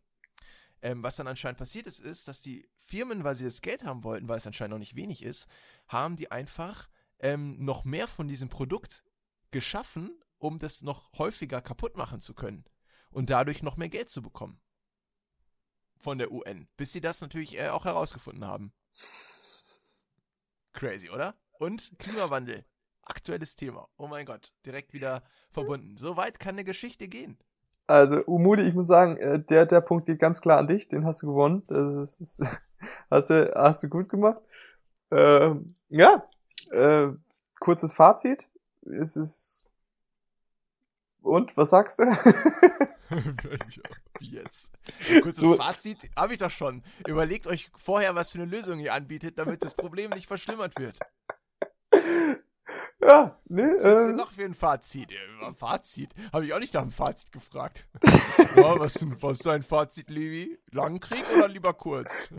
ähm, 0.81 1.01
was 1.01 1.15
dann 1.15 1.27
anscheinend 1.27 1.57
passiert 1.57 1.87
ist, 1.87 1.99
ist, 1.99 2.27
dass 2.27 2.41
die 2.41 2.67
Firmen, 2.77 3.23
weil 3.23 3.35
sie 3.35 3.45
das 3.45 3.61
Geld 3.61 3.83
haben 3.83 4.03
wollten, 4.03 4.27
weil 4.27 4.37
es 4.37 4.45
anscheinend 4.45 4.73
noch 4.73 4.79
nicht 4.79 4.95
wenig 4.95 5.23
ist, 5.23 5.47
haben 5.87 6.15
die 6.15 6.29
einfach 6.31 6.87
ähm, 7.19 7.63
noch 7.63 7.83
mehr 7.83 8.07
von 8.07 8.27
diesem 8.27 8.49
Produkt 8.49 9.03
geschaffen, 9.51 10.11
um 10.37 10.59
das 10.59 10.81
noch 10.81 11.11
häufiger 11.17 11.61
kaputt 11.61 11.97
machen 11.97 12.19
zu 12.19 12.33
können 12.33 12.65
und 13.11 13.29
dadurch 13.29 13.63
noch 13.63 13.77
mehr 13.77 13.89
Geld 13.89 14.09
zu 14.09 14.21
bekommen 14.21 14.59
von 15.99 16.17
der 16.17 16.31
UN, 16.31 16.67
bis 16.77 16.91
sie 16.91 17.01
das 17.01 17.21
natürlich 17.21 17.57
äh, 17.59 17.69
auch 17.69 17.85
herausgefunden 17.85 18.45
haben. 18.45 18.71
Crazy, 20.73 21.09
oder? 21.09 21.35
Und 21.59 21.97
Klimawandel. 21.97 22.63
Aktuelles 23.01 23.55
Thema. 23.55 23.87
Oh 23.97 24.07
mein 24.07 24.25
Gott, 24.25 24.53
direkt 24.65 24.93
wieder 24.93 25.23
verbunden. 25.51 25.97
So 25.97 26.17
weit 26.17 26.39
kann 26.39 26.55
eine 26.55 26.65
Geschichte 26.65 27.07
gehen. 27.07 27.37
Also, 27.87 28.17
Umudi, 28.25 28.63
ich 28.63 28.73
muss 28.73 28.87
sagen, 28.87 29.15
äh, 29.17 29.39
der, 29.39 29.65
der 29.65 29.79
Punkt 29.79 30.05
geht 30.05 30.19
ganz 30.19 30.41
klar 30.41 30.59
an 30.59 30.67
dich, 30.67 30.89
den 30.89 31.05
hast 31.05 31.23
du 31.23 31.27
gewonnen. 31.27 31.63
Das 31.67 31.95
ist, 31.95 32.39
das 32.39 32.49
hast, 33.09 33.29
du, 33.29 33.53
hast 33.55 33.81
du 33.81 33.87
gut 33.87 34.09
gemacht. 34.09 34.41
Ähm, 35.09 35.73
ja, 35.89 36.27
äh, 36.71 37.07
kurzes 37.59 37.93
Fazit. 37.93 38.49
Es 38.81 39.15
ist. 39.15 39.56
Und, 41.21 41.55
was 41.57 41.71
sagst 41.71 41.99
du? 41.99 42.03
Jetzt? 44.19 44.71
kurzes 45.21 45.43
so. 45.43 45.55
Fazit 45.55 46.09
habe 46.17 46.33
ich 46.33 46.39
doch 46.39 46.51
schon. 46.51 46.83
Überlegt 47.07 47.47
euch 47.47 47.69
vorher, 47.77 48.15
was 48.15 48.31
für 48.31 48.39
eine 48.39 48.49
Lösung 48.49 48.79
ihr 48.79 48.93
anbietet, 48.93 49.37
damit 49.37 49.63
das 49.63 49.75
Problem 49.75 50.11
nicht 50.11 50.27
verschlimmert 50.27 50.77
wird. 50.79 50.99
Ja, 52.99 53.37
ne? 53.47 53.75
Was 53.77 53.83
willst 53.83 54.07
äh, 54.07 54.13
noch 54.13 54.31
für 54.31 54.43
ein 54.43 54.53
Fazit? 54.53 55.13
Fazit? 55.55 56.09
Habe 56.33 56.45
ich 56.45 56.53
auch 56.53 56.59
nicht 56.59 56.73
nach 56.73 56.81
dem 56.81 56.91
Fazit 56.91 57.31
gefragt. 57.31 57.87
ja, 58.55 58.79
was, 58.79 59.05
was 59.21 59.33
ist 59.33 59.45
dein 59.45 59.61
Fazit, 59.61 60.09
Levi? 60.09 60.59
Langkrieg 60.71 61.23
oder 61.37 61.47
lieber 61.47 61.73
kurz? 61.73 62.31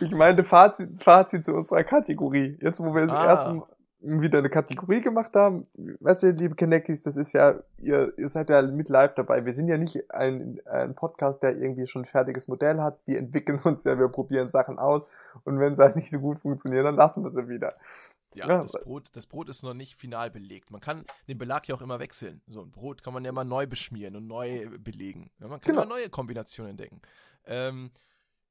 Ich 0.00 0.12
meinte 0.12 0.44
Fazit, 0.44 1.02
Fazit 1.02 1.44
zu 1.44 1.52
unserer 1.54 1.82
Kategorie. 1.82 2.56
Jetzt, 2.62 2.80
wo 2.80 2.94
wir 2.94 3.10
ah. 3.12 3.26
erste 3.26 3.62
wieder 4.04 4.38
eine 4.38 4.50
Kategorie 4.50 5.00
gemacht 5.00 5.34
haben. 5.34 5.66
Weißt 6.00 6.22
du, 6.22 6.30
liebe 6.30 6.54
Kenneckis, 6.54 7.02
das 7.02 7.16
ist 7.16 7.32
ja, 7.32 7.60
ihr, 7.78 8.12
ihr 8.16 8.28
seid 8.28 8.50
ja 8.50 8.62
mit 8.62 8.88
live 8.88 9.14
dabei. 9.14 9.44
Wir 9.44 9.52
sind 9.52 9.68
ja 9.68 9.78
nicht 9.78 10.12
ein, 10.12 10.60
ein 10.66 10.94
Podcast, 10.94 11.42
der 11.42 11.56
irgendwie 11.56 11.86
schon 11.86 12.02
ein 12.02 12.06
fertiges 12.06 12.48
Modell 12.48 12.80
hat. 12.80 12.98
Wir 13.06 13.18
entwickeln 13.18 13.58
uns 13.64 13.84
ja, 13.84 13.98
wir 13.98 14.08
probieren 14.08 14.48
Sachen 14.48 14.78
aus 14.78 15.04
und 15.44 15.58
wenn 15.58 15.72
es 15.72 15.78
halt 15.78 15.96
nicht 15.96 16.10
so 16.10 16.20
gut 16.20 16.38
funktioniert, 16.38 16.84
dann 16.84 16.96
lassen 16.96 17.22
wir 17.22 17.30
sie 17.30 17.48
wieder. 17.48 17.74
Ja, 18.34 18.48
ja, 18.48 18.62
Das, 18.62 18.72
Brot, 18.72 19.10
das 19.12 19.26
Brot 19.26 19.48
ist 19.48 19.62
noch 19.62 19.74
nicht 19.74 19.94
final 19.94 20.30
belegt. 20.30 20.70
Man 20.70 20.80
kann 20.80 21.04
den 21.28 21.38
Belag 21.38 21.68
ja 21.68 21.74
auch 21.74 21.82
immer 21.82 22.00
wechseln. 22.00 22.42
So 22.48 22.62
ein 22.62 22.72
Brot 22.72 23.02
kann 23.02 23.14
man 23.14 23.24
ja 23.24 23.32
mal 23.32 23.44
neu 23.44 23.66
beschmieren 23.66 24.16
und 24.16 24.26
neu 24.26 24.68
belegen. 24.80 25.30
Ja, 25.38 25.48
man 25.48 25.60
kann 25.60 25.74
genau. 25.76 25.84
immer 25.84 25.94
neue 25.94 26.08
Kombinationen 26.08 26.70
entdecken. 26.70 27.00
Ähm, 27.46 27.90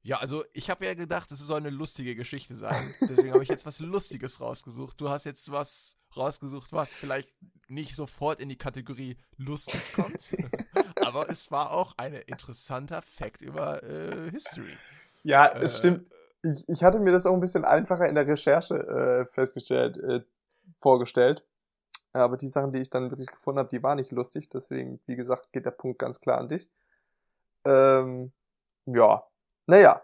ja, 0.04 0.18
also 0.18 0.44
ich 0.52 0.68
habe 0.68 0.84
ja 0.84 0.92
gedacht, 0.92 1.32
es 1.32 1.38
soll 1.38 1.60
eine 1.60 1.70
lustige 1.70 2.14
Geschichte 2.14 2.54
sein. 2.54 2.94
Deswegen 3.00 3.32
habe 3.32 3.42
ich 3.42 3.48
jetzt 3.48 3.64
was 3.64 3.80
Lustiges 3.80 4.38
rausgesucht. 4.38 5.00
Du 5.00 5.08
hast 5.08 5.24
jetzt 5.24 5.50
was 5.50 5.96
rausgesucht, 6.14 6.74
was 6.74 6.94
vielleicht 6.94 7.32
nicht 7.68 7.96
sofort 7.96 8.38
in 8.38 8.50
die 8.50 8.58
Kategorie 8.58 9.16
lustig 9.38 9.80
kommt. 9.94 10.36
Aber 11.00 11.30
es 11.30 11.50
war 11.50 11.72
auch 11.72 11.94
ein 11.96 12.12
interessanter 12.12 13.00
Fact 13.00 13.40
über 13.40 13.82
äh, 13.82 14.30
History. 14.30 14.76
Ja, 15.22 15.46
äh, 15.46 15.64
es 15.64 15.78
stimmt. 15.78 16.06
Ich, 16.42 16.68
ich 16.68 16.84
hatte 16.84 17.00
mir 17.00 17.12
das 17.12 17.24
auch 17.24 17.32
ein 17.32 17.40
bisschen 17.40 17.64
einfacher 17.64 18.06
in 18.06 18.14
der 18.14 18.26
Recherche 18.26 18.74
äh, 18.74 19.24
festgestellt, 19.32 19.96
äh, 19.96 20.20
vorgestellt. 20.82 21.46
Aber 22.12 22.36
die 22.36 22.48
Sachen, 22.48 22.72
die 22.72 22.80
ich 22.80 22.90
dann 22.90 23.10
wirklich 23.10 23.28
gefunden 23.28 23.58
habe, 23.58 23.70
die 23.70 23.82
waren 23.82 23.96
nicht 23.96 24.12
lustig. 24.12 24.50
Deswegen, 24.50 25.00
wie 25.06 25.16
gesagt, 25.16 25.50
geht 25.54 25.64
der 25.64 25.70
Punkt 25.70 25.98
ganz 25.98 26.20
klar 26.20 26.36
an 26.36 26.48
dich. 26.48 26.68
Ähm, 27.64 28.32
ja, 28.84 29.24
naja, 29.66 30.02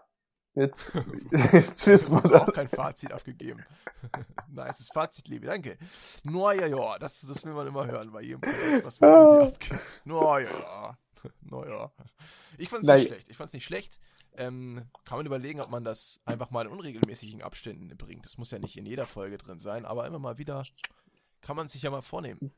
jetzt, 0.53 0.93
jetzt 1.53 1.87
wissen 1.87 2.23
wir 2.23 2.29
das. 2.29 2.41
auch 2.41 2.53
kein 2.53 2.67
Fazit 2.67 3.11
abgegeben. 3.11 3.63
nice 4.49 4.89
Fazit, 4.93 5.27
Liebe, 5.27 5.47
danke. 5.47 5.77
Naja, 6.23 6.67
ja, 6.67 6.99
das, 6.99 7.21
das 7.21 7.45
will 7.45 7.53
man 7.53 7.67
immer 7.67 7.85
hören 7.87 8.11
bei 8.11 8.21
jedem 8.21 8.41
Projekt, 8.41 8.85
was 8.85 8.99
man 8.99 9.09
ah. 9.09 9.43
abgibt. 9.43 10.01
Naja, 10.05 10.49
ja. 10.49 10.97
Naja. 11.41 11.91
Ich 12.57 12.69
fand's 12.69 12.87
nicht 12.87 13.07
schlecht. 13.07 13.29
Ich 13.29 13.37
fand's 13.37 13.53
nicht 13.53 13.65
schlecht. 13.65 13.99
Ähm, 14.37 14.89
kann 15.05 15.17
man 15.17 15.25
überlegen, 15.25 15.59
ob 15.59 15.69
man 15.69 15.83
das 15.83 16.21
einfach 16.25 16.51
mal 16.51 16.65
in 16.65 16.71
unregelmäßigen 16.71 17.41
Abständen 17.41 17.95
bringt. 17.97 18.25
Das 18.25 18.37
muss 18.37 18.51
ja 18.51 18.59
nicht 18.59 18.77
in 18.77 18.85
jeder 18.85 19.05
Folge 19.05 19.37
drin 19.37 19.59
sein, 19.59 19.85
aber 19.85 20.07
immer 20.07 20.19
mal 20.19 20.37
wieder 20.37 20.63
kann 21.41 21.55
man 21.55 21.67
sich 21.67 21.81
ja 21.81 21.89
mal 21.89 22.01
vornehmen. 22.01 22.51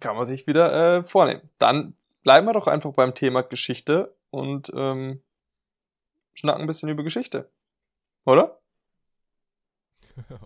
Kann 0.00 0.16
man 0.16 0.24
sich 0.24 0.46
wieder 0.46 0.98
äh, 0.98 1.04
vornehmen. 1.04 1.48
Dann 1.58 1.96
bleiben 2.22 2.46
wir 2.46 2.54
doch 2.54 2.66
einfach 2.66 2.92
beim 2.92 3.14
Thema 3.14 3.42
Geschichte 3.42 4.16
und 4.30 4.72
ähm, 4.74 5.22
schnacken 6.36 6.62
ein 6.62 6.66
bisschen 6.66 6.88
über 6.88 7.02
Geschichte. 7.02 7.50
Oder? 8.24 8.60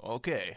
Okay. 0.02 0.56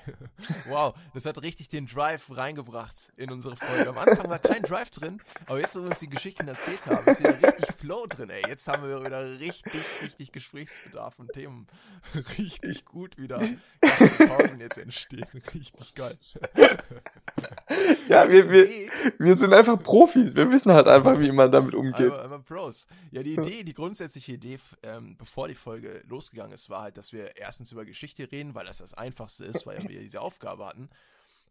Wow, 0.68 0.94
das 1.14 1.26
hat 1.26 1.42
richtig 1.42 1.70
den 1.70 1.86
Drive 1.86 2.36
reingebracht 2.36 3.12
in 3.16 3.32
unsere 3.32 3.56
Folge. 3.56 3.90
Am 3.90 3.98
Anfang 3.98 4.30
war 4.30 4.40
kein 4.40 4.62
Drive 4.64 4.90
drin, 4.90 5.22
aber 5.46 5.60
jetzt, 5.60 5.76
wo 5.76 5.82
wir 5.82 5.90
uns 5.90 6.00
die 6.00 6.10
Geschichten 6.10 6.48
erzählt 6.48 6.86
haben, 6.88 7.06
ist 7.08 7.20
wieder 7.20 7.42
richtig 7.42 7.76
Flow 7.76 8.06
drin, 8.08 8.30
ey. 8.30 8.44
Jetzt 8.48 8.68
haben 8.68 8.84
wir 8.84 9.04
wieder 9.04 9.40
richtig, 9.40 9.82
richtig 10.02 10.32
Gesprächsbedarf 10.32 11.20
und 11.20 11.32
Themen 11.34 11.68
richtig 12.38 12.86
gut 12.86 13.18
wieder. 13.18 13.40
Pausen 14.28 14.60
jetzt 14.60 14.78
entstehen. 14.78 15.26
Richtig 15.54 15.96
geil. 15.96 16.78
Ja, 18.08 18.30
wir, 18.30 18.50
wir, 18.50 18.68
wir 19.18 19.36
sind 19.36 19.54
einfach 19.54 19.82
Profis. 19.82 20.36
Wir 20.36 20.52
wissen 20.52 20.72
halt 20.72 20.88
einfach, 20.88 21.20
wie 21.20 21.32
man 21.32 21.52
damit 21.52 21.74
umgeht. 21.74 22.12
Aber, 22.12 22.24
aber 22.24 22.40
Pros. 22.40 22.88
Ja, 23.12 23.24
die 23.24 23.34
Idee, 23.34 23.64
die 23.64 23.74
grundsätzliche 23.74 24.34
Idee, 24.34 24.60
ähm, 24.84 25.16
bevor 25.18 25.48
die 25.48 25.56
Folge 25.56 26.04
losgegangen 26.08 26.54
ist, 26.54 26.70
war 26.70 26.84
halt, 26.84 26.98
dass 26.98 27.14
wir 27.14 27.36
erstens 27.38 27.72
über 27.72 27.86
Geschichte 27.86 28.32
reden, 28.32 28.54
weil 28.54 28.66
das 28.66 28.78
das 28.80 28.94
einfachste 29.04 29.46
ist, 29.46 29.66
weil 29.66 29.88
wir 29.88 30.00
diese 30.00 30.22
Aufgabe 30.22 30.66
hatten. 30.66 30.90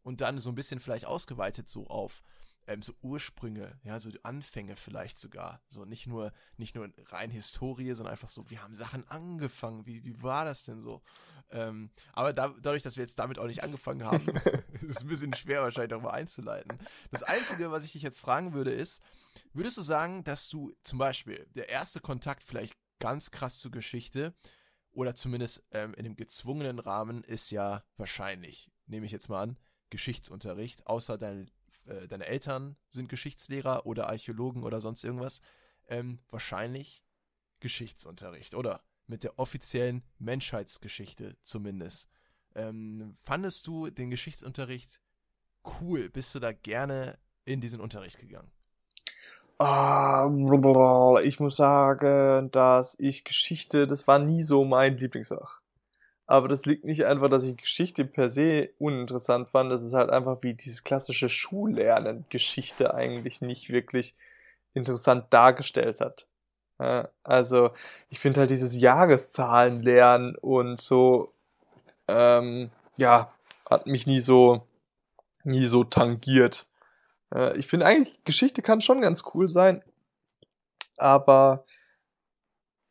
Und 0.03 0.21
dann 0.21 0.41
so 0.41 0.51
ein 0.51 0.57
bisschen 0.57 0.81
vielleicht 0.81 1.07
ausgeweitet 1.07 1.69
so 1.69 1.87
auf 1.87 2.23
ähm, 2.67 2.83
so 2.83 2.93
Ursprünge, 3.03 3.79
ja, 3.83 3.99
so 3.99 4.11
Anfänge 4.23 4.77
vielleicht 4.77 5.19
sogar. 5.19 5.61
So 5.69 5.85
nicht 5.85 6.07
nur, 6.07 6.33
nicht 6.57 6.75
nur 6.75 6.89
rein 7.09 7.31
Historie, 7.31 7.93
sondern 7.95 8.13
einfach 8.13 8.29
so, 8.29 8.49
wir 8.51 8.63
haben 8.63 8.75
Sachen 8.75 9.07
angefangen. 9.09 9.87
Wie, 9.87 10.05
wie 10.05 10.23
war 10.23 10.45
das 10.45 10.65
denn 10.65 10.81
so? 10.81 11.03
Ähm, 11.51 11.91
aber 12.13 12.33
da, 12.33 12.49
dadurch, 12.61 12.83
dass 12.83 12.97
wir 12.97 13.03
jetzt 13.03 13.19
damit 13.19 13.39
auch 13.39 13.47
nicht 13.47 13.63
angefangen 13.65 14.05
haben, 14.05 14.29
ist 14.83 14.97
es 14.97 15.03
ein 15.03 15.09
bisschen 15.09 15.35
schwer 15.35 15.63
wahrscheinlich 15.63 16.01
mal 16.01 16.11
einzuleiten. 16.11 16.79
Das 17.11 17.23
Einzige, 17.23 17.71
was 17.71 17.85
ich 17.85 17.93
dich 17.93 18.03
jetzt 18.03 18.21
fragen 18.21 18.53
würde, 18.53 18.71
ist, 18.71 19.03
würdest 19.53 19.77
du 19.77 19.83
sagen, 19.83 20.25
dass 20.25 20.49
du 20.49 20.73
zum 20.83 20.99
Beispiel 20.99 21.47
der 21.55 21.69
erste 21.69 22.01
Kontakt 22.01 22.45
vielleicht 22.45 22.77
ganz 23.01 23.33
krass 23.33 23.59
zur 23.59 23.73
Geschichte 23.73 24.35
oder 24.93 25.15
zumindest 25.15 25.65
ähm, 25.71 25.95
in 25.95 26.05
dem 26.05 26.17
gezwungenen 26.17 26.79
Rahmen 26.79 27.25
ist 27.25 27.51
ja 27.51 27.85
wahrscheinlich, 27.97 28.71
nehme 28.87 29.07
ich 29.07 29.13
jetzt 29.13 29.29
mal 29.29 29.43
an, 29.43 29.59
Geschichtsunterricht, 29.91 30.87
außer 30.87 31.19
dein, 31.19 31.51
äh, 31.87 32.07
deine 32.09 32.27
Eltern 32.27 32.77
sind 32.89 33.09
Geschichtslehrer 33.09 33.87
oder 33.87 34.09
Archäologen 34.09 34.63
oder 34.63 34.81
sonst 34.81 35.05
irgendwas, 35.05 35.41
ähm, 35.89 36.21
wahrscheinlich 36.31 37.03
Geschichtsunterricht, 37.61 38.55
oder? 38.55 38.83
Mit 39.07 39.25
der 39.25 39.39
offiziellen 39.39 40.03
Menschheitsgeschichte 40.19 41.37
zumindest. 41.43 42.09
Ähm, 42.55 43.17
fandest 43.23 43.67
du 43.67 43.91
den 43.91 44.11
Geschichtsunterricht 44.11 45.01
cool? 45.81 46.11
Bist 46.11 46.35
du 46.35 46.41
da 46.41 46.53
gerne 46.53 47.19
in 47.45 47.61
diesen 47.61 47.81
Unterricht 47.81 48.19
gegangen? 48.19 48.51
Ah, 49.65 50.29
ich 51.23 51.39
muss 51.39 51.57
sagen, 51.57 52.51
dass 52.51 52.97
ich 52.99 53.23
Geschichte, 53.23 53.87
das 53.87 54.09
war 54.09 54.19
nie 54.19 54.43
so 54.43 54.65
mein 54.65 54.99
Lieblingsfach. 54.99 55.61
Aber 56.27 56.49
das 56.49 56.67
liegt 56.67 56.85
nicht 56.85 57.05
einfach, 57.05 57.29
dass 57.31 57.45
ich 57.45 57.57
Geschichte 57.57 58.05
per 58.05 58.29
se 58.29 58.71
uninteressant 58.81 59.51
fand. 59.51 59.71
Das 59.71 59.83
ist 59.83 59.93
halt 59.93 60.11
einfach 60.11 60.39
wie 60.43 60.55
dieses 60.55 60.83
klassische 60.83 61.29
Schullernen 61.29 62.25
Geschichte 62.29 62.93
eigentlich 62.95 63.41
nicht 63.41 63.71
wirklich 63.71 64.17
interessant 64.75 65.27
dargestellt 65.31 66.01
hat. 66.01 66.27
Also, 67.23 67.71
ich 68.09 68.19
finde 68.19 68.41
halt 68.41 68.51
dieses 68.51 68.77
Jahreszahlenlernen 68.77 70.35
und 70.35 70.81
so, 70.81 71.33
ähm, 72.09 72.73
ja, 72.97 73.33
hat 73.71 73.87
mich 73.87 74.09
nie 74.09 74.19
so, 74.19 74.67
nie 75.45 75.67
so 75.67 75.85
tangiert. 75.85 76.67
Äh, 77.33 77.57
ich 77.59 77.67
finde 77.67 77.87
eigentlich, 77.87 78.23
Geschichte 78.25 78.63
kann 78.63 78.81
schon 78.81 79.01
ganz 79.01 79.25
cool 79.35 79.49
sein, 79.49 79.83
aber 80.97 81.65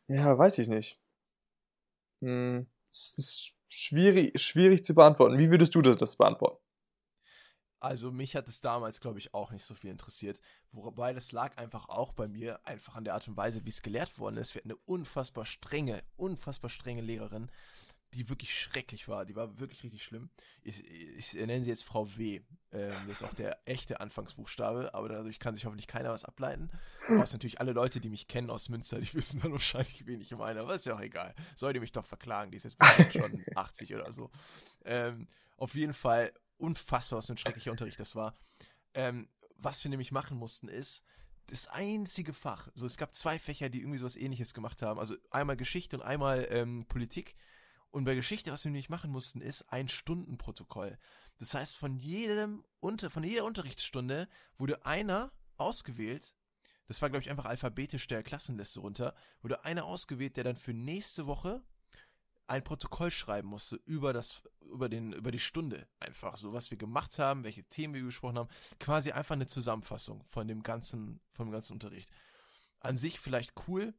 ja, 0.07 0.37
weiß 0.37 0.57
ich 0.57 0.67
nicht. 0.67 0.99
Hm, 2.21 2.67
es 2.89 3.17
ist 3.17 3.53
schwierig, 3.69 4.39
schwierig 4.41 4.83
zu 4.83 4.93
beantworten. 4.93 5.39
Wie 5.39 5.49
würdest 5.49 5.73
du 5.75 5.81
das, 5.81 5.97
das 5.97 6.15
beantworten? 6.15 6.61
Also 7.79 8.11
mich 8.11 8.35
hat 8.35 8.47
es 8.47 8.61
damals, 8.61 9.01
glaube 9.01 9.17
ich, 9.17 9.33
auch 9.33 9.49
nicht 9.49 9.65
so 9.65 9.73
viel 9.73 9.89
interessiert. 9.89 10.39
Wobei 10.71 11.13
das 11.13 11.31
lag 11.31 11.57
einfach 11.57 11.89
auch 11.89 12.13
bei 12.13 12.27
mir, 12.27 12.59
einfach 12.67 12.95
an 12.95 13.05
der 13.05 13.15
Art 13.15 13.27
und 13.27 13.37
Weise, 13.37 13.65
wie 13.65 13.69
es 13.69 13.81
gelehrt 13.81 14.19
worden 14.19 14.37
ist. 14.37 14.53
Wir 14.53 14.59
hatten 14.59 14.71
eine 14.71 14.79
unfassbar 14.85 15.45
strenge, 15.45 16.03
unfassbar 16.15 16.69
strenge 16.69 17.01
Lehrerin, 17.01 17.49
die 18.13 18.29
wirklich 18.29 18.53
schrecklich 18.53 19.07
war. 19.07 19.25
Die 19.25 19.35
war 19.35 19.59
wirklich 19.59 19.83
richtig 19.83 20.03
schlimm. 20.03 20.29
Ich, 20.63 20.85
ich 20.89 21.33
nenne 21.33 21.63
sie 21.63 21.69
jetzt 21.69 21.83
Frau 21.83 22.17
W. 22.17 22.41
Ähm, 22.71 22.93
das 23.07 23.21
ist 23.21 23.23
auch 23.23 23.33
der 23.33 23.57
echte 23.65 23.99
Anfangsbuchstabe, 23.99 24.93
aber 24.93 25.09
dadurch 25.09 25.39
kann 25.39 25.55
sich 25.55 25.65
hoffentlich 25.65 25.87
keiner 25.87 26.09
was 26.09 26.25
ableiten. 26.25 26.69
Was 27.09 27.33
natürlich 27.33 27.59
alle 27.59 27.73
Leute, 27.73 27.99
die 27.99 28.09
mich 28.09 28.27
kennen 28.27 28.49
aus 28.49 28.69
Münster, 28.69 28.99
die 28.99 29.13
wissen 29.13 29.41
dann 29.41 29.51
wahrscheinlich, 29.51 30.05
wen 30.05 30.21
ich 30.21 30.31
meine, 30.31 30.61
aber 30.61 30.75
ist 30.75 30.85
ja 30.85 30.95
auch 30.95 31.01
egal. 31.01 31.33
Soll 31.55 31.73
die 31.73 31.79
mich 31.79 31.91
doch 31.91 32.05
verklagen, 32.05 32.51
die 32.51 32.57
ist 32.57 32.63
jetzt 32.63 32.77
schon 33.13 33.43
80 33.55 33.93
oder 33.95 34.11
so. 34.11 34.29
Ähm, 34.85 35.27
auf 35.57 35.75
jeden 35.75 35.93
Fall 35.93 36.33
unfassbar, 36.57 37.17
was 37.17 37.27
für 37.27 37.33
ein 37.33 37.37
schrecklicher 37.37 37.71
Unterricht 37.71 37.99
das 37.99 38.15
war. 38.15 38.35
Ähm, 38.93 39.29
was 39.57 39.83
wir 39.83 39.89
nämlich 39.89 40.11
machen 40.11 40.37
mussten, 40.37 40.67
ist, 40.67 41.03
das 41.47 41.67
einzige 41.67 42.33
Fach, 42.33 42.69
so 42.75 42.85
es 42.85 42.97
gab 42.97 43.13
zwei 43.13 43.37
Fächer, 43.37 43.69
die 43.69 43.79
irgendwie 43.79 43.97
sowas 43.97 44.15
ähnliches 44.15 44.53
gemacht 44.53 44.81
haben. 44.81 44.99
Also 44.99 45.15
einmal 45.31 45.57
Geschichte 45.57 45.97
und 45.97 46.03
einmal 46.03 46.47
ähm, 46.49 46.85
Politik. 46.87 47.35
Und 47.91 48.05
bei 48.05 48.15
Geschichte, 48.15 48.51
was 48.51 48.63
wir 48.63 48.71
nämlich 48.71 48.89
machen 48.89 49.11
mussten, 49.11 49.41
ist 49.41 49.71
ein 49.71 49.89
Stundenprotokoll. 49.89 50.97
Das 51.37 51.53
heißt, 51.53 51.75
von 51.75 51.97
jedem 51.97 52.63
unter, 52.79 53.11
von 53.11 53.23
jeder 53.23 53.45
Unterrichtsstunde 53.45 54.27
wurde 54.57 54.85
einer 54.85 55.31
ausgewählt. 55.57 56.35
Das 56.87 57.01
war, 57.01 57.09
glaube 57.09 57.23
ich, 57.23 57.29
einfach 57.29 57.45
alphabetisch 57.45 58.07
der 58.07 58.23
Klassenliste 58.23 58.79
runter. 58.79 59.13
Wurde 59.41 59.65
einer 59.65 59.85
ausgewählt, 59.85 60.37
der 60.37 60.45
dann 60.45 60.55
für 60.55 60.73
nächste 60.73 61.27
Woche 61.27 61.63
ein 62.47 62.63
Protokoll 62.63 63.11
schreiben 63.11 63.47
musste 63.47 63.77
über 63.85 64.11
das, 64.13 64.41
über 64.61 64.89
den, 64.89 65.13
über 65.13 65.31
die 65.31 65.39
Stunde 65.39 65.87
einfach. 65.99 66.37
So 66.37 66.53
was 66.53 66.69
wir 66.69 66.77
gemacht 66.77 67.17
haben, 67.17 67.43
welche 67.43 67.63
Themen 67.63 67.93
wir 67.93 68.03
besprochen 68.03 68.37
haben. 68.37 68.49
Quasi 68.79 69.11
einfach 69.11 69.35
eine 69.35 69.47
Zusammenfassung 69.47 70.23
von 70.25 70.47
dem 70.47 70.63
ganzen, 70.63 71.21
vom 71.33 71.51
ganzen 71.51 71.73
Unterricht. 71.73 72.09
An 72.79 72.97
sich 72.97 73.19
vielleicht 73.19 73.53
cool, 73.67 73.93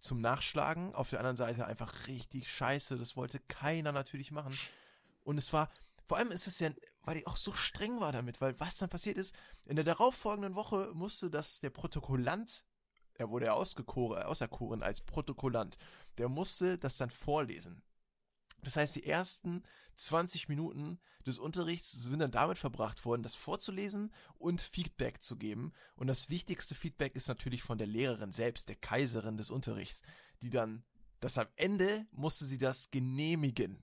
zum 0.00 0.20
Nachschlagen. 0.20 0.94
Auf 0.94 1.10
der 1.10 1.20
anderen 1.20 1.36
Seite 1.36 1.66
einfach 1.66 2.06
richtig 2.06 2.50
scheiße. 2.50 2.96
Das 2.96 3.16
wollte 3.16 3.40
keiner 3.40 3.92
natürlich 3.92 4.32
machen. 4.32 4.56
Und 5.24 5.38
es 5.38 5.52
war, 5.52 5.70
vor 6.04 6.16
allem 6.18 6.30
ist 6.30 6.46
es 6.46 6.60
ja, 6.60 6.70
weil 7.02 7.16
ich 7.16 7.26
auch 7.26 7.36
so 7.36 7.52
streng 7.52 8.00
war 8.00 8.12
damit, 8.12 8.40
weil 8.40 8.58
was 8.60 8.76
dann 8.76 8.88
passiert 8.88 9.16
ist, 9.16 9.34
in 9.66 9.76
der 9.76 9.84
darauffolgenden 9.84 10.54
Woche 10.54 10.90
musste 10.94 11.30
das 11.30 11.60
der 11.60 11.70
Protokollant, 11.70 12.64
er 13.14 13.30
wurde 13.30 13.46
ja 13.46 13.52
auserkoren 13.52 14.82
als 14.82 15.00
Protokollant, 15.00 15.78
der 16.18 16.28
musste 16.28 16.78
das 16.78 16.96
dann 16.96 17.10
vorlesen. 17.10 17.82
Das 18.62 18.76
heißt, 18.76 18.96
die 18.96 19.06
ersten 19.06 19.62
20 19.94 20.48
Minuten 20.48 20.98
des 21.26 21.38
Unterrichts 21.38 21.92
sind 21.92 22.18
dann 22.18 22.30
damit 22.30 22.58
verbracht 22.58 23.04
worden, 23.04 23.22
das 23.22 23.34
vorzulesen 23.34 24.12
und 24.38 24.60
Feedback 24.60 25.22
zu 25.22 25.36
geben. 25.36 25.72
Und 25.96 26.06
das 26.06 26.28
wichtigste 26.28 26.74
Feedback 26.74 27.14
ist 27.14 27.28
natürlich 27.28 27.62
von 27.62 27.78
der 27.78 27.86
Lehrerin 27.86 28.32
selbst, 28.32 28.68
der 28.68 28.76
Kaiserin 28.76 29.36
des 29.36 29.50
Unterrichts, 29.50 30.02
die 30.42 30.50
dann, 30.50 30.84
das 31.20 31.38
am 31.38 31.48
Ende 31.56 32.06
musste 32.12 32.44
sie 32.44 32.58
das 32.58 32.90
genehmigen. 32.90 33.82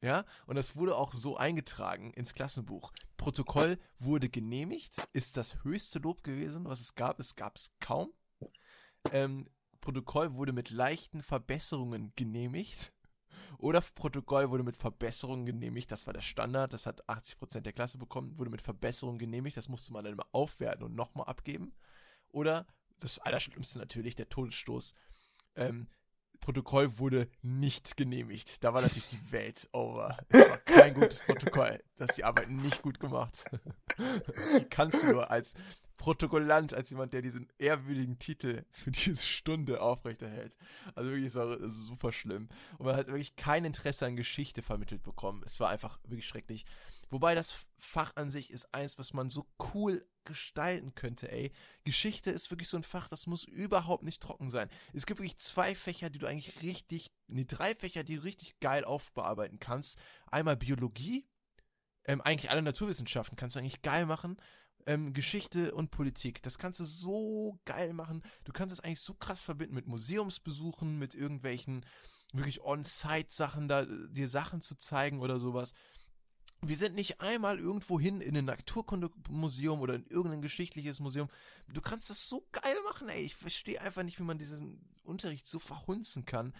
Ja, 0.00 0.24
und 0.46 0.54
das 0.54 0.76
wurde 0.76 0.94
auch 0.94 1.12
so 1.12 1.36
eingetragen 1.36 2.12
ins 2.12 2.32
Klassenbuch. 2.32 2.92
Protokoll 3.16 3.78
wurde 3.98 4.28
genehmigt, 4.28 5.02
ist 5.12 5.36
das 5.36 5.64
höchste 5.64 5.98
Lob 5.98 6.22
gewesen, 6.22 6.64
was 6.66 6.80
es 6.80 6.94
gab. 6.94 7.18
Es 7.18 7.34
gab 7.34 7.56
es 7.56 7.72
kaum. 7.80 8.12
Ähm, 9.10 9.48
Protokoll 9.80 10.34
wurde 10.34 10.52
mit 10.52 10.70
leichten 10.70 11.22
Verbesserungen 11.22 12.12
genehmigt. 12.14 12.92
Oder 13.56 13.80
Protokoll 13.80 14.50
wurde 14.50 14.62
mit 14.62 14.76
Verbesserungen 14.76 15.46
genehmigt. 15.46 15.90
Das 15.90 16.06
war 16.06 16.12
der 16.12 16.20
Standard. 16.20 16.72
Das 16.72 16.86
hat 16.86 17.08
80% 17.08 17.60
der 17.60 17.72
Klasse 17.72 17.98
bekommen. 17.98 18.38
Wurde 18.38 18.50
mit 18.50 18.62
Verbesserungen 18.62 19.18
genehmigt. 19.18 19.56
Das 19.56 19.68
musste 19.68 19.92
man 19.92 20.04
dann 20.04 20.12
immer 20.12 20.26
aufwerten 20.32 20.84
und 20.84 20.94
nochmal 20.94 21.26
abgeben. 21.26 21.72
Oder 22.28 22.66
das 23.00 23.18
Allerschlimmste 23.18 23.78
natürlich, 23.78 24.14
der 24.14 24.28
Todesstoß. 24.28 24.94
Ähm, 25.56 25.88
Protokoll 26.40 26.98
wurde 26.98 27.28
nicht 27.42 27.96
genehmigt. 27.96 28.62
Da 28.62 28.72
war 28.72 28.80
natürlich 28.80 29.10
die 29.10 29.32
Welt 29.32 29.68
over. 29.72 30.16
Es 30.28 30.48
war 30.48 30.58
kein 30.58 30.94
gutes 30.94 31.20
Protokoll. 31.20 31.82
Das 31.96 32.10
ist 32.10 32.18
die 32.18 32.24
Arbeit 32.24 32.50
nicht 32.50 32.82
gut 32.82 33.00
gemacht. 33.00 33.44
Wie 33.96 34.64
kannst 34.64 35.02
du 35.02 35.08
nur 35.08 35.30
als 35.30 35.54
Protokollant, 35.98 36.72
als 36.72 36.90
jemand, 36.90 37.12
der 37.12 37.22
diesen 37.22 37.48
ehrwürdigen 37.58 38.18
Titel 38.18 38.64
für 38.70 38.90
diese 38.92 39.26
Stunde 39.26 39.82
aufrechterhält. 39.82 40.56
Also 40.94 41.10
wirklich, 41.10 41.26
es 41.26 41.34
war 41.34 41.58
super 41.70 42.12
schlimm. 42.12 42.48
Und 42.78 42.86
man 42.86 42.96
hat 42.96 43.08
wirklich 43.08 43.36
kein 43.36 43.64
Interesse 43.64 44.06
an 44.06 44.16
Geschichte 44.16 44.62
vermittelt 44.62 45.02
bekommen. 45.02 45.42
Es 45.44 45.60
war 45.60 45.68
einfach 45.68 45.98
wirklich 46.04 46.26
schrecklich. 46.26 46.64
Wobei 47.10 47.34
das 47.34 47.66
Fach 47.78 48.12
an 48.14 48.30
sich 48.30 48.50
ist 48.50 48.72
eins, 48.72 48.98
was 48.98 49.12
man 49.12 49.28
so 49.28 49.46
cool 49.74 50.04
gestalten 50.24 50.94
könnte, 50.94 51.30
ey. 51.32 51.52
Geschichte 51.84 52.30
ist 52.30 52.50
wirklich 52.50 52.68
so 52.68 52.76
ein 52.76 52.84
Fach, 52.84 53.08
das 53.08 53.26
muss 53.26 53.44
überhaupt 53.44 54.04
nicht 54.04 54.22
trocken 54.22 54.48
sein. 54.48 54.68
Es 54.92 55.06
gibt 55.06 55.20
wirklich 55.20 55.38
zwei 55.38 55.74
Fächer, 55.74 56.10
die 56.10 56.18
du 56.18 56.26
eigentlich 56.26 56.62
richtig, 56.62 57.10
nee, 57.26 57.46
drei 57.46 57.74
Fächer, 57.74 58.04
die 58.04 58.16
du 58.16 58.22
richtig 58.22 58.60
geil 58.60 58.84
aufbearbeiten 58.84 59.58
kannst. 59.58 59.98
Einmal 60.30 60.56
Biologie, 60.56 61.26
ähm, 62.04 62.20
eigentlich 62.20 62.50
alle 62.50 62.62
Naturwissenschaften 62.62 63.36
kannst 63.36 63.56
du 63.56 63.60
eigentlich 63.60 63.82
geil 63.82 64.06
machen 64.06 64.36
ähm, 64.88 65.12
Geschichte 65.12 65.74
und 65.74 65.90
Politik. 65.90 66.42
Das 66.42 66.56
kannst 66.56 66.80
du 66.80 66.84
so 66.84 67.60
geil 67.66 67.92
machen. 67.92 68.22
Du 68.44 68.52
kannst 68.52 68.72
es 68.72 68.80
eigentlich 68.80 69.02
so 69.02 69.12
krass 69.12 69.38
verbinden 69.38 69.74
mit 69.74 69.86
Museumsbesuchen, 69.86 70.98
mit 70.98 71.14
irgendwelchen 71.14 71.84
wirklich 72.32 72.62
On-Site-Sachen, 72.62 73.68
da 73.68 73.84
dir 73.84 74.28
Sachen 74.28 74.62
zu 74.62 74.76
zeigen 74.76 75.20
oder 75.20 75.38
sowas. 75.38 75.74
Wir 76.62 76.76
sind 76.76 76.94
nicht 76.94 77.20
einmal 77.20 77.58
irgendwo 77.58 78.00
hin 78.00 78.22
in 78.22 78.36
ein 78.36 78.46
Naturkundemuseum 78.46 79.80
oder 79.80 79.94
in 79.94 80.06
irgendein 80.06 80.40
geschichtliches 80.40 81.00
Museum. 81.00 81.28
Du 81.68 81.82
kannst 81.82 82.08
das 82.08 82.26
so 82.26 82.48
geil 82.50 82.76
machen, 82.88 83.10
ey. 83.10 83.22
Ich 83.22 83.36
verstehe 83.36 83.80
einfach 83.82 84.02
nicht, 84.02 84.18
wie 84.18 84.24
man 84.24 84.38
diesen 84.38 84.80
Unterricht 85.02 85.46
so 85.46 85.58
verhunzen 85.58 86.24
kann. 86.24 86.54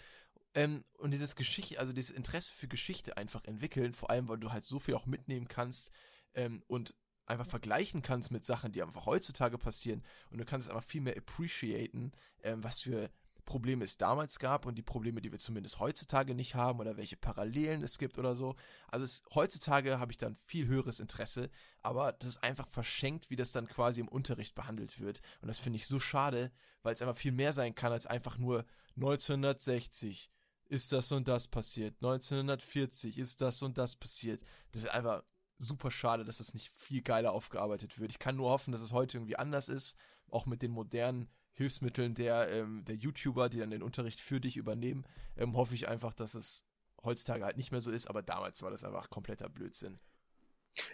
Ähm, 0.53 0.83
und 0.99 1.11
dieses 1.11 1.35
Geschichte, 1.35 1.79
also 1.79 1.93
dieses 1.93 2.11
Interesse 2.11 2.53
für 2.53 2.67
Geschichte 2.67 3.17
einfach 3.17 3.43
entwickeln, 3.45 3.93
vor 3.93 4.11
allem, 4.11 4.27
weil 4.27 4.37
du 4.37 4.51
halt 4.51 4.63
so 4.63 4.79
viel 4.79 4.93
auch 4.93 5.07
mitnehmen 5.07 5.47
kannst 5.47 5.91
ähm, 6.35 6.63
und 6.67 6.95
einfach 7.29 7.45
vergleichen 7.45 8.01
kannst 8.01 8.31
mit 8.31 8.45
Sachen, 8.45 8.71
die 8.71 8.81
einfach 8.81 9.05
heutzutage 9.05 9.57
passieren 9.57 10.03
und 10.31 10.39
du 10.39 10.45
kannst 10.45 10.67
es 10.67 10.73
einfach 10.73 10.87
viel 10.87 11.01
mehr 11.01 11.17
appreciaten, 11.17 12.11
ähm, 12.43 12.63
was 12.63 12.79
für 12.79 13.09
Probleme 13.49 13.83
es 13.83 13.97
damals 13.97 14.37
gab 14.37 14.67
und 14.67 14.75
die 14.75 14.83
Probleme, 14.83 15.21
die 15.21 15.31
wir 15.31 15.39
zumindest 15.39 15.79
heutzutage 15.79 16.35
nicht 16.35 16.53
haben 16.53 16.79
oder 16.79 16.97
welche 16.97 17.17
Parallelen 17.17 17.81
es 17.81 17.97
gibt 17.97 18.19
oder 18.19 18.35
so. 18.35 18.55
Also 18.87 19.03
es, 19.03 19.23
heutzutage 19.33 19.99
habe 19.99 20.11
ich 20.11 20.19
dann 20.19 20.35
viel 20.35 20.67
höheres 20.67 20.99
Interesse, 20.99 21.49
aber 21.81 22.13
das 22.13 22.29
ist 22.29 22.43
einfach 22.43 22.67
verschenkt, 22.67 23.31
wie 23.31 23.35
das 23.35 23.51
dann 23.51 23.67
quasi 23.67 24.01
im 24.01 24.07
Unterricht 24.07 24.53
behandelt 24.53 24.99
wird. 24.99 25.21
Und 25.41 25.47
das 25.47 25.57
finde 25.57 25.77
ich 25.77 25.87
so 25.87 25.99
schade, 25.99 26.51
weil 26.83 26.93
es 26.93 27.01
einfach 27.01 27.17
viel 27.17 27.31
mehr 27.31 27.51
sein 27.51 27.73
kann 27.73 27.91
als 27.91 28.05
einfach 28.05 28.37
nur 28.37 28.65
1960 28.95 30.31
ist 30.65 30.91
das 30.91 31.11
und 31.11 31.27
das 31.27 31.47
passiert, 31.47 31.95
1940 31.95 33.17
ist 33.17 33.41
das 33.41 33.63
und 33.63 33.79
das 33.79 33.95
passiert. 33.95 34.41
Das 34.71 34.83
ist 34.83 34.89
einfach 34.91 35.23
super 35.59 35.91
schade, 35.91 36.25
dass 36.25 36.39
das 36.39 36.53
nicht 36.53 36.71
viel 36.73 37.01
geiler 37.01 37.33
aufgearbeitet 37.33 37.99
wird. 37.99 38.11
Ich 38.11 38.19
kann 38.19 38.35
nur 38.35 38.49
hoffen, 38.49 38.71
dass 38.71 38.81
es 38.81 38.93
heute 38.93 39.17
irgendwie 39.17 39.35
anders 39.35 39.69
ist, 39.69 39.97
auch 40.29 40.45
mit 40.45 40.61
den 40.61 40.71
modernen 40.71 41.29
Hilfsmitteln 41.53 42.15
der, 42.15 42.49
ähm, 42.49 42.85
der 42.85 42.95
YouTuber, 42.95 43.49
die 43.49 43.59
dann 43.59 43.69
den 43.69 43.83
Unterricht 43.83 44.21
für 44.21 44.39
dich 44.39 44.57
übernehmen. 44.57 45.05
Ähm, 45.35 45.55
hoffe 45.55 45.75
ich 45.75 45.87
einfach, 45.87 46.13
dass 46.13 46.33
es 46.33 46.65
heutzutage 47.03 47.43
halt 47.43 47.57
nicht 47.57 47.71
mehr 47.71 47.81
so 47.81 47.91
ist, 47.91 48.07
aber 48.07 48.21
damals 48.21 48.61
war 48.63 48.71
das 48.71 48.83
einfach 48.83 49.09
kompletter 49.09 49.49
Blödsinn. 49.49 49.99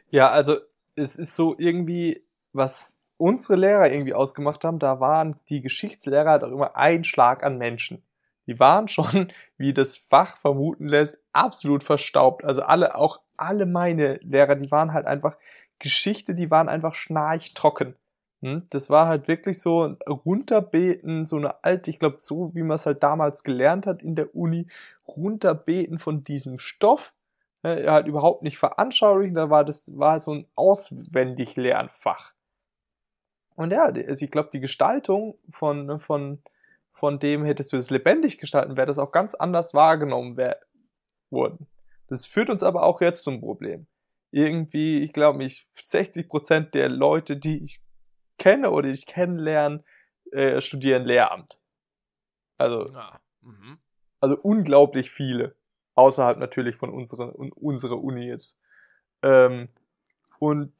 Ja, 0.09 0.31
also 0.31 0.57
es 0.95 1.15
ist 1.15 1.35
so 1.35 1.55
irgendwie, 1.57 2.25
was 2.53 2.97
unsere 3.17 3.55
Lehrer 3.55 3.91
irgendwie 3.91 4.13
ausgemacht 4.13 4.63
haben, 4.63 4.79
da 4.79 4.99
waren 4.99 5.35
die 5.49 5.61
Geschichtslehrer 5.61 6.31
halt 6.31 6.43
auch 6.43 6.51
immer 6.51 6.75
ein 6.75 7.03
Schlag 7.03 7.43
an 7.43 7.57
Menschen. 7.57 8.03
Die 8.47 8.59
waren 8.59 8.87
schon, 8.87 9.31
wie 9.57 9.73
das 9.73 9.97
Fach 9.97 10.37
vermuten 10.37 10.87
lässt, 10.87 11.17
absolut 11.33 11.83
verstaubt. 11.83 12.43
Also 12.43 12.61
alle, 12.61 12.95
auch 12.95 13.21
alle 13.37 13.65
meine 13.65 14.15
Lehrer, 14.21 14.55
die 14.55 14.71
waren 14.71 14.93
halt 14.93 15.05
einfach 15.05 15.37
Geschichte, 15.79 16.35
die 16.35 16.51
waren 16.51 16.69
einfach 16.69 16.95
schnarchtrocken. 16.95 17.95
Hm? 18.41 18.67
Das 18.69 18.89
war 18.89 19.07
halt 19.07 19.27
wirklich 19.27 19.59
so 19.59 19.87
ein 19.87 19.97
runterbeten, 20.07 21.25
so 21.25 21.37
eine 21.37 21.63
alte, 21.63 21.89
ich 21.89 21.99
glaube, 21.99 22.17
so 22.19 22.53
wie 22.53 22.63
man 22.63 22.75
es 22.75 22.85
halt 22.85 23.03
damals 23.03 23.43
gelernt 23.43 23.87
hat 23.87 24.03
in 24.03 24.15
der 24.15 24.35
Uni, 24.35 24.67
runterbeten 25.07 25.99
von 25.99 26.23
diesem 26.23 26.59
Stoff, 26.59 27.13
äh, 27.63 27.87
halt 27.87 28.07
überhaupt 28.07 28.43
nicht 28.43 28.57
veranschaulichen, 28.57 29.35
da 29.35 29.49
war 29.49 29.65
das, 29.65 29.97
war 29.97 30.13
halt 30.13 30.23
so 30.23 30.33
ein 30.33 30.47
auswendig 30.55 31.55
Lernfach. 31.55 32.33
Und 33.55 33.71
ja, 33.71 33.85
also 33.85 34.25
ich 34.25 34.31
glaube, 34.31 34.49
die 34.53 34.59
Gestaltung 34.59 35.37
von, 35.49 35.99
von, 35.99 36.41
von 36.95 37.19
dem 37.19 37.43
hättest 37.43 37.73
du 37.73 37.77
es 37.77 37.89
lebendig 37.89 38.37
gestalten, 38.37 38.77
wäre 38.77 38.87
das 38.87 38.99
auch 38.99 39.11
ganz 39.11 39.35
anders 39.35 39.73
wahrgenommen 39.73 40.37
worden. 41.29 41.67
Das 42.07 42.25
führt 42.25 42.49
uns 42.49 42.63
aber 42.63 42.83
auch 42.83 43.01
jetzt 43.01 43.25
zum 43.25 43.41
Problem. 43.41 43.85
Irgendwie, 44.31 45.03
ich 45.03 45.11
glaube, 45.11 45.39
mich 45.39 45.67
60 45.73 46.29
Prozent 46.29 46.73
der 46.73 46.87
Leute, 46.87 47.35
die 47.35 47.61
ich 47.61 47.81
kenne 48.37 48.71
oder 48.71 48.87
die 48.87 48.93
ich 48.93 49.07
kennenlerne, 49.07 49.83
äh, 50.31 50.61
studieren 50.61 51.03
Lehramt. 51.03 51.59
Also, 52.57 52.85
ah, 52.95 53.19
mhm. 53.41 53.77
also 54.21 54.37
unglaublich 54.37 55.11
viele. 55.11 55.53
Außerhalb 55.95 56.39
natürlich 56.39 56.77
von 56.77 56.91
unserer, 56.91 57.35
unserer 57.35 58.01
Uni 58.01 58.27
jetzt. 58.27 58.57
Ähm, 59.21 59.67
und 60.39 60.71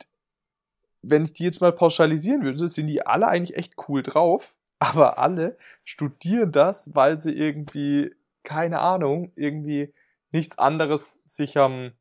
wenn 1.01 1.25
ich 1.25 1.33
die 1.33 1.43
jetzt 1.43 1.59
mal 1.59 1.73
pauschalisieren 1.73 2.43
würde, 2.45 2.69
sind 2.69 2.87
die 2.87 3.05
alle 3.05 3.27
eigentlich 3.27 3.57
echt 3.57 3.73
cool 3.89 4.01
drauf, 4.01 4.54
aber 4.79 5.17
alle 5.19 5.57
studieren 5.83 6.51
das, 6.51 6.93
weil 6.93 7.19
sie 7.19 7.33
irgendwie, 7.33 8.13
keine 8.43 8.79
Ahnung, 8.79 9.31
irgendwie 9.35 9.93
nichts 10.31 10.57
anderes 10.57 11.21
sich 11.25 11.57
haben 11.57 11.93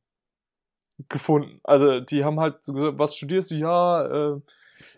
gefunden. 1.09 1.61
Also 1.65 2.01
die 2.01 2.25
haben 2.25 2.41
halt 2.41 2.65
so 2.65 2.73
gesagt, 2.73 2.99
was 2.99 3.17
studierst 3.17 3.51
du? 3.51 3.57
Ja, 3.57 4.35
äh, 4.35 4.41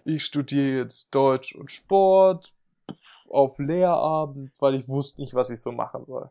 ich 0.05 0.25
studiere 0.25 0.83
jetzt 0.83 1.15
Deutsch 1.15 1.55
und 1.55 1.71
Sport 1.71 2.53
auf 3.29 3.59
Lehrabend, 3.59 4.53
weil 4.59 4.75
ich 4.75 4.89
wusste 4.89 5.21
nicht, 5.21 5.35
was 5.35 5.51
ich 5.51 5.61
so 5.61 5.73
machen 5.73 6.05
soll. 6.05 6.31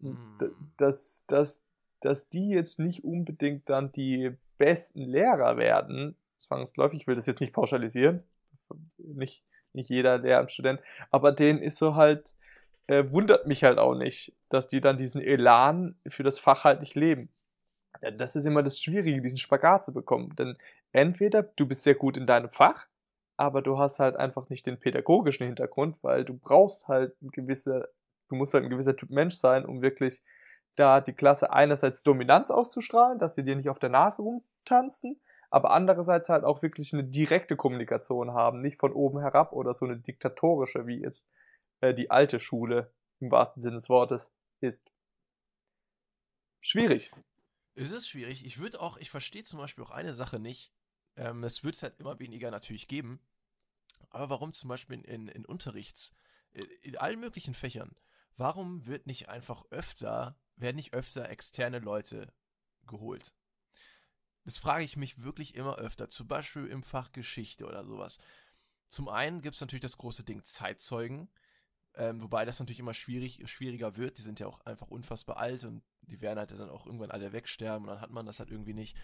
Mhm. 0.00 0.36
Dass, 0.76 1.24
dass, 1.26 1.62
dass 2.00 2.28
die 2.28 2.50
jetzt 2.50 2.78
nicht 2.78 3.04
unbedingt 3.04 3.68
dann 3.68 3.92
die 3.92 4.36
besten 4.58 5.02
Lehrer 5.02 5.56
werden, 5.56 6.16
zwangsläufig, 6.38 7.00
ich 7.00 7.06
will 7.06 7.14
das 7.14 7.26
jetzt 7.26 7.40
nicht 7.40 7.52
pauschalisieren, 7.52 8.22
nicht, 8.98 9.42
nicht 9.76 9.90
jeder 9.90 10.18
Lehramtsstudent, 10.18 10.80
aber 11.10 11.32
denen 11.32 11.60
ist 11.60 11.76
so 11.78 11.94
halt, 11.94 12.34
äh, 12.86 13.04
wundert 13.10 13.46
mich 13.46 13.64
halt 13.64 13.78
auch 13.78 13.94
nicht, 13.94 14.34
dass 14.48 14.68
die 14.68 14.80
dann 14.80 14.96
diesen 14.96 15.20
Elan 15.20 15.96
für 16.06 16.22
das 16.22 16.38
Fach 16.38 16.64
halt 16.64 16.80
nicht 16.80 16.96
leben. 16.96 17.28
Das 18.00 18.36
ist 18.36 18.44
immer 18.44 18.62
das 18.62 18.80
Schwierige, 18.80 19.22
diesen 19.22 19.38
Spagat 19.38 19.84
zu 19.84 19.92
bekommen. 19.92 20.34
Denn 20.36 20.56
entweder 20.92 21.42
du 21.42 21.66
bist 21.66 21.82
sehr 21.82 21.94
gut 21.94 22.16
in 22.16 22.26
deinem 22.26 22.50
Fach, 22.50 22.86
aber 23.36 23.62
du 23.62 23.78
hast 23.78 23.98
halt 23.98 24.16
einfach 24.16 24.48
nicht 24.48 24.66
den 24.66 24.78
pädagogischen 24.78 25.46
Hintergrund, 25.46 25.96
weil 26.02 26.24
du 26.24 26.34
brauchst 26.34 26.88
halt 26.88 27.20
ein 27.22 27.30
gewisser, 27.30 27.88
du 28.28 28.36
musst 28.36 28.54
halt 28.54 28.64
ein 28.64 28.70
gewisser 28.70 28.96
Typ 28.96 29.10
Mensch 29.10 29.34
sein, 29.34 29.64
um 29.64 29.82
wirklich 29.82 30.22
da 30.74 31.00
die 31.00 31.12
Klasse 31.12 31.52
einerseits 31.52 32.02
Dominanz 32.02 32.50
auszustrahlen, 32.50 33.18
dass 33.18 33.34
sie 33.34 33.44
dir 33.44 33.56
nicht 33.56 33.68
auf 33.68 33.78
der 33.78 33.88
Nase 33.88 34.22
rumtanzen, 34.22 35.20
aber 35.56 35.70
andererseits 35.70 36.28
halt 36.28 36.44
auch 36.44 36.60
wirklich 36.60 36.92
eine 36.92 37.02
direkte 37.02 37.56
Kommunikation 37.56 38.34
haben, 38.34 38.60
nicht 38.60 38.78
von 38.78 38.92
oben 38.92 39.20
herab 39.20 39.54
oder 39.54 39.72
so 39.72 39.86
eine 39.86 39.96
diktatorische, 39.96 40.86
wie 40.86 41.00
jetzt 41.00 41.30
äh, 41.80 41.94
die 41.94 42.10
alte 42.10 42.40
Schule 42.40 42.92
im 43.20 43.30
wahrsten 43.30 43.62
Sinne 43.62 43.76
des 43.76 43.88
Wortes 43.88 44.34
ist. 44.60 44.92
Schwierig. 46.60 47.10
Es 47.74 47.90
ist 47.90 48.06
schwierig. 48.06 48.44
Ich 48.44 48.58
würde 48.58 48.82
auch, 48.82 48.98
ich 48.98 49.08
verstehe 49.08 49.44
zum 49.44 49.58
Beispiel 49.58 49.82
auch 49.82 49.92
eine 49.92 50.12
Sache 50.12 50.38
nicht. 50.38 50.74
Ähm, 51.16 51.42
es 51.42 51.64
wird 51.64 51.74
es 51.74 51.82
halt 51.82 51.98
immer 52.00 52.18
weniger 52.18 52.50
natürlich 52.50 52.86
geben. 52.86 53.18
Aber 54.10 54.28
warum 54.28 54.52
zum 54.52 54.68
Beispiel 54.68 55.00
in, 55.06 55.28
in 55.28 55.46
Unterrichts, 55.46 56.14
in 56.82 56.98
allen 56.98 57.18
möglichen 57.18 57.54
Fächern, 57.54 57.96
warum 58.36 58.84
wird 58.84 59.06
nicht 59.06 59.30
einfach 59.30 59.64
öfter, 59.70 60.38
werden 60.56 60.76
nicht 60.76 60.92
öfter 60.92 61.30
externe 61.30 61.78
Leute 61.78 62.30
geholt? 62.86 63.32
Das 64.46 64.56
frage 64.56 64.84
ich 64.84 64.96
mich 64.96 65.24
wirklich 65.24 65.56
immer 65.56 65.76
öfter, 65.76 66.08
zum 66.08 66.28
Beispiel 66.28 66.66
im 66.66 66.84
Fach 66.84 67.10
Geschichte 67.10 67.66
oder 67.66 67.84
sowas. 67.84 68.18
Zum 68.86 69.08
einen 69.08 69.42
gibt 69.42 69.56
es 69.56 69.60
natürlich 69.60 69.82
das 69.82 69.96
große 69.96 70.22
Ding 70.22 70.44
Zeitzeugen, 70.44 71.28
ähm, 71.96 72.22
wobei 72.22 72.44
das 72.44 72.60
natürlich 72.60 72.78
immer 72.78 72.94
schwierig, 72.94 73.42
schwieriger 73.50 73.96
wird. 73.96 74.18
Die 74.18 74.22
sind 74.22 74.38
ja 74.38 74.46
auch 74.46 74.60
einfach 74.60 74.86
unfassbar 74.86 75.38
alt 75.38 75.64
und 75.64 75.82
die 76.02 76.20
werden 76.20 76.38
halt 76.38 76.52
dann 76.52 76.70
auch 76.70 76.86
irgendwann 76.86 77.10
alle 77.10 77.32
wegsterben 77.32 77.88
und 77.88 77.94
dann 77.94 78.00
hat 78.00 78.12
man 78.12 78.24
das 78.24 78.38
halt 78.38 78.52
irgendwie 78.52 78.72
nicht. 78.72 78.96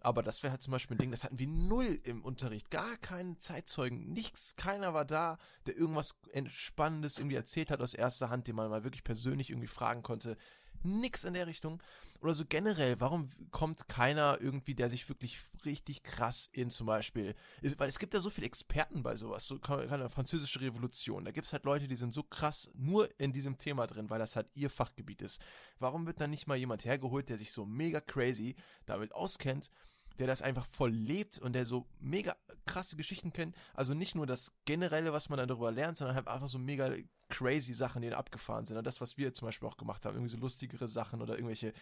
Aber 0.00 0.24
das 0.24 0.42
wäre 0.42 0.50
halt 0.50 0.62
zum 0.62 0.72
Beispiel 0.72 0.96
ein 0.96 0.98
Ding, 0.98 1.10
das 1.12 1.22
hatten 1.22 1.38
wir 1.38 1.46
null 1.46 2.00
im 2.02 2.24
Unterricht. 2.24 2.68
Gar 2.70 2.96
keinen 2.96 3.38
Zeitzeugen, 3.38 4.12
nichts. 4.12 4.56
Keiner 4.56 4.94
war 4.94 5.04
da, 5.04 5.38
der 5.66 5.76
irgendwas 5.76 6.16
Entspannendes 6.32 7.18
irgendwie 7.18 7.36
erzählt 7.36 7.70
hat 7.70 7.80
aus 7.80 7.94
erster 7.94 8.30
Hand, 8.30 8.48
den 8.48 8.56
man 8.56 8.68
mal 8.68 8.82
wirklich 8.82 9.04
persönlich 9.04 9.50
irgendwie 9.50 9.68
fragen 9.68 10.02
konnte. 10.02 10.36
Nix 10.82 11.22
in 11.22 11.34
der 11.34 11.46
Richtung. 11.46 11.80
Oder 12.20 12.34
so 12.34 12.44
generell, 12.44 13.00
warum 13.00 13.30
kommt 13.50 13.86
keiner 13.88 14.40
irgendwie, 14.40 14.74
der 14.74 14.88
sich 14.88 15.08
wirklich 15.08 15.38
richtig 15.64 16.02
krass 16.02 16.48
in 16.52 16.70
zum 16.70 16.86
Beispiel, 16.86 17.34
ist, 17.62 17.78
weil 17.78 17.88
es 17.88 17.98
gibt 17.98 18.12
ja 18.12 18.20
so 18.20 18.30
viele 18.30 18.46
Experten 18.46 19.02
bei 19.02 19.14
sowas, 19.14 19.46
so 19.46 19.58
keine 19.58 20.10
französische 20.10 20.60
Revolution, 20.60 21.24
da 21.24 21.30
gibt 21.30 21.46
es 21.46 21.52
halt 21.52 21.64
Leute, 21.64 21.86
die 21.86 21.96
sind 21.96 22.12
so 22.12 22.24
krass 22.24 22.70
nur 22.74 23.08
in 23.20 23.32
diesem 23.32 23.56
Thema 23.56 23.86
drin, 23.86 24.10
weil 24.10 24.18
das 24.18 24.34
halt 24.34 24.48
ihr 24.54 24.70
Fachgebiet 24.70 25.22
ist. 25.22 25.40
Warum 25.78 26.06
wird 26.06 26.20
dann 26.20 26.30
nicht 26.30 26.48
mal 26.48 26.56
jemand 26.56 26.84
hergeholt, 26.84 27.28
der 27.28 27.38
sich 27.38 27.52
so 27.52 27.64
mega 27.64 28.00
crazy 28.00 28.56
damit 28.86 29.14
auskennt 29.14 29.70
der 30.18 30.26
das 30.26 30.42
einfach 30.42 30.66
voll 30.66 30.90
lebt 30.90 31.38
und 31.38 31.52
der 31.52 31.64
so 31.64 31.86
mega 32.00 32.36
krasse 32.66 32.96
Geschichten 32.96 33.32
kennt. 33.32 33.54
Also 33.74 33.94
nicht 33.94 34.14
nur 34.14 34.26
das 34.26 34.52
Generelle, 34.64 35.12
was 35.12 35.28
man 35.28 35.38
dann 35.38 35.48
darüber 35.48 35.70
lernt, 35.70 35.96
sondern 35.96 36.16
halt 36.16 36.28
einfach 36.28 36.48
so 36.48 36.58
mega 36.58 36.92
crazy 37.28 37.74
Sachen, 37.74 38.02
die 38.02 38.12
abgefahren 38.12 38.64
sind. 38.64 38.76
Und 38.76 38.86
das, 38.86 39.00
was 39.00 39.16
wir 39.16 39.34
zum 39.34 39.46
Beispiel 39.46 39.68
auch 39.68 39.76
gemacht 39.76 40.04
haben, 40.04 40.14
irgendwie 40.14 40.30
so 40.30 40.38
lustigere 40.38 40.88
Sachen 40.88 41.22
oder 41.22 41.34
irgendwelche 41.34 41.72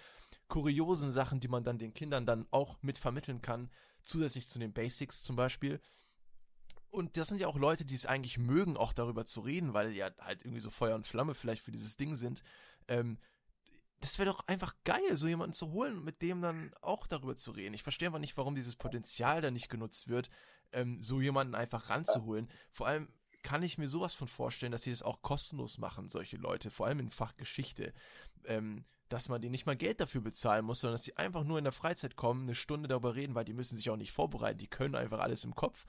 kuriosen 0.49 1.11
Sachen, 1.11 1.41
die 1.41 1.49
man 1.49 1.65
dann 1.65 1.79
den 1.79 1.95
Kindern 1.95 2.27
dann 2.27 2.47
auch 2.51 2.77
mit 2.83 2.99
vermitteln 2.99 3.43
kann, 3.43 3.71
zusätzlich 4.03 4.49
zu 4.49 4.59
den 4.59 4.73
Basics 4.73 5.23
zum 5.23 5.37
Beispiel. 5.37 5.81
Und 6.91 7.17
das 7.17 7.29
sind 7.29 7.41
ja 7.41 7.47
auch 7.47 7.57
Leute, 7.57 7.85
die 7.85 7.95
es 7.95 8.07
eigentlich 8.07 8.39
mögen, 8.39 8.77
auch 8.77 8.93
darüber 8.93 9.27
zu 9.27 9.41
reden, 9.41 9.75
weil 9.75 9.91
die 9.91 9.99
ja 9.99 10.11
halt 10.19 10.43
irgendwie 10.43 10.61
so 10.61 10.71
Feuer 10.71 10.95
und 10.95 11.07
Flamme 11.07 11.35
vielleicht 11.35 11.63
für 11.63 11.73
dieses 11.73 11.97
Ding 11.97 12.15
sind. 12.15 12.43
Ähm, 12.89 13.19
das 14.01 14.19
wäre 14.19 14.31
doch 14.31 14.47
einfach 14.47 14.75
geil, 14.85 15.17
so 15.17 15.27
jemanden 15.27 15.55
zu 15.55 15.73
holen, 15.73 16.05
mit 16.05 16.23
dem 16.23 16.43
dann 16.43 16.71
auch 16.83 17.07
darüber 17.07 17.37
zu 17.37 17.51
reden. 17.51 17.75
Ich 17.75 17.83
verstehe 17.83 18.09
aber 18.09 18.19
nicht, 18.19 18.37
warum 18.37 18.55
dieses 18.55 18.77
Potenzial 18.77 19.41
da 19.41 19.51
nicht 19.51 19.69
genutzt 19.69 20.09
wird, 20.09 20.29
ähm, 20.73 21.01
so 21.01 21.21
jemanden 21.21 21.55
einfach 21.55 21.89
ranzuholen. 21.89 22.51
Vor 22.71 22.87
allem 22.87 23.09
kann 23.47 23.63
ich 23.63 23.79
mir 23.79 23.89
sowas 23.89 24.13
von 24.13 24.27
vorstellen, 24.27 24.73
dass 24.73 24.83
sie 24.83 24.91
das 24.91 25.05
auch 25.05 25.23
kostenlos 25.23 25.79
machen, 25.79 26.09
solche 26.09 26.37
Leute, 26.37 26.73
vor 26.73 26.87
allem 26.87 26.99
in 26.99 27.11
Fachgeschichte. 27.11 27.95
Ähm, 28.47 28.85
dass 29.09 29.29
man 29.29 29.41
denen 29.41 29.53
nicht 29.53 29.67
mal 29.67 29.77
Geld 29.77 30.01
dafür 30.01 30.21
bezahlen 30.21 30.65
muss, 30.65 30.81
sondern 30.81 30.95
dass 30.95 31.05
sie 31.05 31.17
einfach 31.17 31.45
nur 31.45 31.59
in 31.59 31.65
der 31.65 31.73
Freizeit 31.73 32.17
kommen, 32.17 32.43
eine 32.43 32.57
Stunde 32.57 32.89
darüber 32.89 33.15
reden, 33.15 33.37
weil 33.37 33.45
die 33.45 33.53
müssen 33.53 33.77
sich 33.77 33.89
auch 33.89 33.97
nicht 33.97 34.11
vorbereiten, 34.11 34.59
die 34.59 34.67
können 34.67 34.97
einfach 34.97 35.21
alles 35.21 35.45
im 35.45 35.55
Kopf 35.55 35.85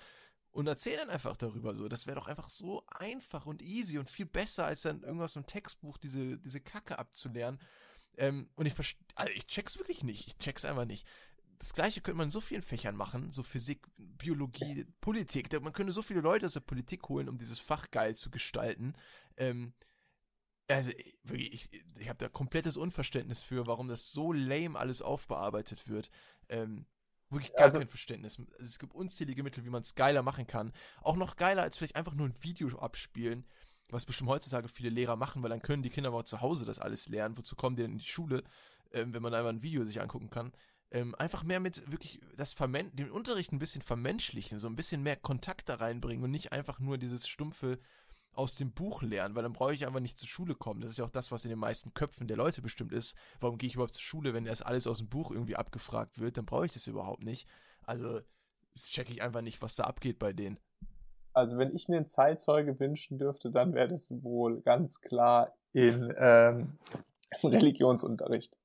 und 0.52 0.68
erzählen 0.68 1.10
einfach 1.10 1.36
darüber 1.36 1.74
so. 1.74 1.88
Das 1.88 2.06
wäre 2.06 2.20
doch 2.20 2.28
einfach 2.28 2.52
so 2.52 2.84
einfach 2.90 3.48
und 3.48 3.64
easy 3.64 3.98
und 3.98 4.08
viel 4.08 4.28
besser, 4.28 4.66
als 4.66 4.84
dann 4.84 5.02
irgendwas 5.02 5.36
im 5.36 5.48
Textbuch 5.48 5.98
diese, 5.98 6.38
diese 6.38 6.62
Kacke 6.62 7.00
abzulernen 7.00 7.58
ähm, 8.18 8.50
und 8.56 8.66
ich 8.66 8.74
verstehe, 8.74 9.00
also 9.16 9.32
ich 9.34 9.46
check's 9.48 9.78
wirklich 9.78 10.04
nicht. 10.04 10.28
Ich 10.28 10.38
check's 10.38 10.66
einfach 10.66 10.86
nicht. 10.86 11.08
Das 11.60 11.74
gleiche 11.74 12.02
könnte 12.02 12.18
man 12.18 12.28
in 12.28 12.32
so 12.32 12.42
vielen 12.42 12.62
Fächern 12.62 12.96
machen, 12.96 13.32
so 13.32 13.42
Physik, 13.42 13.88
Biologie, 13.98 14.86
Politik. 15.02 15.52
Man 15.62 15.74
könnte 15.74 15.92
so 15.92 16.04
viele 16.04 16.22
Leute 16.22 16.46
aus 16.46 16.54
der 16.54 16.60
Politik 16.60 17.10
holen, 17.10 17.30
um 17.30 17.38
dieses 17.38 17.60
Fach 17.60 17.90
geil 17.90 18.16
zu 18.16 18.30
gestalten. 18.30 18.94
Ähm, 19.38 19.74
also 20.70 20.92
wirklich, 21.24 21.54
ich, 21.54 21.86
ich 21.96 22.10
habe 22.10 22.20
da 22.20 22.30
komplettes 22.30 22.78
Unverständnis 22.78 23.42
für, 23.42 23.68
warum 23.68 23.88
das 23.88 24.12
so 24.12 24.34
lame 24.34 24.78
alles 24.78 25.02
aufbearbeitet 25.02 25.88
wird. 25.88 26.10
Ähm, 26.50 26.86
wirklich 27.30 27.54
gar 27.54 27.66
also, 27.66 27.80
kein 27.80 27.88
Verständnis. 27.88 28.38
Also 28.38 28.52
es 28.60 28.80
gibt 28.80 28.94
unzählige 28.94 29.44
Mittel, 29.44 29.66
wie 29.66 29.70
man 29.70 29.82
es 29.82 29.96
geiler 29.96 30.22
machen 30.22 30.46
kann. 30.46 30.72
Auch 31.02 31.16
noch 31.16 31.38
geiler 31.38 31.64
als 31.64 31.78
vielleicht 31.78 31.96
einfach 31.96 32.14
nur 32.14 32.28
ein 32.28 32.44
Video 32.44 32.68
abspielen, 32.78 33.46
was 33.90 34.06
bestimmt 34.06 34.30
heutzutage 34.30 34.68
viele 34.68 34.90
Lehrer 34.90 35.16
machen, 35.16 35.42
weil 35.42 35.50
dann 35.50 35.62
können 35.62 35.84
die 35.84 35.90
Kinder 35.90 36.10
aber 36.10 36.20
auch 36.20 36.24
zu 36.24 36.42
Hause 36.42 36.66
das 36.66 36.80
alles 36.80 37.08
lernen. 37.08 37.38
Wozu 37.38 37.56
kommen 37.56 37.76
die 37.76 37.84
denn 37.84 37.94
in 37.94 37.98
die 38.00 38.06
Schule, 38.06 38.44
ähm, 38.92 39.14
wenn 39.14 39.22
man 39.22 39.34
einfach 39.34 39.50
ein 39.50 39.62
Video 39.62 39.84
sich 39.84 40.02
angucken 40.02 40.30
kann? 40.30 40.52
Ähm, 40.92 41.16
einfach 41.16 41.44
mehr 41.44 41.60
mit 41.60 41.92
wirklich 41.92 42.22
das 42.38 42.54
Vermen 42.54 42.96
den 42.96 43.12
Unterricht 43.12 43.52
ein 43.52 43.60
bisschen 43.60 43.82
vermenschlichen, 43.82 44.58
so 44.58 44.68
ein 44.68 44.76
bisschen 44.76 45.04
mehr 45.04 45.18
Kontakt 45.18 45.68
da 45.68 45.76
reinbringen 45.76 46.24
und 46.24 46.32
nicht 46.32 46.54
einfach 46.54 46.80
nur 46.80 46.98
dieses 46.98 47.28
stumpfe 47.28 47.78
aus 48.38 48.56
dem 48.56 48.72
Buch 48.72 49.02
lernen, 49.02 49.36
weil 49.36 49.44
dann 49.44 49.54
brauche 49.54 49.74
ich 49.74 49.86
einfach 49.86 50.00
nicht 50.00 50.18
zur 50.18 50.30
Schule 50.30 50.56
kommen. 50.56 50.80
Das 50.80 50.92
ist 50.92 50.98
ja 50.98 51.06
auch 51.06 51.10
das, 51.10 51.32
was 51.32 51.44
in 51.44 51.50
den 51.50 51.60
meisten 51.60 51.94
Köpfen 51.94 52.28
der 52.28 52.38
Leute 52.38 52.62
bestimmt 52.62 52.94
ist. 52.94 53.18
Warum 53.40 53.58
gehe 53.58 53.68
ich 53.68 53.76
überhaupt 53.76 53.96
zur 53.96 54.04
Schule, 54.04 54.34
wenn 54.34 54.46
das 54.46 54.62
alles 54.62 54.88
aus 54.88 55.00
dem 55.00 55.10
Buch 55.10 55.32
irgendwie 55.32 55.56
abgefragt 55.56 56.20
wird? 56.20 56.38
Dann 56.38 56.46
brauche 56.46 56.68
ich 56.68 56.74
das 56.74 56.88
überhaupt 56.88 57.24
nicht. 57.24 57.48
Also, 57.84 58.22
das 58.74 58.90
checke 58.90 59.12
ich 59.12 59.24
einfach 59.24 59.42
nicht, 59.42 59.62
was 59.62 59.76
da 59.76 59.86
abgeht 59.86 60.20
bei 60.20 60.34
denen. 60.34 60.60
Also 61.34 61.60
wenn 61.60 61.76
ich 61.76 61.88
mir 61.88 61.98
einen 61.98 62.08
Zeitzeuge 62.08 62.80
wünschen 62.80 63.20
dürfte, 63.20 63.52
dann 63.52 63.76
wäre 63.76 63.88
das 63.88 64.12
wohl 64.24 64.62
ganz 64.62 65.02
klar 65.02 65.56
in 65.72 66.12
ähm, 66.18 66.80
Religionsunterricht. 67.44 68.58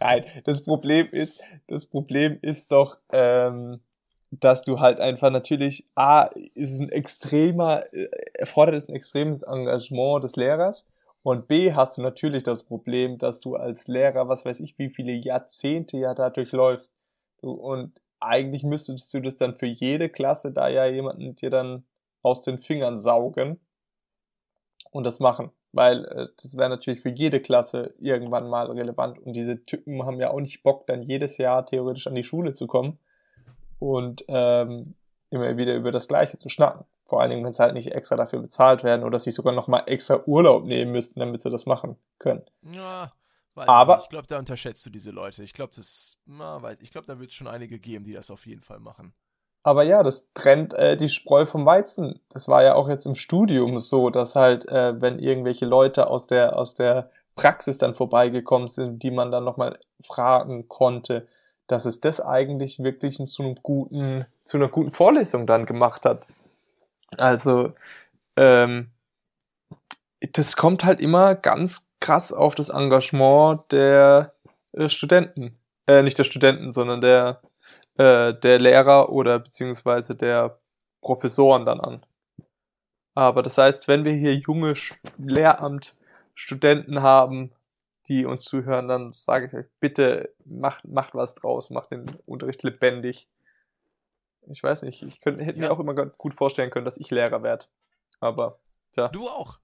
Nein, 0.00 0.24
das 0.44 0.62
Problem 0.62 1.08
ist, 1.10 1.40
das 1.66 1.86
Problem 1.86 2.38
ist 2.42 2.70
doch, 2.72 2.98
ähm, 3.12 3.80
dass 4.30 4.64
du 4.64 4.80
halt 4.80 5.00
einfach 5.00 5.30
natürlich, 5.30 5.86
A, 5.94 6.28
ist 6.54 6.80
ein 6.80 6.90
extremer, 6.90 7.84
äh, 7.92 8.08
erfordert 8.34 8.74
es 8.76 8.88
ein 8.88 8.94
extremes 8.94 9.42
Engagement 9.42 10.24
des 10.24 10.36
Lehrers 10.36 10.86
und 11.22 11.48
B, 11.48 11.72
hast 11.72 11.96
du 11.96 12.02
natürlich 12.02 12.42
das 12.42 12.64
Problem, 12.64 13.16
dass 13.18 13.40
du 13.40 13.56
als 13.56 13.86
Lehrer, 13.88 14.28
was 14.28 14.44
weiß 14.44 14.60
ich, 14.60 14.78
wie 14.78 14.90
viele 14.90 15.12
Jahrzehnte 15.12 15.96
ja 15.96 16.14
dadurch 16.14 16.52
läufst. 16.52 16.94
Und 17.40 17.98
eigentlich 18.20 18.62
müsstest 18.62 19.12
du 19.14 19.20
das 19.20 19.38
dann 19.38 19.54
für 19.54 19.66
jede 19.66 20.10
Klasse 20.10 20.52
da 20.52 20.68
ja 20.68 20.86
jemanden 20.86 21.34
dir 21.36 21.50
dann 21.50 21.84
aus 22.22 22.42
den 22.42 22.58
Fingern 22.58 22.98
saugen 22.98 23.58
und 24.90 25.04
das 25.04 25.18
machen. 25.18 25.50
Weil 25.74 26.04
äh, 26.04 26.28
das 26.40 26.56
wäre 26.56 26.68
natürlich 26.68 27.00
für 27.00 27.10
jede 27.10 27.40
Klasse 27.40 27.94
irgendwann 27.98 28.48
mal 28.48 28.70
relevant. 28.70 29.18
Und 29.18 29.34
diese 29.34 29.64
Typen 29.64 30.04
haben 30.06 30.20
ja 30.20 30.30
auch 30.30 30.40
nicht 30.40 30.62
Bock, 30.62 30.86
dann 30.86 31.02
jedes 31.02 31.36
Jahr 31.38 31.66
theoretisch 31.66 32.06
an 32.06 32.14
die 32.14 32.24
Schule 32.24 32.54
zu 32.54 32.66
kommen 32.66 32.98
und 33.78 34.24
ähm, 34.28 34.94
immer 35.30 35.56
wieder 35.56 35.74
über 35.74 35.90
das 35.90 36.08
Gleiche 36.08 36.38
zu 36.38 36.48
schnacken. 36.48 36.84
Vor 37.06 37.20
allen 37.20 37.30
Dingen, 37.30 37.44
wenn 37.44 37.52
sie 37.52 37.62
halt 37.62 37.74
nicht 37.74 37.92
extra 37.92 38.16
dafür 38.16 38.40
bezahlt 38.40 38.84
werden 38.84 39.04
oder 39.04 39.18
sich 39.18 39.34
sogar 39.34 39.52
nochmal 39.52 39.82
extra 39.86 40.22
Urlaub 40.26 40.64
nehmen 40.64 40.92
müssten, 40.92 41.20
damit 41.20 41.42
sie 41.42 41.50
das 41.50 41.66
machen 41.66 41.96
können. 42.18 42.42
Ja, 42.62 43.12
aber 43.56 43.98
ich, 43.98 44.04
ich 44.04 44.08
glaube, 44.08 44.26
da 44.26 44.38
unterschätzt 44.38 44.84
du 44.86 44.90
diese 44.90 45.10
Leute. 45.10 45.42
Ich 45.42 45.52
glaube, 45.52 45.72
das, 45.74 46.18
na, 46.24 46.62
weiß, 46.62 46.80
ich 46.80 46.90
glaube, 46.90 47.06
da 47.06 47.18
wird 47.18 47.30
es 47.30 47.36
schon 47.36 47.46
einige 47.46 47.78
geben, 47.78 48.04
die 48.04 48.12
das 48.12 48.30
auf 48.30 48.46
jeden 48.46 48.62
Fall 48.62 48.80
machen. 48.80 49.12
Aber 49.64 49.82
ja, 49.82 50.02
das 50.02 50.30
trennt 50.34 50.74
äh, 50.74 50.96
die 50.96 51.08
Spreu 51.08 51.46
vom 51.46 51.64
Weizen. 51.64 52.20
Das 52.28 52.48
war 52.48 52.62
ja 52.62 52.74
auch 52.74 52.88
jetzt 52.88 53.06
im 53.06 53.14
Studium 53.14 53.78
so, 53.78 54.10
dass 54.10 54.36
halt, 54.36 54.68
äh, 54.68 55.00
wenn 55.00 55.18
irgendwelche 55.18 55.64
Leute 55.64 56.10
aus 56.10 56.26
der, 56.26 56.58
aus 56.58 56.74
der 56.74 57.10
Praxis 57.34 57.78
dann 57.78 57.94
vorbeigekommen 57.94 58.68
sind, 58.68 59.02
die 59.02 59.10
man 59.10 59.32
dann 59.32 59.42
nochmal 59.42 59.78
fragen 60.02 60.68
konnte, 60.68 61.26
dass 61.66 61.86
es 61.86 62.00
das 62.00 62.20
eigentlich 62.20 62.82
wirklich 62.84 63.16
zu 63.16 63.42
einem 63.42 63.56
guten, 63.62 64.26
zu 64.44 64.58
einer 64.58 64.68
guten 64.68 64.90
Vorlesung 64.90 65.46
dann 65.46 65.64
gemacht 65.64 66.04
hat. 66.04 66.26
Also, 67.16 67.72
ähm, 68.36 68.90
das 70.32 70.56
kommt 70.56 70.84
halt 70.84 71.00
immer 71.00 71.34
ganz 71.34 71.88
krass 72.00 72.34
auf 72.34 72.54
das 72.54 72.68
Engagement 72.68 73.62
der 73.72 74.34
äh, 74.72 74.90
Studenten, 74.90 75.56
äh, 75.86 76.02
nicht 76.02 76.18
der 76.18 76.24
Studenten, 76.24 76.74
sondern 76.74 77.00
der, 77.00 77.40
äh, 77.96 78.34
der 78.34 78.58
Lehrer 78.58 79.10
oder 79.10 79.38
beziehungsweise 79.38 80.14
der 80.14 80.58
Professoren 81.00 81.66
dann 81.66 81.80
an. 81.80 82.06
Aber 83.14 83.42
das 83.42 83.58
heißt, 83.58 83.86
wenn 83.88 84.04
wir 84.04 84.12
hier 84.12 84.34
junge 84.34 84.74
Lehramtstudenten 85.18 87.02
haben, 87.02 87.52
die 88.08 88.26
uns 88.26 88.42
zuhören, 88.42 88.88
dann 88.88 89.12
sage 89.12 89.46
ich 89.46 89.54
euch, 89.54 89.66
bitte 89.80 90.34
macht, 90.44 90.84
macht 90.84 91.14
was 91.14 91.34
draus, 91.34 91.70
macht 91.70 91.92
den 91.92 92.06
Unterricht 92.26 92.62
lebendig. 92.62 93.28
Ich 94.50 94.62
weiß 94.62 94.82
nicht, 94.82 95.02
ich 95.02 95.20
könnte, 95.20 95.44
hätte 95.44 95.58
ja. 95.58 95.68
mir 95.68 95.72
auch 95.72 95.80
immer 95.80 95.94
gut 95.94 96.34
vorstellen 96.34 96.70
können, 96.70 96.84
dass 96.84 96.98
ich 96.98 97.10
Lehrer 97.10 97.42
werde. 97.42 97.66
Aber, 98.20 98.58
tja. 98.92 99.08
Du 99.08 99.26
auch. 99.28 99.58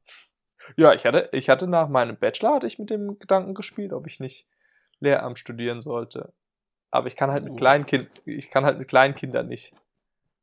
Ja, 0.76 0.94
ich 0.94 1.04
hatte, 1.04 1.28
ich 1.32 1.48
hatte 1.48 1.66
nach 1.66 1.88
meinem 1.88 2.16
Bachelor 2.16 2.54
hatte 2.54 2.66
ich 2.66 2.78
mit 2.78 2.90
dem 2.90 3.18
Gedanken 3.18 3.54
gespielt, 3.54 3.92
ob 3.92 4.06
ich 4.06 4.20
nicht 4.20 4.46
Lehramt 5.00 5.38
studieren 5.38 5.80
sollte. 5.80 6.32
Aber 6.90 7.06
ich 7.06 7.16
kann 7.16 7.30
halt 7.30 7.44
mit 7.44 7.52
uh. 7.52 7.56
Kleinkind, 7.56 8.10
ich 8.24 8.50
kann 8.50 8.64
halt 8.64 8.78
mit 8.78 8.88
Kleinkindern 8.88 9.48
nicht. 9.48 9.72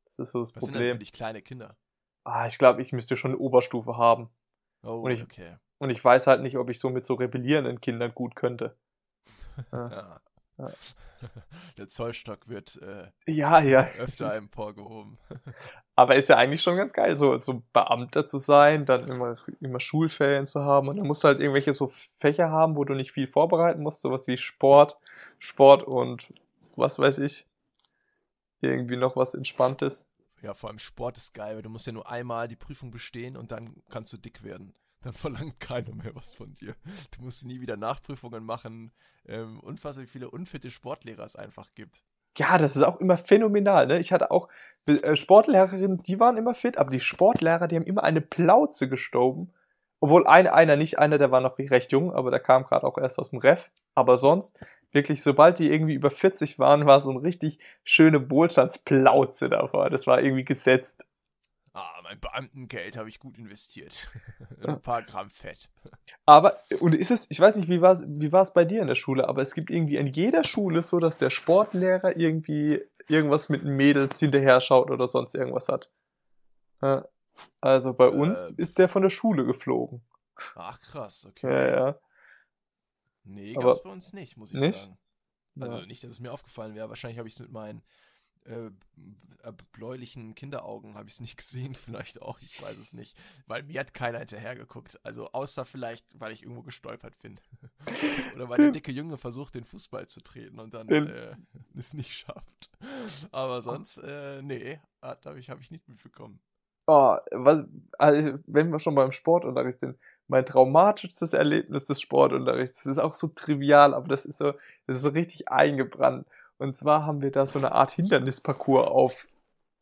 Das 0.06 0.18
ist 0.18 0.32
so 0.32 0.40
das 0.40 0.56
Was 0.56 0.64
Problem. 0.64 0.78
Sind 0.78 0.86
denn 0.86 0.92
für 0.94 0.98
dich 0.98 1.12
kleine 1.12 1.42
Kinder? 1.42 1.76
Ah, 2.24 2.46
ich 2.46 2.58
glaube, 2.58 2.82
ich 2.82 2.92
müsste 2.92 3.16
schon 3.16 3.32
eine 3.32 3.38
Oberstufe 3.38 3.96
haben. 3.96 4.30
Oh, 4.82 5.00
und 5.00 5.10
ich, 5.10 5.22
okay. 5.22 5.56
Und 5.78 5.90
ich 5.90 6.02
weiß 6.02 6.26
halt 6.26 6.42
nicht, 6.42 6.56
ob 6.56 6.70
ich 6.70 6.78
so 6.78 6.90
mit 6.90 7.06
so 7.06 7.14
rebellierenden 7.14 7.80
Kindern 7.80 8.12
gut 8.14 8.34
könnte. 8.34 8.76
ja. 9.72 10.20
Ja. 10.58 10.70
Der 11.78 11.88
Zollstock 11.88 12.48
wird 12.48 12.80
äh, 12.82 13.32
ja, 13.32 13.60
ja. 13.60 13.88
öfter 13.98 14.34
emporgehoben. 14.34 15.18
Aber 15.96 16.14
ist 16.14 16.28
ja 16.28 16.36
eigentlich 16.36 16.62
schon 16.62 16.76
ganz 16.76 16.92
geil, 16.92 17.16
so, 17.16 17.38
so 17.40 17.62
Beamter 17.72 18.28
zu 18.28 18.38
sein, 18.38 18.86
dann 18.86 19.08
immer, 19.08 19.36
immer 19.60 19.80
Schulferien 19.80 20.46
zu 20.46 20.62
haben 20.62 20.88
und 20.88 20.96
dann 20.96 21.06
musst 21.06 21.24
du 21.24 21.28
halt 21.28 21.40
irgendwelche 21.40 21.72
so 21.72 21.90
Fächer 22.18 22.50
haben, 22.50 22.76
wo 22.76 22.84
du 22.84 22.94
nicht 22.94 23.10
viel 23.10 23.26
vorbereiten 23.26 23.82
musst, 23.82 24.02
sowas 24.02 24.28
wie 24.28 24.36
Sport, 24.36 24.96
Sport 25.40 25.82
und 25.82 26.32
was 26.76 27.00
weiß 27.00 27.18
ich. 27.18 27.46
Irgendwie 28.60 28.96
noch 28.96 29.16
was 29.16 29.34
Entspanntes. 29.34 30.08
Ja, 30.40 30.54
vor 30.54 30.70
allem 30.70 30.78
Sport 30.78 31.16
ist 31.16 31.34
geil, 31.34 31.56
weil 31.56 31.62
du 31.62 31.70
musst 31.70 31.86
ja 31.86 31.92
nur 31.92 32.08
einmal 32.08 32.46
die 32.46 32.56
Prüfung 32.56 32.92
bestehen 32.92 33.36
und 33.36 33.50
dann 33.50 33.82
kannst 33.88 34.12
du 34.12 34.18
dick 34.18 34.44
werden 34.44 34.74
dann 35.02 35.12
verlangt 35.12 35.60
keiner 35.60 35.94
mehr 35.94 36.14
was 36.14 36.34
von 36.34 36.54
dir. 36.54 36.74
Du 37.16 37.22
musst 37.22 37.44
nie 37.44 37.60
wieder 37.60 37.76
Nachprüfungen 37.76 38.44
machen. 38.44 38.92
Ähm, 39.26 39.60
unfassbar 39.60 40.06
viele 40.06 40.30
unfitte 40.30 40.70
Sportlehrer 40.70 41.24
es 41.24 41.36
einfach 41.36 41.74
gibt. 41.74 42.02
Ja, 42.36 42.58
das 42.58 42.76
ist 42.76 42.82
auch 42.82 43.00
immer 43.00 43.16
phänomenal. 43.16 43.86
Ne? 43.86 43.98
Ich 43.98 44.12
hatte 44.12 44.30
auch 44.30 44.48
äh, 44.86 45.16
Sportlehrerinnen, 45.16 46.02
die 46.02 46.20
waren 46.20 46.36
immer 46.36 46.54
fit, 46.54 46.78
aber 46.78 46.90
die 46.90 47.00
Sportlehrer, 47.00 47.68
die 47.68 47.76
haben 47.76 47.84
immer 47.84 48.04
eine 48.04 48.20
Plauze 48.20 48.88
gestoben. 48.88 49.52
Obwohl 50.00 50.26
ein, 50.28 50.46
einer 50.46 50.76
nicht, 50.76 50.98
einer, 50.98 51.18
der 51.18 51.32
war 51.32 51.40
noch 51.40 51.58
recht 51.58 51.90
jung, 51.90 52.12
aber 52.12 52.30
der 52.30 52.38
kam 52.38 52.64
gerade 52.64 52.86
auch 52.86 52.98
erst 52.98 53.18
aus 53.18 53.30
dem 53.30 53.40
Ref. 53.40 53.70
Aber 53.96 54.16
sonst, 54.16 54.56
wirklich, 54.92 55.22
sobald 55.22 55.58
die 55.58 55.72
irgendwie 55.72 55.94
über 55.94 56.10
40 56.10 56.58
waren, 56.60 56.86
war 56.86 57.00
so 57.00 57.10
eine 57.10 57.22
richtig 57.22 57.58
schöne 57.82 58.30
Wohlstandsplauze 58.30 59.48
davor. 59.48 59.90
Das 59.90 60.06
war 60.06 60.22
irgendwie 60.22 60.44
gesetzt. 60.44 61.06
Ah, 61.78 62.00
mein 62.02 62.18
Beamtengeld 62.18 62.96
habe 62.96 63.08
ich 63.08 63.20
gut 63.20 63.38
investiert. 63.38 64.08
Ein 64.66 64.82
paar 64.82 65.02
Gramm 65.02 65.30
Fett. 65.30 65.70
Aber, 66.26 66.58
und 66.80 66.92
ist 66.92 67.12
es, 67.12 67.30
ich 67.30 67.38
weiß 67.38 67.54
nicht, 67.54 67.68
wie 67.68 67.80
war 67.80 67.92
es 67.92 68.02
wie 68.04 68.52
bei 68.52 68.64
dir 68.64 68.80
in 68.82 68.88
der 68.88 68.96
Schule, 68.96 69.28
aber 69.28 69.42
es 69.42 69.54
gibt 69.54 69.70
irgendwie 69.70 69.96
in 69.96 70.08
jeder 70.08 70.42
Schule 70.42 70.82
so, 70.82 70.98
dass 70.98 71.18
der 71.18 71.30
Sportlehrer 71.30 72.16
irgendwie 72.16 72.82
irgendwas 73.06 73.48
mit 73.48 73.62
Mädels 73.62 74.18
hinterher 74.18 74.60
schaut 74.60 74.90
oder 74.90 75.06
sonst 75.06 75.36
irgendwas 75.36 75.68
hat. 75.68 75.88
Also 77.60 77.94
bei 77.94 78.08
uns 78.08 78.50
äh, 78.50 78.54
ist 78.56 78.78
der 78.78 78.88
von 78.88 79.02
der 79.02 79.10
Schule 79.10 79.44
geflogen. 79.44 80.02
Ach 80.56 80.80
krass, 80.80 81.26
okay. 81.26 81.48
Ja, 81.48 81.68
ja. 81.68 82.00
Nee, 83.22 83.52
gab's 83.52 83.84
bei 83.84 83.90
uns 83.90 84.12
nicht, 84.12 84.36
muss 84.36 84.52
ich 84.52 84.58
nicht? 84.58 84.80
sagen. 84.80 84.98
Also 85.60 85.76
ja. 85.76 85.86
nicht, 85.86 86.02
dass 86.02 86.10
es 86.10 86.20
mir 86.20 86.32
aufgefallen 86.32 86.74
wäre. 86.74 86.88
Wahrscheinlich 86.88 87.18
habe 87.18 87.28
ich 87.28 87.34
es 87.34 87.40
mit 87.40 87.52
meinen 87.52 87.82
äh, 88.44 88.70
bläulichen 89.72 90.34
Kinderaugen 90.34 90.94
habe 90.94 91.08
ich 91.08 91.14
es 91.14 91.20
nicht 91.20 91.36
gesehen, 91.36 91.74
vielleicht 91.74 92.22
auch, 92.22 92.38
ich 92.40 92.62
weiß 92.62 92.78
es 92.78 92.92
nicht, 92.92 93.16
weil 93.46 93.62
mir 93.62 93.80
hat 93.80 93.94
keiner 93.94 94.18
hinterhergeguckt, 94.18 94.98
also 95.04 95.26
außer 95.32 95.64
vielleicht, 95.64 96.04
weil 96.18 96.32
ich 96.32 96.42
irgendwo 96.42 96.62
gestolpert 96.62 97.18
bin. 97.18 97.40
Oder 98.34 98.48
weil 98.48 98.58
der 98.58 98.70
dicke 98.72 98.92
Junge 98.92 99.16
versucht, 99.16 99.54
den 99.54 99.64
Fußball 99.64 100.06
zu 100.06 100.20
treten 100.22 100.58
und 100.58 100.74
dann 100.74 100.88
äh, 100.88 101.36
es 101.76 101.94
nicht 101.94 102.12
schafft, 102.12 102.70
aber 103.32 103.62
sonst, 103.62 103.98
äh, 103.98 104.42
nee, 104.42 104.80
habe 105.02 105.38
ich, 105.38 105.50
hab 105.50 105.60
ich 105.60 105.70
nicht 105.70 105.88
mitbekommen. 105.88 106.40
Oh, 106.90 107.18
was, 107.32 107.64
also, 107.98 108.38
wenn 108.46 108.70
wir 108.70 108.78
schon 108.78 108.94
beim 108.94 109.12
Sportunterricht 109.12 109.80
sind, 109.80 109.98
mein 110.26 110.46
traumatischstes 110.46 111.34
Erlebnis 111.34 111.84
des 111.84 112.00
Sportunterrichts, 112.00 112.82
das 112.82 112.86
ist 112.86 112.98
auch 112.98 113.12
so 113.12 113.28
trivial, 113.28 113.92
aber 113.92 114.08
das 114.08 114.24
ist 114.24 114.38
so, 114.38 114.52
das 114.86 114.96
ist 114.96 115.02
so 115.02 115.10
richtig 115.10 115.50
eingebrannt. 115.50 116.26
Und 116.58 116.74
zwar 116.74 117.06
haben 117.06 117.22
wir 117.22 117.30
da 117.30 117.46
so 117.46 117.58
eine 117.58 117.72
Art 117.72 117.92
Hindernisparcours 117.92 118.88
auf, 118.88 119.28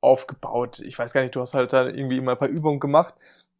aufgebaut. 0.00 0.80
Ich 0.80 0.98
weiß 0.98 1.12
gar 1.12 1.22
nicht, 1.22 1.34
du 1.34 1.40
hast 1.40 1.54
halt 1.54 1.72
da 1.72 1.86
irgendwie 1.86 2.18
immer 2.18 2.32
ein 2.32 2.38
paar 2.38 2.48
Übungen 2.48 2.80
gemacht. 2.80 3.14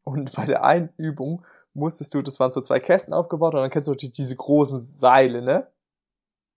Und 0.05 0.35
bei 0.35 0.45
der 0.45 0.65
einen 0.65 0.91
Übung 0.99 1.45
musstest 1.75 2.15
du, 2.15 2.23
das 2.23 2.39
waren 2.39 2.53
so 2.53 2.61
zwei 2.61 2.79
Kästen 2.79 3.13
aufgebaut 3.15 3.55
und 3.55 3.61
dann 3.61 3.71
kennst 3.71 3.89
du 3.89 3.95
die, 3.95 4.13
diese 4.13 4.37
großen 4.37 4.79
Seile, 4.79 5.43
ne? 5.43 5.67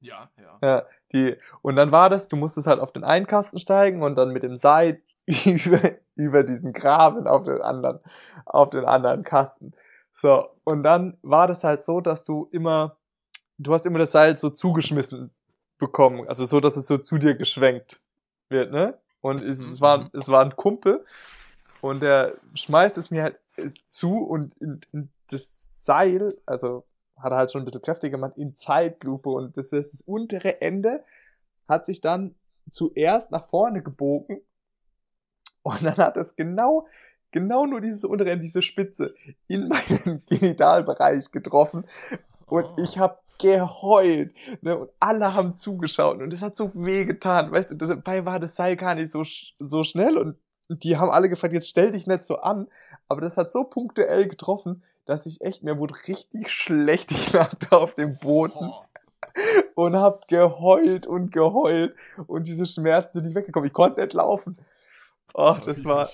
Ja, 0.02 0.30
ja. 0.38 0.60
Ja, 0.62 0.86
die, 1.12 1.36
und 1.62 1.76
dann 1.76 1.92
war 1.92 2.10
das, 2.10 2.28
du 2.28 2.36
musstest 2.36 2.68
halt 2.68 2.80
auf 2.80 2.92
den 2.92 3.04
einen 3.04 3.28
Kasten 3.28 3.58
steigen 3.58 4.04
und 4.04 4.16
dann 4.16 4.32
mit 4.32 4.44
dem 4.44 4.56
Seil 4.56 5.02
über, 5.46 5.80
über 6.16 6.44
diesen 6.44 6.74
Graben 6.74 7.28
auf 7.28 7.44
den 7.46 7.62
anderen, 7.62 8.00
auf 8.46 8.70
den 8.70 8.86
anderen 8.86 9.24
Kasten. 9.24 9.74
So, 10.14 10.48
und 10.64 10.84
dann 10.84 11.18
war 11.22 11.48
das 11.48 11.64
halt 11.64 11.86
so, 11.86 12.02
dass 12.02 12.26
du 12.26 12.48
immer, 12.52 12.98
du 13.58 13.74
hast 13.74 13.86
immer 13.86 14.00
das 14.00 14.12
Seil 14.12 14.38
so 14.38 14.50
zugeschmissen 14.50 15.34
bekommen. 15.80 16.28
Also 16.28 16.46
so, 16.46 16.60
dass 16.60 16.78
es 16.78 16.88
so 16.88 16.98
zu 16.98 17.18
dir 17.18 17.36
geschwenkt 17.36 18.02
wird, 18.50 18.72
ne? 18.72 18.98
Und 19.22 19.42
es, 19.42 19.60
es, 19.60 19.82
war, 19.82 20.04
mhm. 20.04 20.10
es 20.14 20.28
war 20.30 20.46
ein 20.46 20.56
Kumpel 20.56 21.04
und 21.82 22.02
der 22.02 22.36
schmeißt 22.54 22.98
es 22.98 23.12
mir 23.12 23.24
halt 23.24 23.40
äh, 23.58 23.72
zu 23.90 24.18
und 24.18 24.56
in, 24.62 24.80
in 24.94 25.10
das 25.30 25.72
Seil, 25.74 26.34
also 26.46 26.86
hat 27.18 27.32
er 27.32 27.38
halt 27.38 27.52
schon 27.52 27.62
ein 27.62 27.66
bisschen 27.66 27.82
kräftiger 27.82 28.12
gemacht, 28.12 28.38
in 28.38 28.56
Zeitlupe 28.56 29.30
und 29.30 29.58
das 29.58 29.72
ist 29.72 29.94
das 29.94 30.02
untere 30.02 30.62
Ende 30.62 31.04
hat 31.68 31.86
sich 31.86 32.02
dann 32.02 32.36
zuerst 32.72 33.32
nach 33.32 33.46
vorne 33.46 33.84
gebogen 33.84 34.42
und 35.62 35.84
dann 35.84 35.98
hat 35.98 36.18
es 36.18 36.36
genau, 36.36 36.88
genau 37.32 37.66
nur 37.66 37.82
dieses 37.82 38.06
untere 38.06 38.32
Ende, 38.32 38.44
diese 38.44 38.62
Spitze 38.62 39.14
in 39.48 39.68
meinen 39.68 40.24
Genitalbereich 40.30 41.32
getroffen 41.32 41.86
und 42.46 42.66
oh. 42.66 42.76
ich 42.82 42.98
habe 42.98 43.20
geheult. 43.40 44.34
Ne? 44.62 44.78
Und 44.78 44.92
alle 45.00 45.34
haben 45.34 45.58
zugeschaut 45.58 46.22
und 46.22 46.32
es 46.32 46.44
hat 46.44 46.56
so 46.56 46.72
weh 46.76 47.06
getan. 47.06 47.52
Weißt 47.52 47.72
du, 47.72 47.76
dabei 47.76 48.26
war 48.26 48.40
das 48.40 48.56
Seil 48.56 48.76
gar 48.76 48.96
nicht 48.96 49.12
so, 49.12 49.24
so 49.58 49.84
schnell 49.84 50.18
und 50.18 50.36
die 50.70 50.98
haben 50.98 51.10
alle 51.10 51.30
gefragt, 51.30 51.54
jetzt 51.54 51.70
stell 51.70 51.92
dich 51.92 52.06
nicht 52.06 52.24
so 52.24 52.36
an. 52.36 52.68
Aber 53.08 53.22
das 53.22 53.38
hat 53.38 53.52
so 53.52 53.64
punktuell 53.64 54.28
getroffen, 54.28 54.84
dass 55.06 55.26
ich 55.26 55.42
echt, 55.42 55.64
mir 55.64 55.80
wurde 55.80 55.96
richtig 56.08 56.50
schlecht. 56.52 57.12
Ich 57.30 57.34
lag 57.34 57.54
da 57.56 57.78
auf 57.78 57.96
dem 57.96 58.18
Boden. 58.18 58.72
Und 59.76 59.96
hab 59.96 60.28
geheult 60.28 61.08
und 61.08 61.32
geheult 61.32 61.96
und 62.28 62.48
diese 62.48 62.66
Schmerzen 62.66 63.14
sind 63.14 63.26
nicht 63.26 63.36
weggekommen. 63.36 63.68
Ich 63.68 63.74
konnte 63.74 64.02
nicht 64.02 64.14
laufen. 64.14 64.58
Oh, 65.34 65.56
das 65.66 65.86
war, 65.86 66.10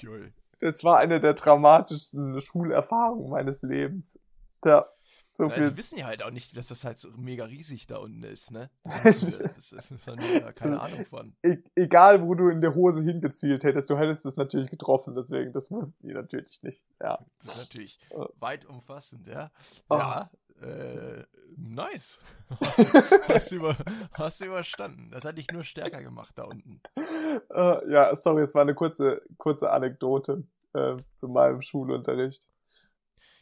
das 0.60 0.84
war 0.84 1.00
eine 1.00 1.20
der 1.20 1.34
dramatischsten 1.34 2.40
Schulerfahrungen 2.40 3.30
meines 3.30 3.62
Lebens. 3.62 4.20
Ja. 4.64 4.86
So 5.38 5.50
viel. 5.50 5.70
Die 5.70 5.78
wissen 5.78 6.00
ja 6.00 6.06
halt 6.06 6.24
auch 6.24 6.32
nicht, 6.32 6.56
dass 6.56 6.70
das 6.70 6.86
halt 6.86 6.98
so 6.98 7.10
mega 7.18 7.44
riesig 7.44 7.88
da 7.88 7.98
unten 7.98 8.24
ist, 8.24 8.52
ne? 8.52 8.70
Das, 8.84 9.22
ist, 9.22 9.74
das, 9.74 10.16
die 10.16 10.40
ja 10.40 10.52
keine 10.54 10.80
Ahnung 10.80 11.06
von. 11.06 11.36
E 11.44 11.58
egal, 11.76 12.26
wo 12.26 12.36
du 12.36 12.48
in 12.48 12.62
der 12.62 12.74
Hose 12.74 13.04
hingezielt 13.04 13.66
hättest, 13.66 13.90
du 13.90 13.98
hättest 13.98 14.26
es 14.26 14.38
natürlich 14.38 14.70
getroffen, 14.70 15.14
deswegen, 15.14 15.52
das 15.52 15.70
wussten 15.70 16.08
die 16.08 16.14
natürlich 16.14 16.64
nicht, 16.64 16.86
ja. 17.02 17.20
Das 17.40 17.50
ist 17.50 17.58
natürlich 17.58 18.00
oh. 18.12 18.28
weit 18.40 18.66
umfassend, 18.66 19.28
ja. 19.28 19.52
Oh. 19.90 19.96
Ja, 19.98 20.30
äh, 20.62 21.24
nice. 21.58 22.20
Hast, 22.62 22.94
hast, 23.28 23.52
du 23.52 23.56
über, 23.56 23.76
hast 24.14 24.40
überstanden. 24.42 25.10
Das 25.10 25.26
hat 25.26 25.36
dich 25.36 25.48
nur 25.52 25.64
stärker 25.64 26.04
gemacht 26.04 26.34
da 26.36 26.44
unten. 26.44 26.80
Uh, 27.50 27.90
ja, 27.90 28.16
sorry, 28.16 28.44
es 28.44 28.54
war 28.54 28.62
eine 28.62 28.76
kurze, 28.76 29.24
kurze 29.40 29.72
Anekdote 29.72 30.44
äh, 30.74 30.96
zu 31.16 31.28
meinem 31.28 31.64
Schulunterricht. 31.64 32.48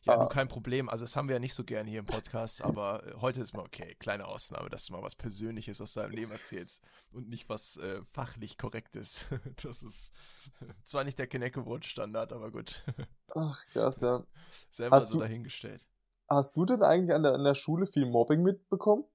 Ja, 0.06 0.16
ah. 0.16 0.18
nur 0.18 0.30
kein 0.30 0.48
Problem. 0.48 0.90
Also, 0.90 1.06
das 1.06 1.16
haben 1.16 1.30
wir 1.30 1.36
ja 1.36 1.40
nicht 1.40 1.54
so 1.54 1.64
gern 1.64 1.88
hier 1.88 2.00
im 2.00 2.06
Podcast, 2.06 2.64
aber 2.64 3.06
äh, 3.06 3.14
heute 3.22 3.42
ist 3.42 3.54
mal 3.54 3.62
okay. 3.62 3.96
Kleine 4.00 4.28
Ausnahme, 4.28 4.70
dass 4.70 4.86
du 4.86 4.94
mal 4.94 5.02
was 5.02 5.16
Persönliches 5.16 5.80
aus 5.80 5.94
deinem 5.94 6.12
Leben 6.12 6.32
erzählst 6.32 6.84
und 7.12 7.30
nicht 7.30 7.48
was 7.48 7.78
äh, 7.78 8.02
fachlich 8.12 8.58
Korrektes. 8.58 9.30
Das 9.64 9.84
ist 9.84 10.14
zwar 10.84 11.04
nicht 11.04 11.20
der 11.20 11.28
Kneckebrot-Standard, 11.28 12.34
aber 12.34 12.52
gut. 12.52 12.84
Ach, 13.36 13.66
krass, 13.68 14.02
ja. 14.02 14.24
Selber 14.70 14.98
hast 14.98 15.10
so 15.10 15.16
du, 15.16 15.20
dahingestellt. 15.22 15.86
Hast 16.28 16.58
du 16.58 16.66
denn 16.66 16.84
eigentlich 16.84 17.14
an 17.14 17.24
der, 17.24 17.34
an 17.34 17.44
der 17.44 17.56
Schule 17.56 17.88
viel 17.88 18.06
Mobbing 18.06 18.44
mitbekommen? 18.44 19.06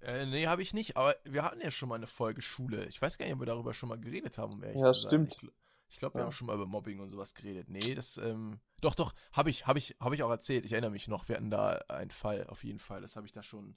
Äh, 0.00 0.26
nee, 0.26 0.46
habe 0.46 0.62
ich 0.62 0.74
nicht, 0.74 0.96
aber 0.96 1.14
wir 1.24 1.44
hatten 1.44 1.60
ja 1.60 1.70
schon 1.70 1.88
mal 1.88 1.96
eine 1.96 2.06
Folge 2.06 2.42
Schule. 2.42 2.84
Ich 2.86 3.00
weiß 3.00 3.18
gar 3.18 3.24
nicht, 3.26 3.34
ob 3.34 3.40
wir 3.40 3.46
darüber 3.46 3.72
schon 3.72 3.88
mal 3.88 3.98
geredet 3.98 4.38
haben, 4.38 4.54
um 4.54 4.62
ehrlich 4.62 4.80
ja, 4.80 4.92
zu 4.92 5.00
sein. 5.00 5.08
stimmt. 5.08 5.36
Ich, 5.42 5.50
ich 5.94 6.00
glaube, 6.00 6.16
wir 6.16 6.22
ja. 6.22 6.24
haben 6.24 6.32
schon 6.32 6.48
mal 6.48 6.56
über 6.56 6.66
Mobbing 6.66 6.98
und 6.98 7.08
sowas 7.08 7.34
geredet. 7.34 7.70
Nee, 7.70 7.94
das, 7.94 8.16
ähm, 8.16 8.58
doch, 8.80 8.96
doch, 8.96 9.14
habe 9.32 9.48
ich, 9.48 9.68
habe 9.68 9.78
ich, 9.78 9.94
habe 10.00 10.16
ich 10.16 10.24
auch 10.24 10.30
erzählt. 10.30 10.64
Ich 10.64 10.72
erinnere 10.72 10.90
mich 10.90 11.06
noch, 11.06 11.28
wir 11.28 11.36
hatten 11.36 11.52
da 11.52 11.78
einen 11.86 12.10
Fall, 12.10 12.44
auf 12.48 12.64
jeden 12.64 12.80
Fall. 12.80 13.00
Das 13.00 13.14
habe 13.14 13.26
ich 13.26 13.32
da 13.32 13.44
schon, 13.44 13.76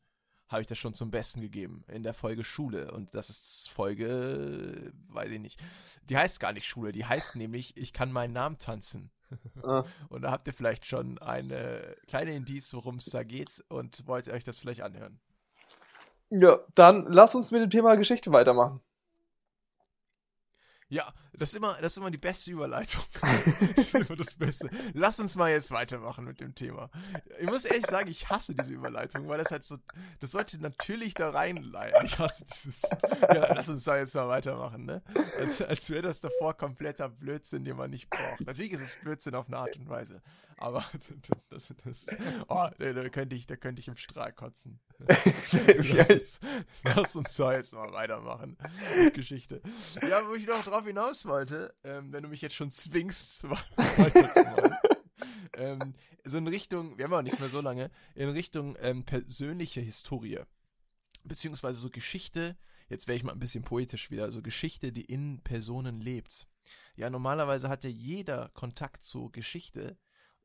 habe 0.49 0.61
ich 0.61 0.67
das 0.67 0.79
schon 0.79 0.95
zum 0.95 1.11
Besten 1.11 1.41
gegeben 1.41 1.83
in 1.87 2.01
der 2.01 2.15
Folge 2.15 2.43
Schule. 2.43 2.89
Und 2.89 3.13
das 3.13 3.29
ist 3.29 3.69
Folge, 3.69 4.91
weiß 5.09 5.29
ich 5.29 5.39
nicht. 5.39 5.59
Die 6.09 6.17
heißt 6.17 6.39
gar 6.39 6.53
nicht 6.53 6.65
Schule, 6.65 6.91
die 6.91 7.05
heißt 7.05 7.35
nämlich, 7.35 7.77
ich 7.77 7.93
kann 7.93 8.11
meinen 8.11 8.33
Namen 8.33 8.57
tanzen. 8.57 9.11
Ah. 9.61 9.83
Und 10.09 10.23
da 10.23 10.31
habt 10.31 10.47
ihr 10.47 10.53
vielleicht 10.53 10.87
schon 10.87 11.19
eine 11.19 11.95
kleine 12.07 12.33
Indiz, 12.33 12.73
worum 12.73 12.95
es 12.95 13.05
da 13.05 13.21
geht 13.23 13.63
und 13.69 14.07
wollt 14.07 14.25
ihr 14.25 14.33
euch 14.33 14.43
das 14.43 14.57
vielleicht 14.57 14.81
anhören. 14.81 15.19
Ja, 16.29 16.61
dann 16.73 17.05
lass 17.07 17.35
uns 17.35 17.51
mit 17.51 17.61
dem 17.61 17.69
Thema 17.69 17.95
Geschichte 17.95 18.31
weitermachen. 18.31 18.81
Ja, 20.89 21.05
das 21.37 21.49
ist 21.49 21.55
immer, 21.55 21.73
das 21.73 21.93
ist 21.93 21.97
immer 21.97 22.11
die 22.11 22.17
beste 22.17 22.51
Überleitung. 22.51 23.03
das 23.75 23.93
ist 23.93 23.95
immer 23.95 24.15
das 24.15 24.33
Beste. 24.35 24.69
Lass 24.93 25.19
uns 25.19 25.35
mal 25.35 25.51
jetzt 25.51 25.71
weitermachen 25.71 26.25
mit 26.25 26.41
dem 26.41 26.55
Thema. 26.55 26.89
Ich 27.39 27.47
muss 27.47 27.65
ehrlich 27.65 27.85
sagen, 27.85 28.09
ich 28.09 28.29
hasse 28.29 28.55
diese 28.55 28.73
Überleitung, 28.73 29.27
weil 29.27 29.37
das 29.37 29.51
halt 29.51 29.63
so, 29.63 29.77
das 30.19 30.31
sollte 30.31 30.59
natürlich 30.59 31.13
da 31.13 31.29
reinleiten. 31.29 32.05
Ich 32.05 32.17
hasse 32.17 32.45
dieses, 32.45 32.81
ja, 32.81 33.53
lass 33.53 33.69
uns 33.69 33.83
da 33.83 33.97
jetzt 33.97 34.15
mal 34.15 34.27
weitermachen, 34.27 34.85
ne? 34.85 35.03
Als, 35.39 35.61
als 35.61 35.89
wäre 35.89 36.01
das 36.03 36.21
davor 36.21 36.55
kompletter 36.55 37.09
Blödsinn, 37.09 37.63
den 37.63 37.77
man 37.77 37.91
nicht 37.91 38.09
braucht. 38.09 38.41
Natürlich 38.41 38.73
ist 38.73 38.81
es 38.81 38.95
Blödsinn 38.95 39.35
auf 39.35 39.47
eine 39.47 39.57
Art 39.57 39.75
und 39.75 39.87
Weise. 39.89 40.21
Aber 40.57 40.83
das, 41.49 41.73
das 41.83 42.03
ist, 42.03 42.17
oh, 42.47 42.67
da 42.77 43.09
könnte 43.09 43.35
ich, 43.35 43.45
da 43.45 43.55
könnte 43.55 43.79
ich 43.79 43.87
im 43.87 43.95
Strahl 43.95 44.33
kotzen. 44.33 44.79
lass, 45.93 46.09
uns, 46.09 46.39
lass 46.83 47.15
uns 47.15 47.35
da 47.35 47.53
jetzt 47.53 47.73
mal 47.73 47.91
weitermachen. 47.93 48.57
Geschichte. 49.13 49.61
Ja, 50.01 50.27
wo 50.27 50.33
ich 50.33 50.47
noch 50.47 50.63
drauf 50.63 50.85
hinaus 50.85 51.25
wollte, 51.27 51.75
ähm, 51.83 52.11
wenn 52.11 52.23
du 52.23 52.29
mich 52.29 52.41
jetzt 52.41 52.55
schon 52.55 52.71
zwingst, 52.71 53.43
weiterzumachen. 53.77 54.75
ähm, 55.55 55.93
so 56.23 56.37
in 56.37 56.47
Richtung, 56.47 56.97
wir 56.97 57.05
haben 57.05 57.13
auch 57.13 57.21
nicht 57.21 57.39
mehr 57.39 57.49
so 57.49 57.61
lange, 57.61 57.91
in 58.15 58.29
Richtung 58.29 58.75
ähm, 58.81 59.05
persönliche 59.05 59.81
Historie. 59.81 60.39
Beziehungsweise 61.23 61.79
so 61.79 61.89
Geschichte, 61.89 62.57
jetzt 62.89 63.07
wäre 63.07 63.15
ich 63.15 63.23
mal 63.23 63.33
ein 63.33 63.39
bisschen 63.39 63.63
poetisch 63.63 64.11
wieder, 64.11 64.31
so 64.31 64.41
Geschichte, 64.41 64.91
die 64.91 65.05
in 65.05 65.41
Personen 65.43 66.01
lebt. 66.01 66.47
Ja, 66.95 67.09
normalerweise 67.09 67.69
hat 67.69 67.83
ja 67.83 67.89
jeder 67.89 68.49
Kontakt 68.49 69.03
zur 69.03 69.31
Geschichte 69.31 69.97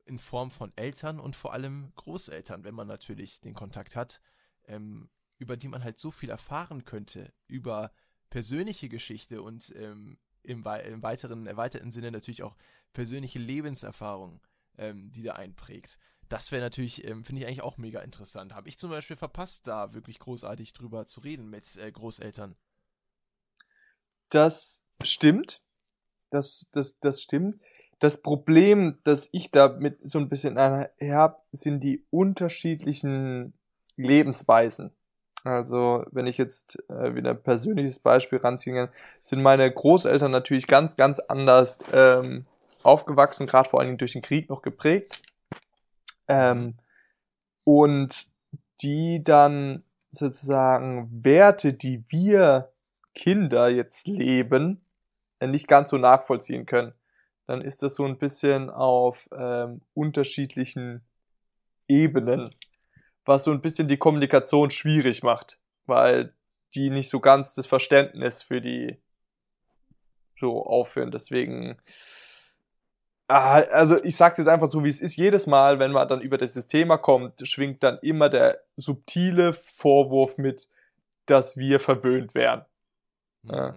in 0.04 0.18
Form 0.18 0.50
von 0.50 0.72
Eltern 0.76 1.20
und 1.20 1.36
vor 1.36 1.52
allem 1.52 1.92
Großeltern, 1.94 2.64
wenn 2.64 2.74
man 2.74 2.88
natürlich 2.88 3.40
den 3.40 3.54
Kontakt 3.54 3.96
hat, 3.96 4.20
ähm, 4.64 5.08
über 5.38 5.56
die 5.56 5.68
man 5.68 5.84
halt 5.84 5.98
so 5.98 6.10
viel 6.10 6.30
erfahren 6.30 6.84
könnte, 6.84 7.32
über 7.46 7.92
persönliche 8.30 8.88
Geschichte 8.88 9.42
und 9.42 9.72
ähm, 9.76 10.18
im, 10.42 10.64
im, 10.64 11.02
weiteren, 11.02 11.46
erweiterten 11.46 11.92
Sinne 11.92 12.10
natürlich 12.10 12.42
auch 12.42 12.56
persönliche 12.92 13.38
Lebenserfahrung, 13.38 14.40
ähm, 14.78 15.10
die 15.12 15.22
da 15.22 15.34
einprägt. 15.34 15.98
Das 16.28 16.50
wäre 16.50 16.62
natürlich, 16.62 17.06
ähm, 17.06 17.24
finde 17.24 17.42
ich 17.42 17.46
eigentlich 17.46 17.62
auch 17.62 17.76
mega 17.76 18.00
interessant. 18.00 18.54
Habe 18.54 18.68
ich 18.68 18.78
zum 18.78 18.90
Beispiel 18.90 19.16
verpasst, 19.16 19.66
da 19.66 19.92
wirklich 19.92 20.18
großartig 20.18 20.72
drüber 20.72 21.06
zu 21.06 21.20
reden 21.20 21.50
mit 21.50 21.76
äh, 21.76 21.90
Großeltern. 21.92 22.56
Das 24.30 24.82
stimmt. 25.02 25.62
Das, 26.30 26.68
das, 26.72 26.98
das 27.00 27.20
stimmt. 27.20 27.60
Das 27.98 28.20
Problem, 28.20 28.98
das 29.04 29.28
ich 29.32 29.50
da 29.50 29.68
mit 29.68 30.00
so 30.00 30.18
ein 30.18 30.28
bisschen 30.28 30.58
habe, 30.58 31.36
sind 31.52 31.80
die 31.84 32.06
unterschiedlichen 32.10 33.52
Lebensweisen. 33.96 34.90
Also, 35.44 36.04
wenn 36.12 36.26
ich 36.26 36.38
jetzt 36.38 36.78
äh, 36.88 37.14
wieder 37.14 37.30
ein 37.30 37.42
persönliches 37.42 37.98
Beispiel 37.98 38.38
ranziehe, 38.38 38.90
sind 39.22 39.42
meine 39.42 39.70
Großeltern 39.72 40.30
natürlich 40.30 40.66
ganz, 40.66 40.96
ganz 40.96 41.18
anders 41.18 41.78
ähm, 41.92 42.46
aufgewachsen, 42.82 43.46
gerade 43.46 43.68
vor 43.68 43.80
allen 43.80 43.88
Dingen 43.88 43.98
durch 43.98 44.12
den 44.12 44.22
Krieg 44.22 44.48
noch 44.48 44.62
geprägt. 44.62 45.22
Ähm, 46.28 46.74
und 47.64 48.28
die 48.82 49.22
dann 49.24 49.82
sozusagen 50.10 51.24
Werte, 51.24 51.72
die 51.72 52.04
wir 52.08 52.72
Kinder 53.14 53.68
jetzt 53.68 54.06
leben, 54.06 54.80
äh, 55.40 55.46
nicht 55.46 55.66
ganz 55.66 55.90
so 55.90 55.98
nachvollziehen 55.98 56.66
können 56.66 56.94
dann 57.46 57.60
ist 57.60 57.82
das 57.82 57.96
so 57.96 58.04
ein 58.04 58.18
bisschen 58.18 58.70
auf 58.70 59.28
ähm, 59.36 59.80
unterschiedlichen 59.94 61.02
Ebenen, 61.88 62.48
was 63.24 63.44
so 63.44 63.50
ein 63.50 63.60
bisschen 63.60 63.88
die 63.88 63.96
Kommunikation 63.96 64.70
schwierig 64.70 65.22
macht, 65.22 65.58
weil 65.86 66.34
die 66.74 66.90
nicht 66.90 67.10
so 67.10 67.20
ganz 67.20 67.54
das 67.54 67.66
Verständnis 67.66 68.42
für 68.42 68.60
die 68.60 68.98
so 70.38 70.62
aufführen. 70.64 71.10
Deswegen, 71.10 71.78
ah, 73.28 73.60
also 73.70 74.02
ich 74.02 74.16
sag's 74.16 74.38
jetzt 74.38 74.48
einfach 74.48 74.68
so, 74.68 74.84
wie 74.84 74.88
es 74.88 75.00
ist. 75.00 75.16
Jedes 75.16 75.46
Mal, 75.46 75.78
wenn 75.78 75.92
man 75.92 76.08
dann 76.08 76.20
über 76.20 76.38
dieses 76.38 76.66
Thema 76.66 76.96
kommt, 76.96 77.46
schwingt 77.46 77.82
dann 77.82 77.98
immer 78.02 78.28
der 78.28 78.60
subtile 78.76 79.52
Vorwurf 79.52 80.38
mit, 80.38 80.68
dass 81.26 81.56
wir 81.56 81.80
verwöhnt 81.80 82.34
wären. 82.34 82.64
Mhm. 83.42 83.54
Ja. 83.54 83.74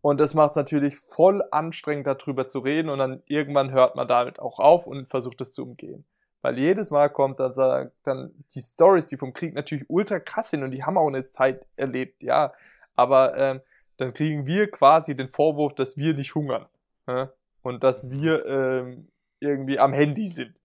Und 0.00 0.18
das 0.18 0.34
macht 0.34 0.50
es 0.50 0.56
natürlich 0.56 0.98
voll 0.98 1.42
anstrengend, 1.50 2.06
darüber 2.06 2.46
zu 2.46 2.58
reden. 2.58 2.90
Und 2.90 2.98
dann 2.98 3.22
irgendwann 3.24 3.72
hört 3.72 3.96
man 3.96 4.06
damit 4.06 4.38
auch 4.38 4.58
auf 4.58 4.86
und 4.86 5.06
versucht 5.08 5.40
es 5.40 5.54
zu 5.54 5.62
umgehen. 5.62 6.04
Weil 6.44 6.58
jedes 6.58 6.90
Mal 6.90 7.08
kommt 7.08 7.40
dann, 7.40 7.54
sagt, 7.54 7.92
dann 8.02 8.30
die 8.54 8.60
Stories, 8.60 9.06
die 9.06 9.16
vom 9.16 9.32
Krieg 9.32 9.54
natürlich 9.54 9.88
ultra 9.88 10.20
krass 10.20 10.50
sind 10.50 10.62
und 10.62 10.72
die 10.72 10.84
haben 10.84 10.98
auch 10.98 11.08
eine 11.08 11.24
Zeit 11.24 11.64
erlebt, 11.76 12.22
ja. 12.22 12.52
Aber 12.94 13.34
ähm, 13.38 13.62
dann 13.96 14.12
kriegen 14.12 14.44
wir 14.44 14.70
quasi 14.70 15.16
den 15.16 15.30
Vorwurf, 15.30 15.72
dass 15.72 15.96
wir 15.96 16.12
nicht 16.12 16.34
hungern. 16.34 16.66
Ja? 17.06 17.32
Und 17.62 17.82
dass 17.82 18.10
wir 18.10 18.44
ähm, 18.44 19.08
irgendwie 19.40 19.78
am 19.78 19.94
Handy 19.94 20.26
sind. 20.26 20.60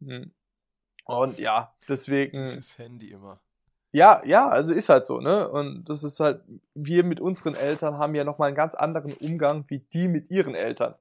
Hm. 0.00 0.30
Und 1.06 1.40
ja, 1.40 1.74
deswegen. 1.88 2.42
Das 2.42 2.56
ist 2.56 2.78
Handy 2.78 3.10
immer. 3.10 3.40
Ja, 3.90 4.22
ja, 4.24 4.46
also 4.46 4.72
ist 4.72 4.90
halt 4.90 5.06
so, 5.06 5.18
ne? 5.18 5.48
Und 5.48 5.88
das 5.88 6.04
ist 6.04 6.20
halt, 6.20 6.40
wir 6.74 7.02
mit 7.02 7.18
unseren 7.18 7.56
Eltern 7.56 7.98
haben 7.98 8.14
ja 8.14 8.22
nochmal 8.22 8.46
einen 8.46 8.56
ganz 8.56 8.76
anderen 8.76 9.12
Umgang 9.14 9.64
wie 9.66 9.80
die 9.80 10.06
mit 10.06 10.30
ihren 10.30 10.54
Eltern. 10.54 10.94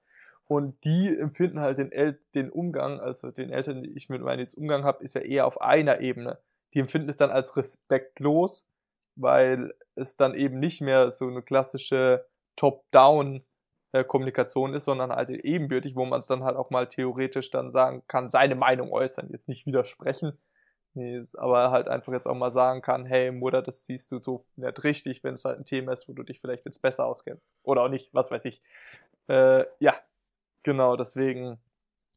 Und 0.50 0.84
die 0.84 1.16
empfinden 1.16 1.60
halt 1.60 1.78
den, 1.78 1.92
El 1.92 2.20
den 2.34 2.50
Umgang, 2.50 3.00
also 3.00 3.30
den 3.30 3.52
Eltern, 3.52 3.84
die 3.84 3.92
ich 3.92 4.10
mit 4.10 4.24
meinen 4.24 4.40
jetzt 4.40 4.56
Umgang 4.56 4.84
habe, 4.84 5.04
ist 5.04 5.14
ja 5.14 5.22
eher 5.22 5.46
auf 5.46 5.62
einer 5.62 6.02
Ebene. 6.02 6.40
Die 6.74 6.80
empfinden 6.80 7.08
es 7.08 7.18
dann 7.18 7.30
als 7.30 7.56
respektlos, 7.56 8.68
weil 9.16 9.76
es 9.94 10.18
dann 10.18 10.34
eben 10.34 10.60
nicht 10.60 10.82
mehr 10.82 11.14
so 11.14 11.28
eine 11.28 11.44
klassische 11.44 12.26
Top-Down-Kommunikation 12.56 14.74
ist, 14.74 14.86
sondern 14.86 15.12
halt 15.12 15.30
ebenbürtig, 15.30 15.96
wo 15.96 16.06
man 16.06 16.20
es 16.20 16.26
dann 16.26 16.44
halt 16.44 16.58
auch 16.58 16.72
mal 16.72 16.90
theoretisch 16.90 17.52
dann 17.52 17.72
sagen 17.72 18.02
kann, 18.08 18.32
seine 18.32 18.56
Meinung 18.56 18.92
äußern, 18.92 19.30
jetzt 19.32 19.48
nicht 19.48 19.68
widersprechen, 19.68 20.36
Nee, 20.96 21.22
aber 21.38 21.70
halt 21.70 21.88
einfach 21.88 22.12
jetzt 22.14 22.28
auch 22.28 22.36
mal 22.36 22.52
sagen 22.52 22.82
kann, 22.82 23.06
hey 23.06 23.32
Mutter, 23.32 23.62
das 23.62 23.86
siehst 23.86 24.12
du 24.12 24.20
so 24.20 24.44
nicht 24.56 24.84
richtig, 24.84 25.24
wenn 25.24 25.36
es 25.36 25.46
halt 25.46 25.60
ein 25.60 25.66
Thema 25.66 25.94
ist, 25.94 26.10
wo 26.10 26.14
du 26.14 26.24
dich 26.24 26.42
vielleicht 26.42 26.66
jetzt 26.66 26.82
besser 26.82 27.06
auskennst. 27.06 27.48
Oder 27.64 27.84
auch 27.84 27.90
nicht, 27.90 28.12
was 28.14 28.32
weiß 28.32 28.44
ich. 28.46 28.62
Äh, 29.28 29.66
ja, 29.80 29.94
genau, 30.64 30.96
deswegen. 30.96 31.58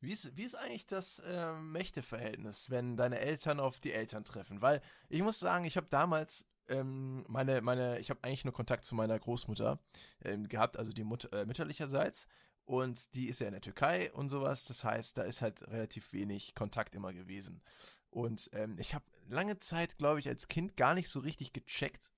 Wie 0.01 0.12
ist, 0.12 0.36
wie 0.36 0.43
ist 0.43 0.57
eigentlich 0.57 0.86
das 0.86 1.20
äh, 1.20 1.53
Mächteverhältnis, 1.53 2.70
wenn 2.70 2.97
deine 2.97 3.20
Eltern 3.20 3.61
auf 3.61 3.78
die 3.78 3.93
Eltern 3.93 4.24
treffen? 4.24 4.61
Weil 4.61 4.82
ich 5.09 5.22
muss 5.22 5.38
sagen, 5.38 5.64
ich 5.64 5.76
habe 5.76 5.86
damals 5.90 6.47
ähm, 6.68 7.24
meine, 7.28 7.61
meine, 7.62 7.99
ich 7.99 8.11
habe 8.11 8.20
eigentlich 8.22 8.45
nur 8.45 8.53
Kontakt 8.53 8.84
zu 8.84 8.95
meiner 8.95 9.18
Großmutter 9.18 9.78
ähm, 10.24 10.49
gehabt, 10.49 10.78
also 10.78 10.93
die 10.93 11.05
Mut 11.05 11.32
äh, 11.32 11.45
mütterlicherseits. 11.47 12.28
Und 12.64 13.14
die 13.14 13.26
ist 13.26 13.40
ja 13.40 13.49
in 13.49 13.53
der 13.53 13.61
Türkei 13.61 14.12
und 14.12 14.28
sowas. 14.28 14.66
Das 14.66 14.84
heißt, 14.84 15.18
da 15.18 15.22
ist 15.22 15.43
halt 15.43 15.62
relativ 15.68 16.12
wenig 16.12 16.55
Kontakt 16.55 16.95
immer 16.95 17.12
gewesen. 17.12 17.61
Und 18.11 18.51
ähm, 18.53 18.76
ich 18.78 18.95
habe 18.95 19.05
lange 19.28 19.59
Zeit, 19.59 19.99
glaube 19.99 20.20
ich, 20.20 20.28
als 20.28 20.49
Kind 20.49 20.76
gar 20.76 20.95
nicht 20.95 21.09
so 21.09 21.20
richtig 21.20 21.53
gecheckt, 21.53 22.12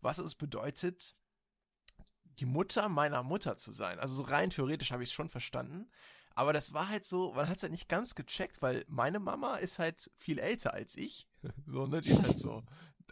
was 0.00 0.18
es 0.18 0.34
bedeutet, 0.34 1.14
die 2.38 2.46
Mutter 2.46 2.88
meiner 2.88 3.22
Mutter 3.22 3.56
zu 3.56 3.72
sein. 3.72 3.98
Also 3.98 4.14
so 4.14 4.22
rein 4.22 4.50
theoretisch 4.50 4.92
habe 4.92 5.02
ich 5.02 5.10
es 5.10 5.14
schon 5.14 5.28
verstanden. 5.28 5.90
Aber 6.34 6.52
das 6.52 6.72
war 6.72 6.88
halt 6.88 7.04
so, 7.04 7.32
man 7.32 7.48
hat 7.48 7.58
es 7.58 7.62
halt 7.64 7.72
nicht 7.72 7.88
ganz 7.88 8.14
gecheckt, 8.14 8.62
weil 8.62 8.84
meine 8.88 9.18
Mama 9.18 9.56
ist 9.56 9.78
halt 9.78 10.10
viel 10.16 10.38
älter 10.38 10.74
als 10.74 10.96
ich. 10.96 11.28
So, 11.66 11.86
ne? 11.86 12.00
Die 12.00 12.10
ist 12.10 12.22
halt 12.22 12.38
so 12.38 12.62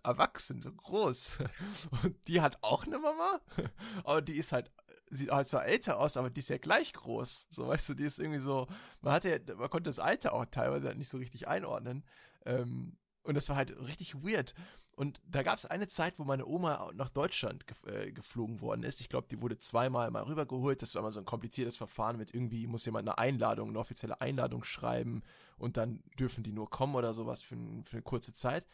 erwachsen, 0.04 0.62
so 0.62 0.72
groß. 0.72 1.38
Und 2.02 2.28
die 2.28 2.40
hat 2.40 2.58
auch 2.62 2.86
eine 2.86 2.98
Mama, 2.98 3.40
aber 4.04 4.22
die 4.22 4.36
ist 4.36 4.52
halt 4.52 4.70
sieht 5.10 5.30
halt 5.30 5.48
zwar 5.48 5.64
älter 5.64 5.98
aus, 5.98 6.16
aber 6.16 6.30
die 6.30 6.40
ist 6.40 6.50
ja 6.50 6.58
gleich 6.58 6.92
groß. 6.92 7.48
So, 7.50 7.68
weißt 7.68 7.88
du, 7.88 7.94
die 7.94 8.04
ist 8.04 8.18
irgendwie 8.18 8.40
so, 8.40 8.66
man 9.00 9.14
hatte 9.14 9.40
man 9.56 9.70
konnte 9.70 9.88
das 9.88 10.00
Alter 10.00 10.32
auch 10.34 10.44
teilweise 10.46 10.88
halt 10.88 10.98
nicht 10.98 11.08
so 11.08 11.18
richtig 11.18 11.48
einordnen. 11.48 12.04
Ähm, 12.44 12.96
und 13.22 13.34
das 13.34 13.48
war 13.48 13.56
halt 13.56 13.78
richtig 13.86 14.14
weird. 14.22 14.54
Und 14.98 15.20
da 15.30 15.44
gab 15.44 15.56
es 15.56 15.64
eine 15.64 15.86
Zeit, 15.86 16.18
wo 16.18 16.24
meine 16.24 16.44
Oma 16.44 16.90
nach 16.92 17.08
Deutschland 17.08 17.68
ge 17.68 18.08
äh, 18.08 18.10
geflogen 18.10 18.60
worden 18.60 18.82
ist. 18.82 19.00
Ich 19.00 19.08
glaube, 19.08 19.28
die 19.30 19.40
wurde 19.40 19.56
zweimal 19.56 20.10
mal 20.10 20.24
rübergeholt. 20.24 20.82
Das 20.82 20.96
war 20.96 21.02
mal 21.02 21.12
so 21.12 21.20
ein 21.20 21.24
kompliziertes 21.24 21.76
Verfahren 21.76 22.16
mit 22.16 22.34
irgendwie 22.34 22.66
muss 22.66 22.84
jemand 22.84 23.08
eine 23.08 23.16
Einladung, 23.16 23.68
eine 23.68 23.78
offizielle 23.78 24.20
Einladung 24.20 24.64
schreiben 24.64 25.22
und 25.56 25.76
dann 25.76 26.02
dürfen 26.18 26.42
die 26.42 26.50
nur 26.50 26.68
kommen 26.68 26.96
oder 26.96 27.14
sowas 27.14 27.42
für, 27.42 27.56
für 27.84 27.98
eine 27.98 28.02
kurze 28.02 28.34
Zeit. 28.34 28.66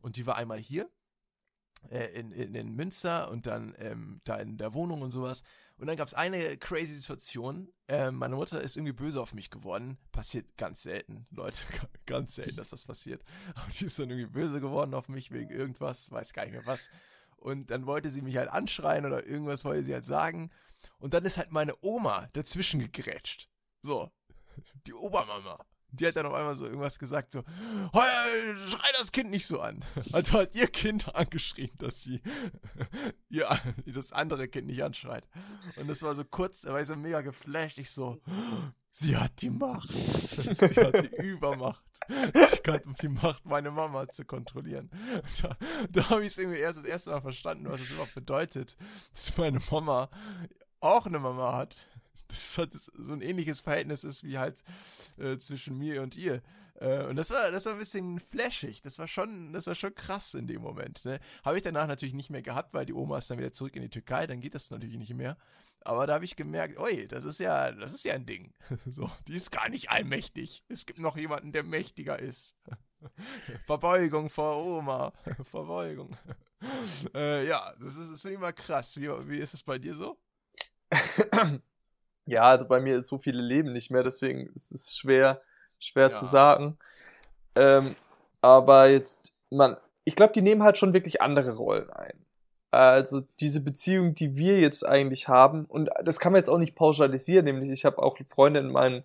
Und 0.00 0.16
die 0.16 0.26
war 0.26 0.38
einmal 0.38 0.58
hier 0.58 0.88
äh, 1.90 2.06
in, 2.18 2.32
in, 2.32 2.54
in, 2.54 2.74
Münster 2.74 3.30
und 3.30 3.46
dann 3.46 3.74
ähm, 3.76 4.22
da 4.24 4.36
in 4.36 4.56
der 4.56 4.72
Wohnung 4.72 5.02
und 5.02 5.10
sowas. 5.10 5.42
Und 5.78 5.88
dann 5.88 5.96
gab 5.96 6.08
es 6.08 6.14
eine 6.14 6.56
crazy 6.56 6.94
Situation. 6.94 7.72
Äh, 7.88 8.10
meine 8.10 8.36
Mutter 8.36 8.60
ist 8.60 8.76
irgendwie 8.76 8.94
böse 8.94 9.20
auf 9.20 9.34
mich 9.34 9.50
geworden. 9.50 9.98
Passiert 10.10 10.56
ganz 10.56 10.82
selten, 10.82 11.26
Leute. 11.30 11.58
ganz 12.06 12.36
selten, 12.36 12.56
dass 12.56 12.70
das 12.70 12.86
passiert. 12.86 13.24
Aber 13.54 13.70
die 13.70 13.84
ist 13.84 13.98
dann 13.98 14.10
irgendwie 14.10 14.30
böse 14.30 14.60
geworden 14.60 14.94
auf 14.94 15.08
mich 15.08 15.30
wegen 15.30 15.50
irgendwas, 15.50 16.10
weiß 16.10 16.32
gar 16.32 16.44
nicht 16.44 16.52
mehr 16.54 16.66
was. 16.66 16.88
Und 17.36 17.70
dann 17.70 17.86
wollte 17.86 18.08
sie 18.08 18.22
mich 18.22 18.36
halt 18.38 18.48
anschreien 18.48 19.04
oder 19.04 19.26
irgendwas 19.26 19.64
wollte 19.64 19.84
sie 19.84 19.92
halt 19.92 20.06
sagen. 20.06 20.50
Und 20.98 21.12
dann 21.12 21.24
ist 21.24 21.36
halt 21.36 21.52
meine 21.52 21.74
Oma 21.82 22.28
dazwischen 22.32 22.80
gegrätscht. 22.80 23.50
So, 23.82 24.10
die 24.86 24.94
Obermama 24.94 25.64
die 25.90 26.06
hat 26.06 26.16
dann 26.16 26.26
auf 26.26 26.34
einmal 26.34 26.54
so 26.54 26.66
irgendwas 26.66 26.98
gesagt, 26.98 27.32
so, 27.32 27.42
schrei 27.92 28.92
das 28.98 29.12
Kind 29.12 29.30
nicht 29.30 29.46
so 29.46 29.60
an. 29.60 29.84
Also 30.12 30.40
hat 30.40 30.54
ihr 30.54 30.66
Kind 30.66 31.14
angeschrien, 31.14 31.70
dass 31.78 32.02
sie 32.02 32.20
ihr, 33.28 33.48
das 33.86 34.12
andere 34.12 34.48
Kind 34.48 34.66
nicht 34.66 34.82
anschreit. 34.82 35.28
Und 35.76 35.88
das 35.88 36.02
war 36.02 36.14
so 36.14 36.24
kurz, 36.24 36.62
da 36.62 36.72
war 36.72 36.80
ich 36.80 36.86
so 36.86 36.96
mega 36.96 37.20
geflasht. 37.20 37.78
Ich 37.78 37.90
so, 37.90 38.20
sie 38.90 39.16
hat 39.16 39.40
die 39.42 39.50
Macht. 39.50 39.90
Sie 39.90 40.80
hat 40.80 41.02
die 41.02 41.16
Übermacht. 41.22 41.82
Ich 42.08 42.72
hatte 42.72 42.94
die 43.00 43.08
Macht, 43.08 43.44
meine 43.46 43.70
Mama 43.70 44.08
zu 44.08 44.24
kontrollieren. 44.24 44.90
Da, 45.42 45.56
da 45.90 46.10
habe 46.10 46.22
ich 46.22 46.28
es 46.28 46.38
irgendwie 46.38 46.58
erst 46.58 46.78
das 46.78 46.84
erste 46.84 47.10
Mal 47.10 47.22
verstanden, 47.22 47.68
was 47.70 47.80
es 47.80 47.90
überhaupt 47.90 48.14
bedeutet, 48.14 48.76
dass 49.12 49.36
meine 49.36 49.60
Mama 49.70 50.10
auch 50.80 51.06
eine 51.06 51.18
Mama 51.18 51.54
hat 51.54 51.88
das 52.28 52.58
halt 52.58 52.74
so 52.74 53.12
ein 53.12 53.22
ähnliches 53.22 53.60
Verhältnis 53.60 54.04
ist 54.04 54.24
wie 54.24 54.38
halt 54.38 54.62
äh, 55.18 55.38
zwischen 55.38 55.78
mir 55.78 56.02
und 56.02 56.16
ihr. 56.16 56.42
Äh, 56.80 57.04
und 57.04 57.16
das 57.16 57.30
war, 57.30 57.50
das 57.50 57.66
war 57.66 57.72
ein 57.72 57.78
bisschen 57.78 58.20
flashig. 58.20 58.82
Das 58.82 58.98
war 58.98 59.08
schon, 59.08 59.52
das 59.52 59.66
war 59.66 59.74
schon 59.74 59.94
krass 59.94 60.34
in 60.34 60.46
dem 60.46 60.62
Moment. 60.62 61.04
Ne? 61.04 61.18
Habe 61.44 61.56
ich 61.56 61.62
danach 61.62 61.86
natürlich 61.86 62.14
nicht 62.14 62.30
mehr 62.30 62.42
gehabt, 62.42 62.74
weil 62.74 62.86
die 62.86 62.92
Oma 62.92 63.18
ist 63.18 63.30
dann 63.30 63.38
wieder 63.38 63.52
zurück 63.52 63.76
in 63.76 63.82
die 63.82 63.90
Türkei, 63.90 64.26
dann 64.26 64.40
geht 64.40 64.54
das 64.54 64.70
natürlich 64.70 64.96
nicht 64.98 65.14
mehr. 65.14 65.36
Aber 65.82 66.06
da 66.06 66.14
habe 66.14 66.24
ich 66.24 66.34
gemerkt, 66.34 66.78
oi, 66.78 67.06
das 67.06 67.24
ist 67.24 67.38
ja, 67.38 67.70
das 67.70 67.92
ist 67.92 68.04
ja 68.04 68.14
ein 68.14 68.26
Ding. 68.26 68.52
so, 68.86 69.10
die 69.28 69.34
ist 69.34 69.52
gar 69.52 69.68
nicht 69.68 69.90
allmächtig. 69.90 70.64
Es 70.68 70.84
gibt 70.84 70.98
noch 70.98 71.16
jemanden, 71.16 71.52
der 71.52 71.62
mächtiger 71.62 72.18
ist. 72.18 72.56
Verbeugung 73.66 74.28
vor 74.28 74.64
Oma. 74.64 75.12
Verbeugung. 75.50 76.16
äh, 77.14 77.46
ja, 77.46 77.72
das 77.80 77.96
ist, 77.96 78.10
das 78.10 78.22
finde 78.22 78.34
ich 78.34 78.40
mal 78.40 78.52
krass. 78.52 78.96
Wie, 79.00 79.08
wie 79.28 79.38
ist 79.38 79.54
es 79.54 79.62
bei 79.62 79.78
dir 79.78 79.94
so? 79.94 80.18
Ja, 82.26 82.42
also 82.42 82.66
bei 82.66 82.80
mir 82.80 82.98
ist 82.98 83.08
so 83.08 83.18
viele 83.18 83.40
Leben 83.40 83.72
nicht 83.72 83.90
mehr, 83.90 84.02
deswegen 84.02 84.48
ist 84.54 84.72
es 84.72 84.96
schwer, 84.96 85.40
schwer 85.78 86.10
ja. 86.10 86.14
zu 86.14 86.26
sagen. 86.26 86.76
Ähm, 87.54 87.96
aber 88.40 88.88
jetzt, 88.88 89.34
man, 89.50 89.76
ich 90.04 90.16
glaube, 90.16 90.32
die 90.32 90.42
nehmen 90.42 90.62
halt 90.62 90.76
schon 90.76 90.92
wirklich 90.92 91.22
andere 91.22 91.56
Rollen 91.56 91.90
ein. 91.90 92.26
Also 92.72 93.22
diese 93.40 93.60
Beziehung, 93.60 94.14
die 94.14 94.36
wir 94.36 94.60
jetzt 94.60 94.84
eigentlich 94.84 95.28
haben, 95.28 95.64
und 95.66 95.88
das 96.04 96.20
kann 96.20 96.32
man 96.32 96.40
jetzt 96.40 96.50
auch 96.50 96.58
nicht 96.58 96.74
pauschalisieren, 96.74 97.44
nämlich 97.44 97.70
ich 97.70 97.84
habe 97.84 98.02
auch 98.02 98.18
Freunde 98.28 98.60
in 98.60 98.70
meinem, 98.70 99.02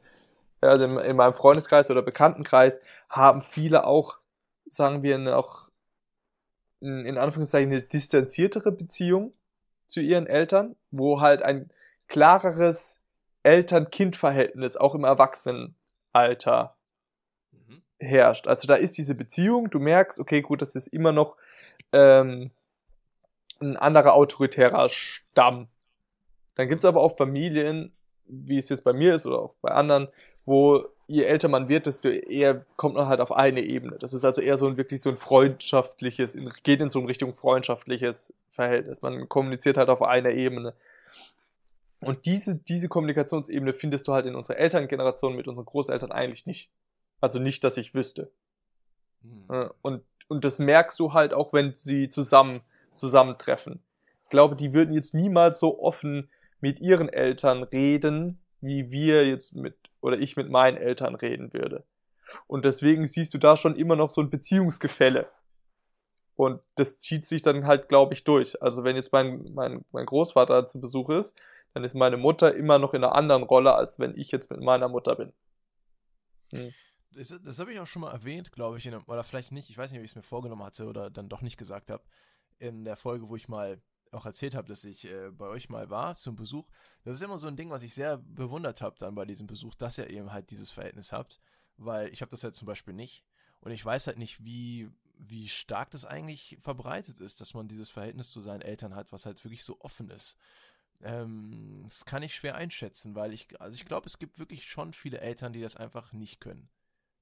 also 0.62 0.86
in, 0.86 0.98
in, 0.98 1.16
meinem 1.16 1.34
Freundeskreis 1.34 1.90
oder 1.92 2.02
Bekanntenkreis, 2.02 2.82
haben 3.08 3.42
viele 3.42 3.86
auch, 3.86 4.18
sagen 4.66 5.04
wir, 5.04 5.18
noch 5.20 5.70
in 6.82 7.18
Anführungszeichen 7.18 7.72
eine 7.72 7.84
distanziertere 7.84 8.72
Beziehung 8.72 9.34
zu 9.86 10.00
ihren 10.00 10.26
Eltern, 10.26 10.76
wo 10.90 11.22
halt 11.22 11.44
ein 11.44 11.70
klareres 12.08 13.01
Eltern-Kind-Verhältnis 13.44 14.78
auch 14.78 14.96
im 14.96 15.04
Erwachsenenalter 15.04 16.76
mhm. 17.52 17.82
herrscht. 18.00 18.48
Also 18.48 18.68
da 18.68 18.76
ist 18.76 18.98
diese 18.98 19.16
Beziehung, 19.16 19.70
du 19.70 19.80
merkst, 19.80 20.20
okay, 20.20 20.42
gut, 20.42 20.62
das 20.62 20.76
ist 20.76 20.88
immer 20.88 21.12
noch 21.12 21.36
ähm, 21.92 22.52
ein 23.60 23.78
anderer 23.78 24.14
autoritärer 24.14 24.90
Stamm. 24.90 25.68
Dann 26.56 26.68
gibt 26.68 26.84
es 26.84 26.88
aber 26.88 27.02
auch 27.02 27.18
Familien, 27.18 27.94
wie 28.26 28.58
es 28.58 28.70
jetzt 28.70 28.84
bei 28.84 28.94
mir 28.94 29.16
ist 29.16 29.26
oder 29.26 29.40
auch 29.40 29.56
bei 29.62 29.72
anderen, 29.72 30.08
wo 30.46 30.86
je 31.08 31.24
älter 31.24 31.50
man 31.50 31.68
wird, 31.68 31.88
desto 31.88 32.08
eher 32.08 32.66
kommt 32.78 32.96
man 32.96 33.08
halt 33.08 33.20
auf 33.20 33.34
eine 33.34 33.62
Ebene. 33.62 33.98
Das 34.00 34.14
ist 34.14 34.24
also 34.24 34.42
eher 34.42 34.58
so 34.58 34.68
ein 34.68 34.78
wirklich 34.78 35.02
so 35.02 35.10
ein 35.10 35.18
freundschaftliches, 35.18 36.38
geht 36.64 36.82
in 36.82 36.90
so 36.90 37.00
eine 37.00 37.10
Richtung 37.10 37.34
freundschaftliches 37.34 38.34
Verhältnis. 38.52 39.02
Man 39.02 39.28
kommuniziert 39.28 39.78
halt 39.78 39.90
auf 39.90 40.02
einer 40.02 40.32
Ebene. 40.32 40.74
Und 42.02 42.26
diese, 42.26 42.56
diese 42.56 42.90
Kommunikationsebene 42.90 43.74
findest 43.74 44.08
du 44.08 44.14
halt 44.14 44.26
in 44.26 44.36
unserer 44.36 44.58
Elterngeneration 44.58 45.36
mit 45.36 45.48
unseren 45.48 45.66
Großeltern 45.66 46.12
eigentlich 46.12 46.48
nicht. 46.48 46.72
Also 47.20 47.40
nicht, 47.40 47.64
dass 47.64 47.78
ich 47.78 47.94
wüsste. 47.94 48.32
Hm. 49.22 49.72
Und, 49.82 50.04
und 50.28 50.44
das 50.44 50.60
merkst 50.60 51.00
du 51.00 51.14
halt 51.14 51.34
auch, 51.34 51.54
wenn 51.54 51.76
sie 51.76 52.10
zusammen, 52.10 52.62
zusammentreffen. 52.96 53.80
Ich 54.24 54.30
glaube, 54.30 54.56
die 54.56 54.74
würden 54.74 54.94
jetzt 54.94 55.14
niemals 55.14 55.60
so 55.60 55.80
offen 55.80 56.30
mit 56.60 56.80
ihren 56.80 57.10
Eltern 57.10 57.64
reden, 57.64 58.40
wie 58.62 58.92
wir 58.92 59.28
jetzt 59.28 59.56
mit, 59.56 59.76
oder 60.02 60.18
ich 60.18 60.36
mit 60.38 60.50
meinen 60.50 60.78
Eltern 60.78 61.16
reden 61.16 61.54
würde. 61.54 61.84
Und 62.48 62.66
deswegen 62.66 63.06
siehst 63.06 63.34
du 63.34 63.38
da 63.38 63.58
schon 63.58 63.76
immer 63.76 63.96
noch 63.96 64.10
so 64.10 64.22
ein 64.22 64.30
Beziehungsgefälle. 64.30 65.28
Und 66.36 66.62
das 66.76 67.00
zieht 67.00 67.26
sich 67.28 67.42
dann 67.42 67.68
halt, 67.68 67.90
glaube 67.90 68.14
ich, 68.14 68.24
durch. 68.24 68.62
Also 68.64 68.84
wenn 68.84 68.96
jetzt 68.96 69.12
mein, 69.12 69.52
mein, 69.54 69.86
mein 69.92 70.06
Großvater 70.06 70.66
zu 70.66 70.80
Besuch 70.80 71.10
ist, 71.10 71.40
dann 71.74 71.84
ist 71.84 71.96
meine 71.96 72.18
Mutter 72.18 72.56
immer 72.56 72.80
noch 72.80 72.94
in 72.94 73.04
einer 73.04 73.16
anderen 73.16 73.44
Rolle, 73.44 73.74
als 73.74 74.00
wenn 74.00 74.18
ich 74.18 74.32
jetzt 74.32 74.50
mit 74.52 74.62
meiner 74.62 74.88
Mutter 74.88 75.16
bin. 75.16 75.34
Hm. 76.52 76.74
Das, 77.14 77.38
das 77.44 77.60
habe 77.60 77.74
ich 77.74 77.80
auch 77.80 77.88
schon 77.88 78.04
mal 78.04 78.12
erwähnt, 78.12 78.52
glaube 78.52 78.78
ich, 78.78 78.88
einem, 78.88 79.04
oder 79.06 79.24
vielleicht 79.24 79.52
nicht, 79.52 79.70
ich 79.70 79.78
weiß 79.78 79.92
nicht, 79.92 80.00
ob 80.00 80.06
ich 80.06 80.12
es 80.12 80.16
mir 80.16 80.22
vorgenommen 80.22 80.64
hatte 80.64 80.86
oder 80.86 81.10
dann 81.10 81.30
doch 81.30 81.42
nicht 81.42 81.58
gesagt 81.58 81.90
habe, 81.90 82.04
in 82.58 82.86
der 82.86 82.96
Folge, 82.96 83.28
wo 83.28 83.36
ich 83.36 83.50
mal 83.50 83.82
auch 84.12 84.26
erzählt 84.26 84.56
habe, 84.56 84.68
dass 84.68 84.84
ich 84.84 85.06
äh, 85.06 85.32
bei 85.32 85.48
euch 85.48 85.70
mal 85.70 85.90
war 85.90 86.16
zum 86.16 86.36
Besuch. 86.36 86.70
Das 87.04 87.16
ist 87.16 87.22
immer 87.22 87.40
so 87.40 87.48
ein 87.48 87.56
Ding, 87.56 87.70
was 87.70 87.82
ich 87.82 87.94
sehr 87.94 88.18
bewundert 88.18 88.82
habe 88.82 88.96
dann 89.00 89.16
bei 89.16 89.26
diesem 89.26 89.48
Besuch, 89.48 89.74
dass 89.76 89.98
ihr 89.98 90.10
eben 90.10 90.32
halt 90.32 90.52
dieses 90.52 90.70
Verhältnis 90.70 91.14
habt, 91.14 91.40
weil 91.78 92.10
ich 92.10 92.22
habe 92.22 92.30
das 92.30 92.44
halt 92.44 92.56
zum 92.56 92.66
Beispiel 92.66 92.94
nicht 92.94 93.24
und 93.62 93.72
ich 93.72 93.84
weiß 93.84 94.08
halt 94.08 94.18
nicht, 94.18 94.44
wie 94.44 94.90
wie 95.24 95.48
stark 95.48 95.92
das 95.92 96.04
eigentlich 96.04 96.58
verbreitet 96.60 97.20
ist, 97.20 97.42
dass 97.42 97.54
man 97.54 97.68
dieses 97.68 97.90
Verhältnis 97.90 98.32
zu 98.32 98.42
seinen 98.42 98.62
Eltern 98.62 98.96
hat, 98.96 99.12
was 99.12 99.28
halt 99.28 99.44
wirklich 99.46 99.64
so 99.64 99.80
offen 99.80 100.10
ist. 100.10 100.36
Ähm, 101.02 101.82
das 101.84 102.06
kann 102.06 102.24
ich 102.24 102.36
schwer 102.36 102.56
einschätzen, 102.56 103.16
weil 103.16 103.34
ich, 103.34 103.60
also 103.60 103.76
ich 103.76 103.86
glaube, 103.86 104.06
es 104.06 104.20
gibt 104.20 104.40
wirklich 104.40 104.66
schon 104.66 104.94
viele 104.94 105.20
Eltern, 105.20 105.54
die 105.54 105.62
das 105.62 105.76
einfach 105.76 106.14
nicht 106.14 106.40
können. 106.40 106.70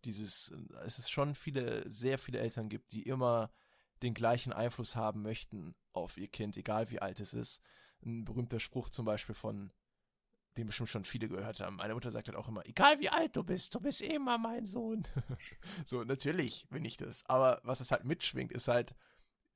Dieses, 0.05 0.53
es 0.85 0.99
ist 0.99 1.11
schon 1.11 1.35
viele, 1.35 1.89
sehr 1.89 2.17
viele 2.17 2.39
Eltern 2.39 2.69
gibt, 2.69 2.91
die 2.91 3.03
immer 3.03 3.51
den 4.01 4.13
gleichen 4.13 4.53
Einfluss 4.53 4.95
haben 4.95 5.21
möchten 5.21 5.75
auf 5.93 6.17
ihr 6.17 6.27
Kind, 6.27 6.55
egal 6.57 6.89
wie 6.89 7.01
alt 7.01 7.19
es 7.19 7.33
ist. 7.33 7.61
Ein 8.03 8.23
berühmter 8.23 8.59
Spruch 8.59 8.89
zum 8.89 9.05
Beispiel 9.05 9.35
von, 9.35 9.71
den 10.57 10.67
bestimmt 10.67 10.89
schon 10.89 11.05
viele 11.05 11.27
gehört 11.27 11.59
haben. 11.59 11.77
Meine 11.77 11.93
Mutter 11.93 12.11
sagt 12.11 12.27
halt 12.27 12.37
auch 12.37 12.47
immer, 12.47 12.65
egal 12.65 12.99
wie 12.99 13.09
alt 13.09 13.35
du 13.35 13.43
bist, 13.43 13.75
du 13.75 13.79
bist 13.79 14.01
immer 14.01 14.37
mein 14.37 14.65
Sohn. 14.65 15.07
so, 15.85 16.03
natürlich 16.03 16.67
bin 16.69 16.85
ich 16.85 16.97
das. 16.97 17.25
Aber 17.27 17.59
was 17.63 17.81
es 17.81 17.91
halt 17.91 18.05
mitschwingt, 18.05 18.51
ist 18.51 18.67
halt, 18.67 18.95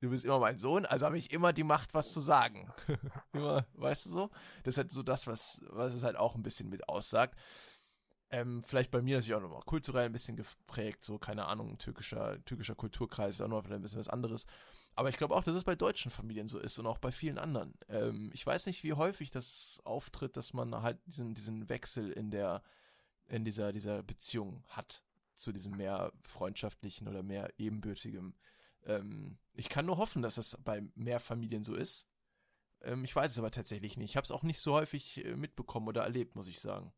du 0.04 0.10
bist 0.10 0.24
immer 0.24 0.38
mein 0.38 0.58
Sohn, 0.58 0.84
also 0.86 1.06
habe 1.06 1.18
ich 1.18 1.32
immer 1.32 1.52
die 1.52 1.64
Macht, 1.64 1.94
was 1.94 2.12
zu 2.12 2.20
sagen. 2.20 2.70
immer, 3.32 3.66
weißt 3.74 4.06
du 4.06 4.10
so? 4.10 4.30
Das 4.62 4.74
ist 4.74 4.78
halt 4.78 4.92
so 4.92 5.02
das, 5.02 5.26
was, 5.26 5.64
was 5.70 5.94
es 5.94 6.04
halt 6.04 6.16
auch 6.16 6.34
ein 6.34 6.42
bisschen 6.42 6.68
mit 6.68 6.88
aussagt. 6.88 7.38
Ähm, 8.30 8.62
vielleicht 8.64 8.90
bei 8.90 9.00
mir 9.00 9.16
natürlich 9.16 9.34
auch 9.34 9.40
nochmal 9.40 9.62
kulturell 9.62 10.06
ein 10.06 10.12
bisschen 10.12 10.36
geprägt, 10.36 11.04
so, 11.04 11.18
keine 11.18 11.46
Ahnung, 11.46 11.78
türkischer, 11.78 12.44
türkischer 12.44 12.74
Kulturkreis 12.74 13.36
ist 13.36 13.40
auch 13.40 13.48
noch 13.48 13.62
vielleicht 13.62 13.80
ein 13.80 13.82
bisschen 13.82 13.98
was 13.98 14.08
anderes. 14.08 14.46
Aber 14.96 15.08
ich 15.08 15.16
glaube 15.16 15.34
auch, 15.34 15.44
dass 15.44 15.54
es 15.54 15.64
bei 15.64 15.74
deutschen 15.74 16.10
Familien 16.10 16.48
so 16.48 16.58
ist 16.58 16.78
und 16.78 16.86
auch 16.86 16.98
bei 16.98 17.12
vielen 17.12 17.38
anderen. 17.38 17.74
Ähm, 17.88 18.30
ich 18.34 18.46
weiß 18.46 18.66
nicht, 18.66 18.82
wie 18.84 18.92
häufig 18.92 19.30
das 19.30 19.80
auftritt, 19.84 20.36
dass 20.36 20.52
man 20.52 20.82
halt 20.82 20.98
diesen, 21.06 21.34
diesen 21.34 21.68
Wechsel 21.68 22.10
in 22.10 22.30
der, 22.30 22.62
in 23.28 23.44
dieser, 23.44 23.72
dieser 23.72 24.02
Beziehung 24.02 24.64
hat 24.68 25.02
zu 25.34 25.52
diesem 25.52 25.76
mehr 25.76 26.12
freundschaftlichen 26.22 27.08
oder 27.08 27.22
mehr 27.22 27.52
ebenbürtigem 27.58 28.34
ähm, 28.86 29.38
ich 29.54 29.68
kann 29.68 29.86
nur 29.86 29.98
hoffen, 29.98 30.22
dass 30.22 30.36
das 30.36 30.58
bei 30.64 30.82
mehr 30.94 31.20
Familien 31.20 31.62
so 31.62 31.74
ist. 31.74 32.08
Ähm, 32.82 33.04
ich 33.04 33.14
weiß 33.14 33.30
es 33.30 33.38
aber 33.38 33.50
tatsächlich 33.50 33.96
nicht. 33.96 34.10
Ich 34.10 34.16
habe 34.16 34.24
es 34.24 34.32
auch 34.32 34.42
nicht 34.42 34.60
so 34.60 34.74
häufig 34.74 35.24
äh, 35.24 35.36
mitbekommen 35.36 35.88
oder 35.88 36.02
erlebt, 36.02 36.36
muss 36.36 36.48
ich 36.48 36.60
sagen. 36.60 36.92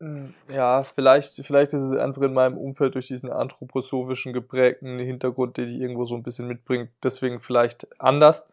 Hm, 0.00 0.34
ja, 0.52 0.82
vielleicht, 0.82 1.34
vielleicht 1.46 1.72
ist 1.72 1.82
es 1.82 1.96
einfach 1.96 2.22
in 2.22 2.32
meinem 2.32 2.58
Umfeld 2.58 2.94
durch 2.94 3.06
diesen 3.06 3.30
anthroposophischen 3.30 4.32
geprägten 4.32 4.98
Hintergrund, 4.98 5.56
den 5.56 5.68
ich 5.68 5.76
irgendwo 5.76 6.04
so 6.04 6.16
ein 6.16 6.22
bisschen 6.22 6.48
mitbringe, 6.48 6.88
deswegen 7.02 7.40
vielleicht 7.40 7.86
anders. 8.00 8.46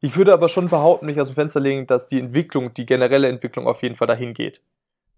Ich 0.00 0.16
würde 0.16 0.32
aber 0.32 0.48
schon 0.48 0.68
behaupten, 0.68 1.06
mich 1.06 1.20
aus 1.20 1.28
dem 1.28 1.34
Fenster 1.34 1.60
legen, 1.60 1.86
dass 1.86 2.08
die 2.08 2.20
Entwicklung, 2.20 2.72
die 2.72 2.86
generelle 2.86 3.28
Entwicklung 3.28 3.66
auf 3.66 3.82
jeden 3.82 3.96
Fall 3.96 4.06
dahin 4.06 4.32
geht. 4.32 4.62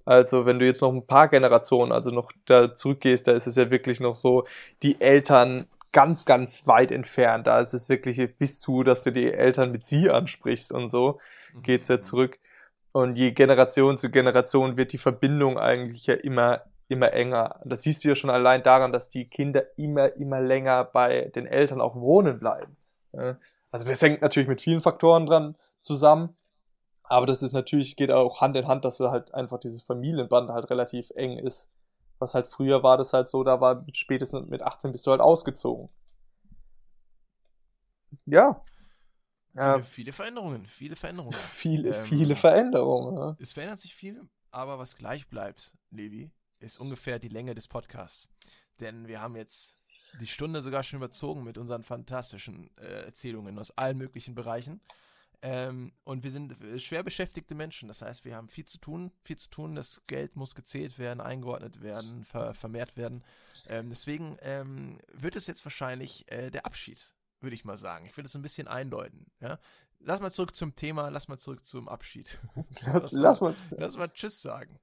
Also 0.06 0.46
wenn 0.46 0.58
du 0.58 0.66
jetzt 0.66 0.80
noch 0.80 0.92
ein 0.92 1.06
paar 1.06 1.28
Generationen, 1.28 1.92
also 1.92 2.10
noch 2.10 2.32
da 2.46 2.74
zurückgehst, 2.74 3.28
da 3.28 3.32
ist 3.32 3.46
es 3.46 3.56
ja 3.56 3.70
wirklich 3.70 4.00
noch 4.00 4.14
so, 4.14 4.44
die 4.82 5.00
Eltern 5.00 5.66
ganz, 5.92 6.24
ganz 6.24 6.66
weit 6.66 6.92
entfernt. 6.92 7.46
Da 7.46 7.60
ist 7.60 7.74
es 7.74 7.88
wirklich 7.88 8.36
bis 8.36 8.60
zu, 8.60 8.82
dass 8.82 9.02
du 9.02 9.12
die 9.12 9.32
Eltern 9.32 9.72
mit 9.72 9.84
sie 9.84 10.10
ansprichst 10.10 10.72
und 10.72 10.88
so, 10.88 11.18
mhm. 11.54 11.62
geht's 11.62 11.88
ja 11.88 12.00
zurück. 12.00 12.38
Und 12.92 13.16
je 13.16 13.30
Generation 13.32 13.96
zu 13.98 14.10
Generation 14.10 14.76
wird 14.76 14.92
die 14.92 14.98
Verbindung 14.98 15.58
eigentlich 15.58 16.06
ja 16.06 16.14
immer, 16.14 16.62
immer 16.88 17.12
enger. 17.12 17.60
Das 17.64 17.82
siehst 17.82 18.04
du 18.04 18.08
ja 18.08 18.14
schon 18.14 18.30
allein 18.30 18.62
daran, 18.62 18.92
dass 18.92 19.10
die 19.10 19.26
Kinder 19.26 19.62
immer, 19.76 20.16
immer 20.16 20.40
länger 20.40 20.84
bei 20.84 21.30
den 21.34 21.46
Eltern 21.46 21.80
auch 21.80 21.94
wohnen 21.94 22.40
bleiben. 22.40 22.76
Also 23.70 23.86
das 23.86 24.02
hängt 24.02 24.22
natürlich 24.22 24.48
mit 24.48 24.60
vielen 24.60 24.80
Faktoren 24.80 25.26
dran 25.26 25.56
zusammen. 25.78 26.36
Aber 27.04 27.26
das 27.26 27.42
ist 27.42 27.52
natürlich, 27.52 27.96
geht 27.96 28.12
auch 28.12 28.40
Hand 28.40 28.56
in 28.56 28.68
Hand, 28.68 28.84
dass 28.84 29.00
halt 29.00 29.34
einfach 29.34 29.58
dieses 29.58 29.82
Familienband 29.82 30.50
halt 30.50 30.70
relativ 30.70 31.10
eng 31.16 31.38
ist. 31.38 31.68
Was 32.20 32.34
halt 32.34 32.46
früher 32.46 32.82
war 32.82 32.96
das 32.96 33.12
halt 33.12 33.28
so, 33.28 33.42
da 33.42 33.60
war 33.60 33.84
spätestens 33.92 34.48
mit 34.48 34.62
18 34.62 34.92
bist 34.92 35.06
du 35.06 35.10
halt 35.10 35.20
ausgezogen. 35.20 35.88
Ja. 38.26 38.62
Viele, 39.52 39.82
viele 39.82 40.12
Veränderungen, 40.12 40.66
viele 40.66 40.94
Veränderungen. 40.94 41.32
Viele, 41.50 41.96
ähm, 41.96 42.04
viele 42.04 42.36
Veränderungen. 42.36 43.16
Ja. 43.16 43.36
Es 43.40 43.50
verändert 43.50 43.80
sich 43.80 43.94
viel, 43.94 44.22
aber 44.52 44.78
was 44.78 44.94
gleich 44.94 45.26
bleibt, 45.28 45.72
Levi, 45.90 46.30
ist 46.60 46.78
ungefähr 46.78 47.18
die 47.18 47.28
Länge 47.28 47.54
des 47.54 47.66
Podcasts. 47.66 48.28
Denn 48.78 49.08
wir 49.08 49.20
haben 49.20 49.34
jetzt 49.34 49.82
die 50.20 50.26
Stunde 50.26 50.62
sogar 50.62 50.82
schon 50.82 50.98
überzogen 50.98 51.42
mit 51.42 51.58
unseren 51.58 51.82
fantastischen 51.82 52.70
äh, 52.76 53.04
Erzählungen 53.04 53.58
aus 53.58 53.70
allen 53.72 53.98
möglichen 53.98 54.34
Bereichen. 54.34 54.80
Ähm, 55.42 55.92
und 56.04 56.22
wir 56.22 56.30
sind 56.30 56.62
äh, 56.62 56.78
schwer 56.78 57.02
beschäftigte 57.02 57.54
Menschen. 57.54 57.88
Das 57.88 58.02
heißt, 58.02 58.24
wir 58.24 58.36
haben 58.36 58.48
viel 58.48 58.66
zu 58.66 58.78
tun, 58.78 59.10
viel 59.22 59.38
zu 59.38 59.48
tun. 59.48 59.74
Das 59.74 60.02
Geld 60.06 60.36
muss 60.36 60.54
gezählt 60.54 60.98
werden, 60.98 61.20
eingeordnet 61.20 61.82
werden, 61.82 62.24
ver 62.24 62.52
vermehrt 62.52 62.96
werden. 62.96 63.24
Ähm, 63.68 63.88
deswegen 63.88 64.36
ähm, 64.42 64.98
wird 65.12 65.36
es 65.36 65.46
jetzt 65.46 65.64
wahrscheinlich 65.64 66.30
äh, 66.30 66.50
der 66.50 66.66
Abschied, 66.66 67.14
würde 67.40 67.54
ich 67.54 67.64
mal 67.64 67.78
sagen. 67.78 68.04
Ich 68.04 68.16
will 68.16 68.24
das 68.24 68.34
ein 68.34 68.42
bisschen 68.42 68.68
eindeuten. 68.68 69.30
Ja? 69.40 69.58
Lass 70.00 70.20
mal 70.20 70.30
zurück 70.30 70.54
zum 70.54 70.76
Thema, 70.76 71.08
lass 71.08 71.28
mal 71.28 71.38
zurück 71.38 71.64
zum 71.64 71.88
Abschied. 71.88 72.38
Lass, 72.86 73.12
lass, 73.12 73.40
mal, 73.40 73.54
lass 73.70 73.96
mal 73.96 74.08
Tschüss 74.08 74.40
sagen. 74.40 74.78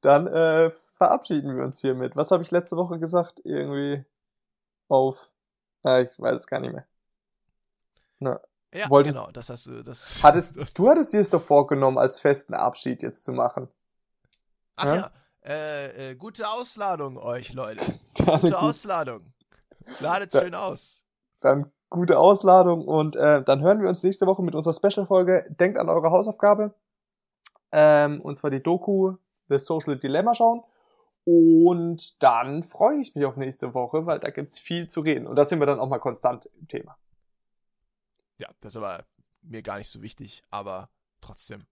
Dann 0.00 0.26
äh, 0.26 0.70
verabschieden 0.94 1.56
wir 1.56 1.64
uns 1.64 1.80
hiermit. 1.80 2.14
Was 2.14 2.30
habe 2.30 2.42
ich 2.42 2.50
letzte 2.50 2.76
Woche 2.76 2.98
gesagt? 2.98 3.40
Irgendwie 3.44 4.04
auf. 4.88 5.30
Ah, 5.82 6.00
ich 6.00 6.18
weiß 6.18 6.40
es 6.40 6.46
gar 6.46 6.60
nicht 6.60 6.72
mehr. 6.72 6.86
Na, 8.20 8.40
ja, 8.72 8.88
wolltest, 8.90 9.16
genau, 9.16 9.30
das 9.30 9.48
hast 9.48 9.66
du. 9.66 9.82
Das, 9.82 10.20
hattest, 10.22 10.56
das, 10.56 10.74
du 10.74 10.88
hattest 10.88 11.12
dir 11.12 11.20
es 11.20 11.30
doch 11.30 11.42
vorgenommen, 11.42 11.98
als 11.98 12.20
festen 12.20 12.54
Abschied 12.54 13.02
jetzt 13.02 13.24
zu 13.24 13.32
machen. 13.32 13.68
Ach 14.76 14.84
ja, 14.84 14.96
ja. 14.96 15.10
Äh, 15.44 16.10
äh, 16.10 16.14
gute 16.14 16.46
Ausladung 16.46 17.16
euch, 17.16 17.52
Leute. 17.52 17.84
gute 18.40 18.58
Ausladung. 18.58 19.32
Ladet 20.00 20.32
schön 20.32 20.54
aus. 20.54 21.06
Dann 21.40 21.72
gute 21.88 22.18
Ausladung 22.18 22.86
und 22.86 23.16
äh, 23.16 23.42
dann 23.42 23.62
hören 23.62 23.80
wir 23.80 23.88
uns 23.88 24.02
nächste 24.02 24.26
Woche 24.26 24.42
mit 24.42 24.54
unserer 24.54 24.74
Special-Folge. 24.74 25.44
Denkt 25.58 25.78
an 25.78 25.88
eure 25.88 26.10
Hausaufgabe. 26.10 26.74
Ähm, 27.72 28.20
und 28.20 28.36
zwar 28.36 28.50
die 28.50 28.62
Doku 28.62 29.14
The 29.48 29.58
Social 29.58 29.96
Dilemma 29.98 30.34
schauen. 30.34 30.62
Und 31.24 32.22
dann 32.22 32.62
freue 32.62 33.00
ich 33.00 33.14
mich 33.14 33.24
auf 33.24 33.36
nächste 33.36 33.74
Woche, 33.74 34.06
weil 34.06 34.18
da 34.18 34.30
gibt 34.30 34.52
es 34.52 34.58
viel 34.58 34.88
zu 34.88 35.00
reden. 35.00 35.26
Und 35.26 35.36
da 35.36 35.44
sind 35.44 35.60
wir 35.60 35.66
dann 35.66 35.80
auch 35.80 35.88
mal 35.88 35.98
konstant 35.98 36.46
im 36.58 36.68
Thema. 36.68 36.96
Ja, 38.38 38.48
das 38.60 38.72
ist 38.72 38.76
aber 38.76 39.04
mir 39.42 39.62
gar 39.62 39.78
nicht 39.78 39.88
so 39.88 40.02
wichtig, 40.02 40.42
aber 40.50 40.90
trotzdem. 41.20 41.66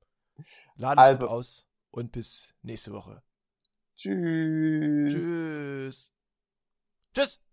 Ladet 0.74 0.98
also. 0.98 1.28
aus 1.28 1.66
und 1.90 2.12
bis 2.12 2.54
nächste 2.62 2.92
Woche. 2.92 3.22
Tschüss. 3.94 5.12
Tschüss. 5.12 6.12
Tschüss. 7.14 7.45